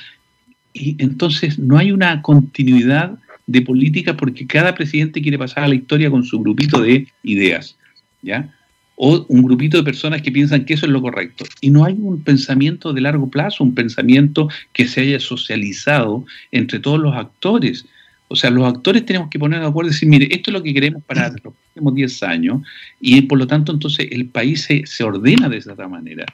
Y 0.75 0.97
entonces 0.99 1.59
no 1.59 1.79
hay 1.79 1.93
una 1.93 2.21
continuidad 2.21 3.19
de 3.47 3.63
política 3.63 4.17
porque 4.17 4.47
cada 4.47 4.75
presidente 4.75 5.23
quiere 5.23 5.39
pasar 5.39 5.65
a 5.65 5.69
la 5.69 5.75
historia 5.75 6.11
con 6.11 6.25
su 6.25 6.41
grupito 6.41 6.81
de 6.81 7.07
ideas, 7.23 7.77
¿ya? 8.23 8.53
O 8.97 9.27
un 9.29 9.43
grupito 9.43 9.77
de 9.77 9.83
personas 9.83 10.23
que 10.23 10.31
piensan 10.31 10.65
que 10.65 10.75
eso 10.75 10.87
es 10.87 10.93
lo 10.93 11.03
correcto. 11.03 11.45
Y 11.61 11.71
no 11.71 11.85
hay 11.85 11.95
un 11.99 12.23
pensamiento 12.23 12.93
de 12.93 13.01
largo 13.01 13.29
plazo, 13.29 13.65
un 13.65 13.75
pensamiento 13.75 14.49
que 14.73 14.87
se 14.87 15.01
haya 15.01 15.21
socializado 15.21 16.25
entre 16.53 16.79
todos 16.79 17.01
los 17.01 17.15
actores. 17.15 17.87
O 18.29 18.37
sea, 18.37 18.51
los 18.51 18.67
actores 18.67 19.05
tenemos 19.05 19.29
que 19.31 19.39
poner 19.39 19.61
de 19.61 19.67
acuerdo 19.67 19.91
y 19.91 19.95
decir, 19.95 20.09
mire, 20.09 20.29
esto 20.31 20.51
es 20.51 20.53
lo 20.53 20.63
que 20.63 20.73
queremos 20.73 21.03
para 21.05 21.29
los 21.29 21.41
próximos 21.41 21.95
10 21.95 22.23
años 22.23 22.63
y 23.01 23.23
por 23.23 23.39
lo 23.39 23.47
tanto 23.47 23.73
entonces 23.73 24.09
el 24.11 24.27
país 24.27 24.63
se, 24.63 24.87
se 24.87 25.05
ordena 25.05 25.49
de 25.49 25.59
esa 25.59 25.75
manera. 25.89 26.25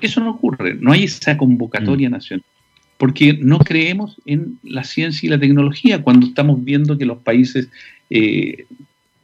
Eso 0.00 0.20
no 0.20 0.30
ocurre, 0.32 0.74
no 0.74 0.92
hay 0.92 1.04
esa 1.04 1.36
convocatoria 1.36 2.08
mm. 2.08 2.12
nacional 2.12 2.44
porque 2.98 3.34
no 3.34 3.58
creemos 3.58 4.16
en 4.24 4.58
la 4.62 4.84
ciencia 4.84 5.26
y 5.26 5.30
la 5.30 5.38
tecnología 5.38 6.02
cuando 6.02 6.26
estamos 6.26 6.62
viendo 6.64 6.96
que 6.96 7.06
los 7.06 7.18
países 7.18 7.68
eh, 8.10 8.66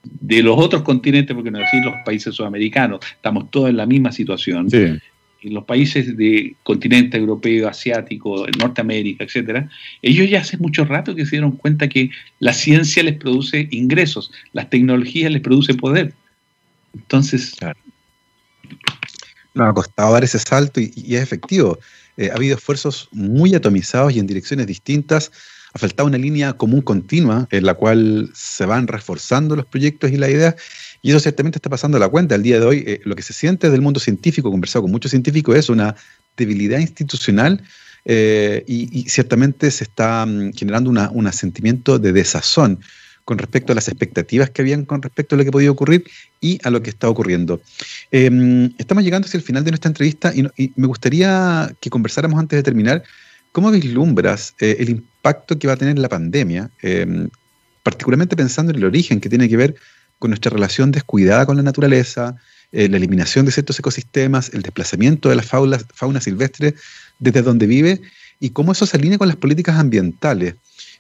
de 0.03 0.43
los 0.43 0.59
otros 0.59 0.83
continentes, 0.83 1.35
porque 1.35 1.51
no 1.51 1.59
decir 1.59 1.85
los 1.85 1.95
países 2.05 2.35
sudamericanos, 2.35 3.01
estamos 3.13 3.51
todos 3.51 3.71
en 3.71 3.77
la 3.77 3.87
misma 3.87 4.13
situación. 4.13 4.69
En 4.73 5.55
los 5.55 5.65
países 5.65 6.17
de 6.17 6.55
continente 6.63 7.17
europeo, 7.17 7.69
asiático, 7.69 8.47
Norteamérica, 8.59 9.25
etcétera, 9.25 9.69
ellos 10.03 10.29
ya 10.29 10.41
hace 10.41 10.59
mucho 10.59 10.85
rato 10.85 11.15
que 11.15 11.25
se 11.25 11.33
dieron 11.33 11.53
cuenta 11.53 11.89
que 11.89 12.11
la 12.39 12.53
ciencia 12.53 13.03
les 13.03 13.17
produce 13.17 13.69
ingresos, 13.71 14.31
las 14.53 14.69
tecnologías 14.69 15.33
les 15.33 15.41
produce 15.41 15.75
poder. 15.75 16.13
Entonces, 16.95 17.55
claro. 17.59 17.79
nos 19.55 19.69
ha 19.69 19.73
costado 19.73 20.13
dar 20.13 20.25
ese 20.25 20.39
salto 20.39 20.81
y 20.81 21.15
es 21.15 21.23
efectivo. 21.23 21.79
Eh, 22.21 22.29
ha 22.31 22.35
habido 22.35 22.57
esfuerzos 22.57 23.09
muy 23.13 23.55
atomizados 23.55 24.15
y 24.15 24.19
en 24.19 24.27
direcciones 24.27 24.67
distintas. 24.67 25.33
Ha 25.73 25.79
faltado 25.79 26.09
una 26.09 26.19
línea 26.19 26.53
común 26.55 26.83
continua 26.83 27.47
en 27.51 27.65
la 27.65 27.75
cual 27.75 28.31
se 28.35 28.67
van 28.67 28.87
reforzando 28.87 29.57
los 29.57 29.67
proyectos 29.67 30.11
y 30.11 30.17
las 30.17 30.31
ideas. 30.31 30.57
Y 31.03 31.11
eso 31.11 31.21
ciertamente 31.21 31.59
está 31.59 31.71
pasando 31.71 31.97
a 31.97 32.01
la 32.01 32.09
cuenta. 32.09 32.35
Al 32.35 32.43
día 32.43 32.59
de 32.61 32.67
hoy, 32.67 32.85
eh, 32.87 33.01
lo 33.05 33.15
que 33.15 33.23
se 33.23 33.33
siente 33.33 33.71
del 33.71 33.81
mundo 33.81 34.01
científico, 34.01 34.51
conversado 34.51 34.83
con 34.83 34.91
muchos 34.91 35.11
científicos, 35.11 35.57
es 35.57 35.69
una 35.69 35.95
debilidad 36.37 36.79
institucional 36.79 37.63
eh, 38.05 38.65
y, 38.67 39.09
ciertamente 39.09 39.71
se 39.71 39.85
está 39.85 40.25
mm, 40.27 40.53
generando 40.55 40.91
un 40.91 41.33
sentimiento 41.33 41.99
de 41.99 42.13
desazón 42.13 42.81
con 43.25 43.39
respecto 43.39 43.73
a 43.73 43.75
las 43.75 43.89
expectativas 43.89 44.51
que 44.51 44.63
habían 44.63 44.85
con 44.85 45.03
respecto 45.03 45.35
a 45.35 45.39
lo 45.39 45.45
que 45.45 45.53
podía 45.53 45.71
ocurrir 45.71 46.05
y 46.41 46.59
a 46.65 46.71
lo 46.71 46.83
que 46.83 46.91
está 46.91 47.09
ocurriendo. 47.09 47.61
Em, 48.11 48.73
estamos 48.79 49.05
llegando 49.05 49.27
hacia 49.27 49.39
el 49.39 49.45
final 49.45 49.63
de 49.63 49.71
nuestra 49.71 49.89
entrevista 49.89 50.33
y, 50.35 50.73
me 50.77 50.87
gustaría 50.87 51.71
que 51.81 51.91
conversáramos 51.91 52.41
antes 52.41 52.57
de 52.57 52.63
terminar. 52.63 53.05
¿Cómo 53.53 53.71
vislumbras 53.71 54.55
eh, 54.61 54.77
el 54.79 54.91
impacto 54.91 55.59
que 55.59 55.67
va 55.67 55.75
a 55.75 55.77
tener 55.77 55.99
la 55.99 56.09
pandemia, 56.09 56.71
em, 56.83 57.29
particularmente 57.83 58.37
pensando 58.37 58.71
en 58.73 58.79
el 58.79 58.85
origen 58.85 59.21
que 59.21 59.29
tiene 59.29 59.49
que 59.49 59.57
ver 59.57 59.75
con 60.19 60.31
nuestra 60.31 60.51
relación 60.51 60.93
descuidada 60.93 61.47
con 61.47 61.57
la 61.57 61.63
naturaleza, 61.63 62.37
eh, 62.73 62.89
la 62.89 62.99
eliminación 62.99 63.47
de 63.47 63.53
ciertos 63.53 63.79
ecosistemas, 63.79 64.51
el 64.55 64.63
desplazamiento 64.63 65.29
de 65.29 65.37
la 65.37 65.43
fauna, 65.43 65.79
fauna 65.95 66.21
silvestre 66.21 66.75
desde 67.19 67.43
donde 67.43 67.67
vive 67.67 68.01
y 68.39 68.51
cómo 68.51 68.73
eso 68.73 68.87
se 68.87 68.97
alinea 68.97 69.19
con 69.19 69.29
las 69.29 69.37
políticas 69.37 69.77
ambientales? 69.77 70.55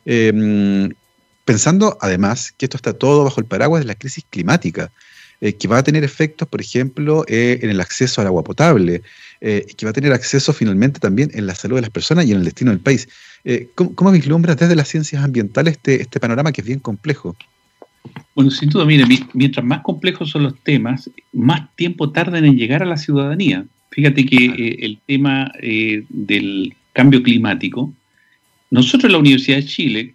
Em, 0.05 0.91
Pensando 1.51 1.99
además 2.01 2.53
que 2.57 2.67
esto 2.67 2.77
está 2.77 2.93
todo 2.93 3.25
bajo 3.25 3.41
el 3.41 3.47
paraguas 3.47 3.83
de 3.83 3.89
la 3.89 3.97
crisis 3.97 4.25
climática, 4.31 4.93
eh, 5.41 5.55
que 5.55 5.69
va 5.69 5.79
a 5.79 5.83
tener 5.83 6.05
efectos, 6.05 6.47
por 6.47 6.61
ejemplo, 6.61 7.25
eh, 7.27 7.59
en 7.63 7.71
el 7.71 7.81
acceso 7.81 8.21
al 8.21 8.27
agua 8.27 8.45
potable, 8.45 9.03
eh, 9.41 9.67
que 9.75 9.87
va 9.87 9.91
a 9.91 9.95
tener 9.95 10.13
acceso 10.13 10.53
finalmente 10.53 11.01
también 11.01 11.31
en 11.33 11.47
la 11.47 11.55
salud 11.55 11.77
de 11.77 11.83
las 11.83 11.91
personas 11.91 12.27
y 12.27 12.33
en 12.33 12.39
el 12.39 12.45
destino 12.45 12.71
del 12.71 12.81
país. 12.81 13.09
¿cómo, 13.75 14.13
vislumbras 14.13 14.59
desde 14.59 14.77
las 14.77 14.89
ciencias 14.89 15.25
ambientales 15.25 15.77
este, 15.77 16.03
este 16.03 16.21
panorama 16.21 16.53
que 16.53 16.61
es 16.61 16.67
bien 16.67 16.79
complejo? 16.79 17.35
Bueno, 18.35 18.51
sin 18.51 18.69
duda, 18.69 18.85
mire, 18.85 19.07
mientras 19.33 19.65
más 19.65 19.81
complejos 19.81 20.29
son 20.29 20.43
los 20.43 20.61
temas, 20.61 21.09
más 21.33 21.75
tiempo 21.75 22.13
tardan 22.13 22.45
en 22.45 22.59
llegar 22.59 22.83
a 22.83 22.87
la 22.87 22.99
ciudadanía. 22.99 23.65
Fíjate 23.93 24.27
que 24.27 24.77
el 24.83 24.99
tema 25.07 25.51
del 25.59 26.75
cambio 26.93 27.23
climático, 27.23 27.95
nosotros 28.71 29.05
en 29.05 29.13
la 29.13 29.19
Universidad 29.19 29.57
de 29.57 29.65
Chile 29.65 30.15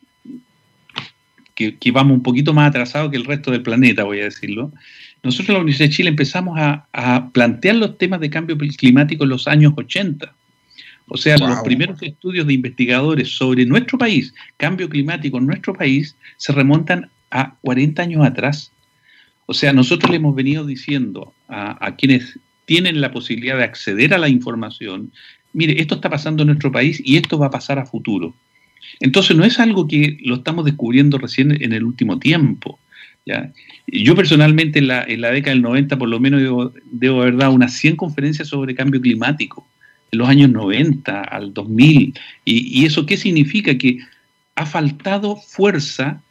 que, 1.55 1.91
vamos 1.91 2.17
un 2.17 2.23
poquito 2.23 2.53
más 2.53 2.69
atrasados 2.69 3.09
que 3.09 3.17
el 3.17 3.25
resto 3.25 3.51
del 3.51 3.61
planeta, 3.61 4.03
voy 4.03 4.19
a 4.19 4.25
decirlo, 4.25 4.71
nosotros 5.25 5.49
en 5.49 5.53
la 5.55 5.61
Universidad 5.61 5.89
de 5.89 5.95
Chile 5.95 6.09
empezamos 6.09 6.57
a, 6.59 7.29
plantear 7.33 7.75
los 7.75 7.97
temas 7.97 8.19
de 8.19 8.29
cambio 8.29 8.57
climático 8.57 9.23
en 9.23 9.29
los 9.31 9.47
años 9.47 9.73
80. 9.75 10.33
O 11.07 11.17
sea, 11.17 11.37
los 11.37 11.59
primeros 11.59 12.01
estudios 12.01 12.47
de 12.47 12.53
investigadores 12.53 13.35
sobre 13.35 13.65
nuestro 13.65 13.97
país, 13.97 14.33
cambio 14.57 14.87
climático 14.87 15.37
en 15.37 15.47
nuestro 15.47 15.73
país, 15.73 16.15
se 16.37 16.53
remontan 16.53 17.09
a 17.31 17.55
40 17.61 18.01
años 18.01 18.25
atrás. 18.25 18.71
O 19.47 19.53
sea, 19.53 19.73
nosotros 19.73 20.11
le 20.11 20.17
hemos 20.17 20.35
venido 20.35 20.65
diciendo 20.65 21.33
a, 21.47 21.83
a 21.85 21.95
quienes 21.95 22.39
tienen 22.65 23.01
la 23.01 23.11
posibilidad 23.11 23.57
de 23.57 23.63
acceder 23.63 24.13
a 24.13 24.19
la 24.19 24.29
información, 24.29 25.11
mire, 25.53 25.81
esto 25.81 25.95
está 25.95 26.09
pasando 26.09 26.43
en 26.43 26.47
nuestro 26.47 26.71
país 26.71 27.01
y 27.03 27.17
esto 27.17 27.37
va 27.37 27.47
a 27.47 27.51
pasar 27.51 27.79
a 27.79 27.85
futuro. 27.85 28.35
Entonces 28.99 29.35
no 29.35 29.43
es 29.43 29.59
algo 29.59 29.87
que 29.87 30.17
lo 30.21 30.35
estamos 30.35 30.65
descubriendo 30.65 31.17
recién 31.17 31.51
en 31.63 31.73
el 31.73 31.83
último 31.83 32.19
tiempo. 32.19 32.79
¿Ya? 33.25 33.51
Yo 33.87 34.15
personalmente 34.15 34.79
en 34.79 34.87
la, 34.87 35.03
en 35.03 35.21
la 35.21 35.31
década 35.31 35.53
del 35.53 35.61
90 35.61 35.97
por 35.97 36.09
lo 36.09 36.19
menos 36.19 36.41
debo, 36.91 37.21
haber 37.21 37.37
dado 37.37 37.51
unas 37.51 37.73
100 37.73 37.95
conferencias 37.95 38.47
sobre 38.47 38.75
cambio 38.75 39.01
climático, 39.01 39.67
en 40.11 40.19
los 40.19 40.29
años 40.29 40.49
90 40.51 41.21
al 41.21 41.53
2000. 41.53 42.13
¿Y, 42.45 42.81
y 42.81 42.85
eso 42.85 43.05
qué 43.05 43.17
significa? 43.17 43.77
Que 43.77 43.99
ha 44.55 44.65
faltado 44.65 45.35
fuerza 45.35 46.21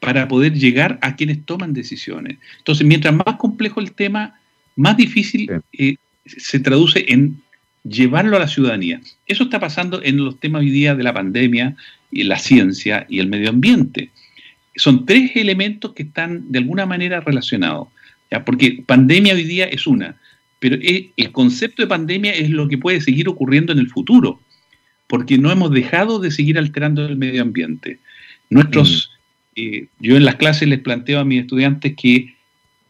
para 0.00 0.26
poder 0.26 0.54
llegar 0.54 0.98
a 1.00 1.14
quienes 1.14 1.44
toman 1.44 1.72
decisiones. 1.72 2.38
Entonces, 2.58 2.86
mientras 2.86 3.14
más 3.14 3.36
complejo 3.36 3.80
el 3.80 3.92
tema, 3.92 4.34
más 4.74 4.96
difícil 4.96 5.50
eh, 5.72 5.96
se 6.26 6.58
traduce 6.58 7.04
en 7.08 7.40
llevarlo 7.84 8.36
a 8.36 8.40
la 8.40 8.48
ciudadanía. 8.48 9.00
Eso 9.26 9.44
está 9.44 9.60
pasando 9.60 10.02
en 10.02 10.24
los 10.24 10.40
temas 10.40 10.60
hoy 10.60 10.70
día 10.70 10.94
de 10.94 11.02
la 11.04 11.14
pandemia, 11.14 11.76
y 12.12 12.24
la 12.24 12.38
ciencia 12.38 13.06
y 13.08 13.18
el 13.18 13.26
medio 13.26 13.48
ambiente. 13.48 14.10
Son 14.76 15.04
tres 15.06 15.32
elementos 15.34 15.92
que 15.92 16.04
están 16.04 16.50
de 16.50 16.58
alguna 16.58 16.86
manera 16.86 17.20
relacionados, 17.20 17.88
¿ya? 18.30 18.44
porque 18.44 18.82
pandemia 18.86 19.34
hoy 19.34 19.44
día 19.44 19.66
es 19.66 19.86
una, 19.86 20.16
pero 20.58 20.76
el 20.80 21.32
concepto 21.32 21.82
de 21.82 21.88
pandemia 21.88 22.32
es 22.32 22.48
lo 22.50 22.68
que 22.68 22.78
puede 22.78 23.00
seguir 23.00 23.28
ocurriendo 23.28 23.72
en 23.72 23.78
el 23.78 23.88
futuro, 23.88 24.40
porque 25.08 25.36
no 25.36 25.50
hemos 25.50 25.72
dejado 25.72 26.20
de 26.20 26.30
seguir 26.30 26.56
alterando 26.56 27.04
el 27.04 27.16
medio 27.16 27.42
ambiente. 27.42 27.98
Nuestros, 28.48 29.10
mm. 29.56 29.60
eh, 29.60 29.86
yo 29.98 30.16
en 30.16 30.24
las 30.24 30.36
clases 30.36 30.68
les 30.68 30.78
planteo 30.78 31.20
a 31.20 31.24
mis 31.24 31.40
estudiantes 31.40 31.94
que 31.96 32.34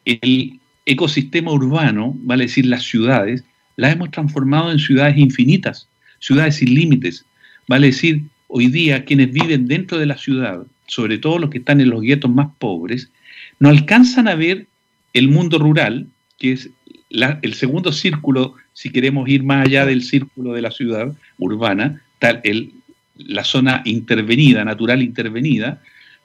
el 0.05 0.61
ecosistema 0.85 1.53
urbano, 1.53 2.15
vale 2.19 2.45
decir 2.45 2.67
las 2.67 2.83
ciudades, 2.83 3.45
las 3.77 3.95
hemos 3.95 4.11
transformado 4.11 4.71
en 4.71 4.79
ciudades 4.79 5.17
infinitas, 5.17 5.89
ciudades 6.19 6.57
sin 6.57 6.75
límites. 6.75 7.25
Vale 7.69 7.89
decir, 7.89 8.23
hoy 8.49 8.67
día 8.69 9.05
quienes 9.05 9.33
viven 9.33 9.67
dentro 9.67 9.99
de 9.99 10.07
la 10.07 10.19
ciudad, 10.19 10.67
sobre 10.87 11.19
todo 11.19 11.39
los 11.39 11.51
que 11.51 11.59
están 11.59 11.81
en 11.81 11.91
los 11.91 12.03
guetos 12.03 12.31
más 12.31 12.49
pobres, 12.59 13.11
no 13.59 13.69
alcanzan 13.69 14.29
a 14.29 14.35
ver 14.35 14.67
el 15.13 15.29
mundo 15.29 15.59
rural, 15.59 16.07
que 16.39 16.53
es 16.53 16.71
el 17.11 17.55
segundo 17.55 17.93
círculo, 17.93 18.55
si 18.73 18.91
queremos 18.91 19.29
ir 19.29 19.43
más 19.43 19.67
allá 19.67 19.85
del 19.87 20.03
círculo 20.03 20.55
de 20.55 20.63
la 20.63 20.71
ciudad 20.71 21.15
urbana, 21.39 22.03
tal, 22.19 22.41
el, 22.45 22.73
la 23.17 23.45
zona 23.45 23.83
intervenida, 23.85 24.65
natural 24.65 25.03
intervenida, 25.03 25.81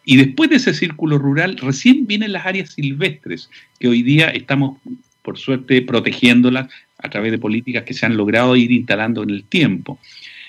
y 0.05 0.15
después 0.15 0.49
de 0.49 0.55
ese 0.55 0.73
círculo 0.73 1.17
rural 1.17 1.57
recién 1.57 2.07
vienen 2.07 2.31
las 2.31 2.45
áreas 2.45 2.71
silvestres, 2.71 3.49
que 3.79 3.89
hoy 3.89 4.03
día 4.03 4.29
estamos, 4.29 4.79
por 5.21 5.37
suerte, 5.37 5.81
protegiéndolas 5.81 6.69
a 6.97 7.09
través 7.09 7.31
de 7.31 7.37
políticas 7.37 7.83
que 7.83 7.93
se 7.93 8.05
han 8.05 8.15
logrado 8.15 8.55
ir 8.55 8.71
instalando 8.71 9.23
en 9.23 9.29
el 9.29 9.43
tiempo. 9.43 9.99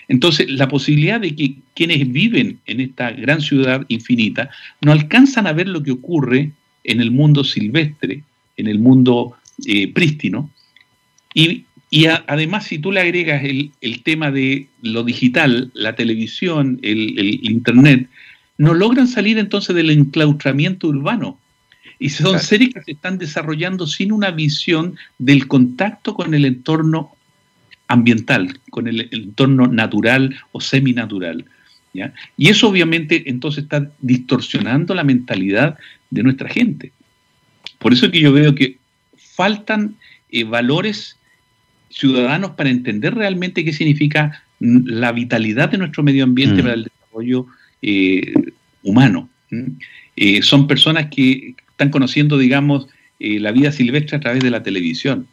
Entonces, 0.09 0.50
la 0.50 0.68
posibilidad 0.68 1.20
de 1.20 1.36
que 1.36 1.56
quienes 1.74 2.11
viven 2.11 2.59
en 2.66 2.80
esta 2.80 3.11
gran 3.11 3.42
ciudad 3.42 3.84
infinita 3.88 4.50
no 4.80 4.92
alcanzan 4.92 5.46
a 5.46 5.52
ver 5.52 5.68
lo 5.68 5.82
que 5.82 5.92
ocurre 5.92 6.50
en 6.84 7.00
el 7.00 7.11
mundo 7.11 7.44
silvestre, 7.44 8.22
en 8.56 8.66
el 8.66 8.78
mundo 8.78 9.34
eh, 9.66 9.92
prístino, 9.92 10.50
y, 11.34 11.64
además 12.26 12.64
si 12.64 12.78
tú 12.78 12.90
le 12.90 13.00
agregas 13.00 13.44
el, 13.44 14.02
tema 14.02 14.30
de 14.30 14.66
lo 14.82 15.04
digital, 15.04 15.70
la 15.74 15.94
televisión, 15.94 16.80
el, 16.82 17.18
el, 17.18 17.46
Internet, 17.46 18.09
no 18.56 18.74
logran 18.74 19.09
salir 19.09 19.38
entonces 19.38 19.76
del 19.76 19.90
enclaustramiento 19.90 20.88
urbano. 20.88 21.38
Y 22.00 22.11
son 22.11 22.40
series 22.40 22.74
que 22.74 22.82
se 22.82 22.92
están 22.92 23.18
desarrollando 23.18 23.86
sin 23.86 24.12
una 24.12 24.30
visión 24.30 24.96
del 25.18 25.48
contacto 25.48 26.14
con 26.14 26.34
el 26.34 26.44
entorno 26.44 27.12
ambiental, 27.89 28.61
con 28.70 28.86
el, 28.86 29.09
entorno 29.11 29.66
natural 29.66 30.36
o 30.53 30.61
seminatural. 30.61 31.45
¿ya? 31.95 32.12
Y 32.36 32.49
eso 32.49 32.68
obviamente 32.68 33.24
entonces 33.26 33.64
está 33.64 33.91
distorsionando 34.01 34.95
la 34.95 35.05
mentalidad 35.05 35.78
de 36.11 36.22
nuestra 36.22 36.49
gente. 36.49 36.93
Por 37.78 37.93
eso 37.93 38.07
es 38.07 38.12
que 38.12 38.20
yo 38.20 38.32
veo 38.32 38.55
que 38.55 38.78
faltan 39.16 39.97
eh, 40.30 40.45
valores 40.45 41.16
ciudadanos 41.91 42.53
para 42.53 42.70
entender 42.70 43.14
realmente 43.14 43.64
qué 43.64 43.72
significa 43.72 44.43
la 44.61 45.12
vitalidad 45.12 45.70
de 45.70 45.78
nuestro 45.78 46.03
medio 46.03 46.24
ambiente 46.24 46.61
mm. 46.61 46.64
para 46.64 46.74
el 46.74 46.84
desarrollo 46.84 47.47
eh, 47.80 48.32
humano. 48.82 49.28
Eh, 50.16 50.43
son 50.43 50.66
personas 50.66 51.07
que 51.07 51.55
están 51.70 51.91
conociendo, 51.91 52.36
digamos, 52.36 52.89
la 53.20 53.51
vida 53.51 53.72
silvestre 53.72 54.16
a 54.16 54.20
través 54.20 54.45
de 54.45 54.51
la 54.51 54.62
televisión, 54.62 55.26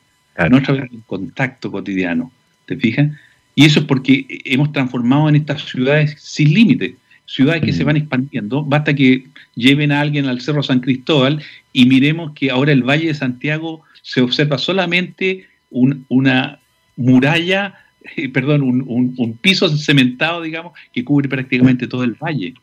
no 0.49 0.57
a 0.57 0.63
través 0.63 0.89
del 0.89 1.01
contacto 1.05 1.71
cotidiano. 1.71 2.31
¿Te 2.65 2.77
fijas? 2.77 3.11
Y 3.55 3.65
eso 3.65 3.79
es 3.79 3.85
porque 3.85 4.25
hemos 4.45 4.71
transformado 4.71 5.29
en 5.29 5.35
estas 5.35 5.63
ciudades 5.63 6.15
sin 6.19 6.53
límite, 6.53 6.95
ciudades 7.25 7.63
que 7.63 7.73
se 7.73 7.83
mm. 7.83 7.87
van 7.87 7.97
expandiendo. 7.97 8.63
Basta 8.63 8.93
que 8.93 9.25
lleven 9.55 9.91
a 9.91 10.01
alguien 10.01 10.25
al 10.25 10.41
Cerro 10.41 10.61
San 10.61 10.81
Cristóbal 10.81 11.41
y 11.71 11.85
miremos 11.85 12.33
que 12.33 12.51
ahora 12.51 12.71
el 12.71 12.83
Valle 12.83 13.07
de 13.07 13.13
Santiago 13.13 13.83
se 14.01 14.21
observa 14.21 14.57
solamente 14.57 15.47
una 15.71 16.59
muralla, 16.95 17.75
eh, 18.15 18.29
perdón, 18.29 18.83
un, 18.87 19.37
piso 19.41 19.69
cementado, 19.69 20.41
digamos, 20.41 20.73
que 20.93 21.03
cubre 21.03 21.29
prácticamente 21.29 21.87
todo 21.87 22.03
el 22.03 22.15
valle. 22.15 22.53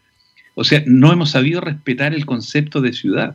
O 0.54 0.64
sea, 0.64 0.82
no 0.86 1.12
hemos 1.12 1.30
sabido 1.30 1.60
respetar 1.60 2.14
el 2.14 2.26
concepto 2.26 2.80
de 2.80 2.92
ciudad, 2.92 3.34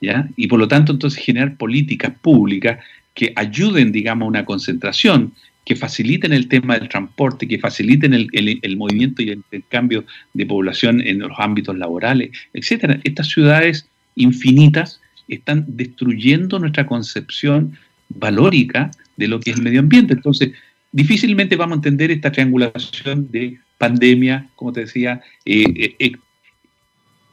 ¿ya? 0.00 0.28
Y 0.36 0.48
por 0.48 0.58
lo 0.58 0.68
tanto, 0.68 0.92
entonces 0.92 1.22
generar 1.22 1.56
políticas 1.56 2.12
públicas 2.20 2.84
que 3.14 3.32
ayuden, 3.36 3.92
digamos, 3.92 4.26
a 4.26 4.28
una 4.28 4.44
concentración 4.44 5.32
que 5.68 5.76
faciliten 5.76 6.32
el 6.32 6.48
tema 6.48 6.78
del 6.78 6.88
transporte, 6.88 7.46
que 7.46 7.58
faciliten 7.58 8.14
el, 8.14 8.76
movimiento 8.78 9.20
y 9.20 9.28
el 9.28 9.36
intercambio 9.36 10.06
de 10.32 10.46
población 10.46 11.02
en 11.06 11.18
los 11.18 11.32
ámbitos 11.36 11.76
laborales, 11.76 12.30
etcétera. 12.54 12.98
Estas 13.04 13.28
ciudades 13.28 13.86
infinitas 14.14 14.98
están 15.28 15.66
destruyendo 15.68 16.58
nuestra 16.58 16.86
concepción 16.86 17.76
valórica 18.08 18.90
de 19.18 19.28
lo 19.28 19.40
que 19.40 19.50
es 19.50 19.58
el 19.58 19.62
medio 19.62 19.80
ambiente. 19.80 20.14
Entonces, 20.14 20.52
difícilmente 20.90 21.54
vamos 21.54 21.74
a 21.74 21.80
entender 21.80 22.10
esta 22.12 22.32
triangulación 22.32 23.30
de 23.30 23.58
pandemia, 23.76 24.48
como 24.54 24.72
te 24.72 24.80
decía, 24.80 25.20
eh, 25.44 25.64
eh, 25.76 25.96
eh, 25.98 26.12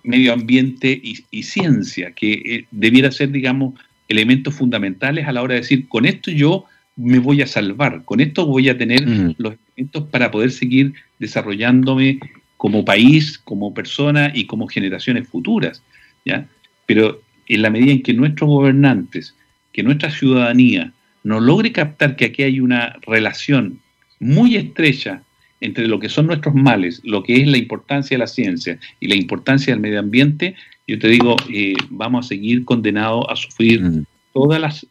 medio 0.04 0.34
ambiente 0.34 1.02
y, 1.02 1.44
ciencia, 1.44 2.12
que 2.12 2.68
debiera 2.70 3.12
ser, 3.12 3.32
digamos, 3.32 3.80
elementos 4.10 4.54
fundamentales 4.54 5.26
a 5.26 5.32
la 5.32 5.42
hora 5.42 5.54
de 5.54 5.62
decir, 5.62 5.88
con 5.88 6.06
esto 6.06 6.32
yo 6.32 6.66
me 6.96 7.20
voy 7.20 7.42
a 7.42 7.48
salvar, 7.48 8.04
con 8.06 8.22
esto 8.22 8.46
voy 8.46 8.70
a 8.70 8.78
tener 8.78 9.06
mm. 9.06 9.36
los 9.38 9.56
elementos 9.76 10.04
para 10.10 10.32
poder 10.32 10.52
seguir 10.52 10.94
desarrollándome 11.20 12.20
como 12.58 12.86
país, 12.86 13.38
como 13.38 13.74
persona 13.74 14.32
y 14.34 14.46
como 14.46 14.68
generaciones 14.68 15.28
futuras. 15.28 15.84
¿ya? 16.24 16.48
Pero 16.86 17.22
en 17.48 17.62
la 17.62 17.70
medida 17.70 17.92
en 17.92 18.02
que 18.02 18.14
nuestros 18.14 18.50
gobernantes, 18.50 19.36
que 19.74 19.84
nuestra 19.84 20.10
ciudadanía 20.10 20.94
no 21.24 21.40
logre 21.40 21.72
captar 21.72 22.16
que 22.16 22.26
aquí 22.26 22.44
hay 22.44 22.60
una 22.60 22.96
relación 23.06 23.80
muy 24.20 24.56
estrecha 24.56 25.22
entre 25.62 25.88
lo 25.88 26.00
que 26.00 26.10
son 26.10 26.28
nuestros 26.28 26.54
males, 26.54 27.02
lo 27.04 27.24
que 27.24 27.42
es 27.42 27.48
la 27.48 27.58
importancia 27.58 28.16
de 28.16 28.20
la 28.20 28.28
ciencia 28.28 28.80
y 29.00 29.08
la 29.08 29.16
importancia 29.16 29.74
del 29.74 29.82
medio 29.82 30.00
ambiente, 30.00 30.56
yo 30.88 31.00
te 31.00 31.08
digo, 31.08 31.36
eh, 31.52 31.74
vamos 31.90 32.26
a 32.26 32.30
seguir 32.30 32.64
condenados 32.66 33.26
a 33.30 33.36
sufrir 33.36 33.82
mm. 33.82 34.06
todas 34.34 34.62
las 34.62 34.86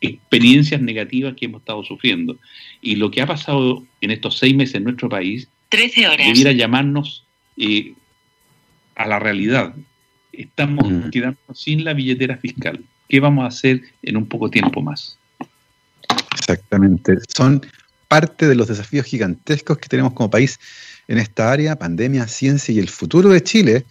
experiencias 0.00 0.80
negativas 0.80 1.34
que 1.34 1.46
hemos 1.46 1.60
estado 1.60 1.82
sufriendo. 1.84 2.38
Y 2.80 2.96
lo 2.96 3.10
que 3.10 3.22
ha 3.22 3.26
pasado 3.26 3.84
en 4.00 4.10
estos 4.10 4.38
seis 4.38 4.54
meses 4.54 4.76
en 4.76 4.84
nuestro 4.84 5.08
país 5.08 5.48
13 5.70 6.08
horas. 6.08 6.26
debiera 6.26 6.52
llamarnos 6.52 7.24
eh, 7.56 7.94
a 8.94 9.06
la 9.06 9.18
realidad. 9.18 9.74
Estamos 10.32 10.90
mm. 10.90 11.10
quedando 11.10 11.38
sin 11.54 11.84
la 11.84 11.94
billetera 11.94 12.36
fiscal. 12.36 12.84
¿Qué 13.08 13.20
vamos 13.20 13.44
a 13.44 13.48
hacer 13.48 13.82
en 14.02 14.16
un 14.16 14.26
poco 14.26 14.50
tiempo 14.50 14.82
más? 14.82 15.18
Exactamente. 16.32 17.16
Son 17.34 17.60
parte 18.06 18.46
de 18.46 18.54
los 18.54 18.68
desafíos 18.68 19.06
gigantescos 19.06 19.78
que 19.78 19.88
tenemos 19.88 20.12
como 20.12 20.30
país 20.30 20.58
en 21.08 21.18
esta 21.18 21.50
área, 21.50 21.76
pandemia, 21.76 22.26
ciencia 22.28 22.74
y 22.74 22.78
el 22.78 22.88
futuro 22.88 23.30
de 23.30 23.42
Chile 23.42 23.84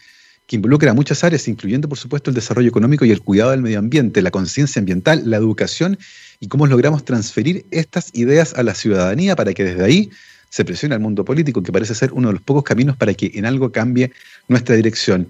que 0.48 0.56
involucra 0.56 0.94
muchas 0.94 1.24
áreas, 1.24 1.48
incluyendo, 1.48 1.90
por 1.90 1.98
supuesto, 1.98 2.32
el 2.32 2.36
desarrollo 2.36 2.70
económico 2.70 3.04
y 3.06 3.12
el 3.12 3.22
cuidado 3.22 3.52
del 3.52 3.62
medio 3.62 3.80
ambiente, 3.80 4.22
la 4.22 4.32
conciencia 4.32 4.80
ambiental, 4.80 5.22
la 5.26 5.38
educación 5.38 6.00
y 6.40 6.48
cómo 6.48 6.66
logramos 6.68 7.04
transferir 7.04 7.66
estas 7.70 8.12
ideas 8.16 8.54
a 8.56 8.64
la 8.64 8.74
ciudadanía 8.74 9.36
para 9.36 9.54
que 9.54 9.66
desde 9.66 9.84
ahí 9.84 10.10
se 10.50 10.64
presione 10.64 10.96
al 10.96 11.02
mundo 11.02 11.26
político, 11.26 11.62
que 11.62 11.74
parece 11.74 11.94
ser 11.94 12.14
uno 12.14 12.30
de 12.30 12.36
los 12.36 12.42
pocos 12.42 12.64
caminos 12.64 12.96
para 12.96 13.14
que 13.14 13.32
en 13.36 13.46
algo 13.46 13.72
cambie 13.74 14.12
nuestra 14.48 14.76
dirección. 14.76 15.28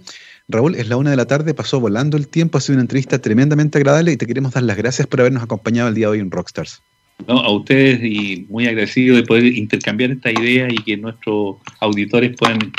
Raúl, 0.48 0.76
es 0.76 0.88
la 0.88 0.98
una 0.98 1.10
de 1.10 1.18
la 1.18 1.26
tarde, 1.26 1.54
pasó 1.56 1.80
volando 1.80 2.16
el 2.16 2.28
tiempo, 2.28 2.60
ha 2.60 2.62
sido 2.62 2.76
una 2.76 2.84
entrevista 2.84 3.20
tremendamente 3.20 3.80
agradable 3.80 4.12
y 4.12 4.18
te 4.18 4.28
queremos 4.28 4.54
dar 4.54 4.64
las 4.64 4.78
gracias 4.78 5.08
por 5.08 5.20
habernos 5.20 5.44
acompañado 5.44 5.90
el 5.90 5.96
día 5.96 6.06
de 6.08 6.12
hoy 6.12 6.20
en 6.20 6.32
Rockstars. 6.32 6.82
No, 7.28 7.40
a 7.40 7.52
ustedes 7.52 8.00
y 8.04 8.46
muy 8.48 8.68
agradecido 8.68 9.16
de 9.16 9.24
poder 9.24 9.46
intercambiar 9.46 10.12
esta 10.12 10.32
idea 10.32 10.68
y 10.70 10.78
que 10.84 10.96
nuestros 10.96 11.56
auditores 11.80 12.36
puedan 12.38 12.72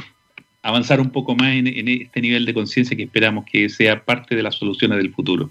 avanzar 0.63 1.01
un 1.01 1.11
poco 1.11 1.35
más 1.35 1.53
en, 1.53 1.67
este 1.89 2.21
nivel 2.21 2.45
de 2.45 2.55
conciencia 2.55 2.97
que 2.97 3.05
esperamos 3.05 3.45
que 3.51 3.69
sea 3.69 4.05
parte 4.05 4.35
de 4.35 4.43
las 4.43 4.57
soluciones 4.57 4.99
del 4.99 5.13
futuro. 5.13 5.51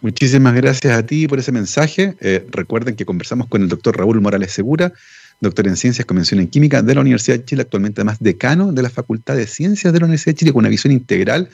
Muchísimas 0.00 0.54
gracias 0.54 0.96
a 0.96 1.06
ti 1.06 1.28
por 1.28 1.38
ese 1.38 1.52
mensaje. 1.52 2.16
Eh, 2.20 2.44
recuerden 2.50 2.96
que 2.96 3.04
conversamos 3.04 3.46
con 3.46 3.62
el 3.62 3.68
doctor 3.68 3.96
Raúl 3.96 4.20
Morales 4.20 4.50
Segura, 4.50 4.92
doctor 5.40 5.68
en 5.68 5.76
Ciencias, 5.76 6.06
Convención 6.06 6.40
en 6.40 6.48
Química 6.48 6.82
de 6.82 6.94
la 6.94 7.00
Universidad 7.02 7.38
de 7.38 7.44
Chile, 7.44 7.62
actualmente 7.62 8.00
además 8.00 8.18
decano 8.18 8.72
de 8.72 8.82
la 8.82 8.90
Facultad 8.90 9.36
de 9.36 9.46
Ciencias 9.46 9.92
de 9.92 10.00
la 10.00 10.06
Universidad 10.06 10.34
de 10.34 10.38
Chile, 10.38 10.52
con 10.52 10.60
una 10.60 10.68
visión 10.68 10.92
integral 10.92 11.48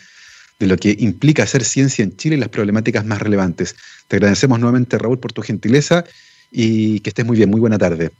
de 0.58 0.66
lo 0.66 0.76
que 0.76 0.96
implica 0.98 1.42
hacer 1.42 1.64
ciencia 1.64 2.02
en 2.02 2.16
Chile 2.16 2.36
y 2.36 2.38
las 2.38 2.48
problemáticas 2.48 3.04
más 3.04 3.20
relevantes. 3.20 3.76
Te 4.08 4.16
agradecemos 4.16 4.58
nuevamente, 4.58 4.98
Raúl, 4.98 5.18
por 5.18 5.32
tu 5.32 5.42
gentileza 5.42 6.04
y 6.50 7.00
que 7.00 7.10
estés 7.10 7.26
muy 7.26 7.36
bien. 7.36 7.50
Muy 7.50 7.60
buena 7.60 7.78
tarde. 7.78 8.10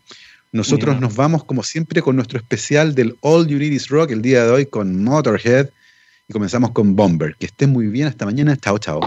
Nosotros 0.52 1.00
nos 1.00 1.14
vamos, 1.14 1.44
como 1.44 1.62
siempre, 1.62 2.00
con 2.00 2.16
nuestro 2.16 2.38
especial 2.38 2.94
del 2.94 3.16
All 3.20 3.46
You 3.46 3.58
Need 3.58 3.72
Is 3.72 3.88
Rock 3.88 4.12
el 4.12 4.22
día 4.22 4.44
de 4.44 4.50
hoy 4.50 4.66
con 4.66 5.02
Motorhead 5.04 5.68
y 6.26 6.32
comenzamos 6.32 6.70
con 6.70 6.96
Bomber. 6.96 7.36
Que 7.36 7.46
esté 7.46 7.66
muy 7.66 7.86
bien, 7.88 8.08
hasta 8.08 8.24
mañana, 8.24 8.56
chao, 8.56 8.78
chao. 8.78 9.00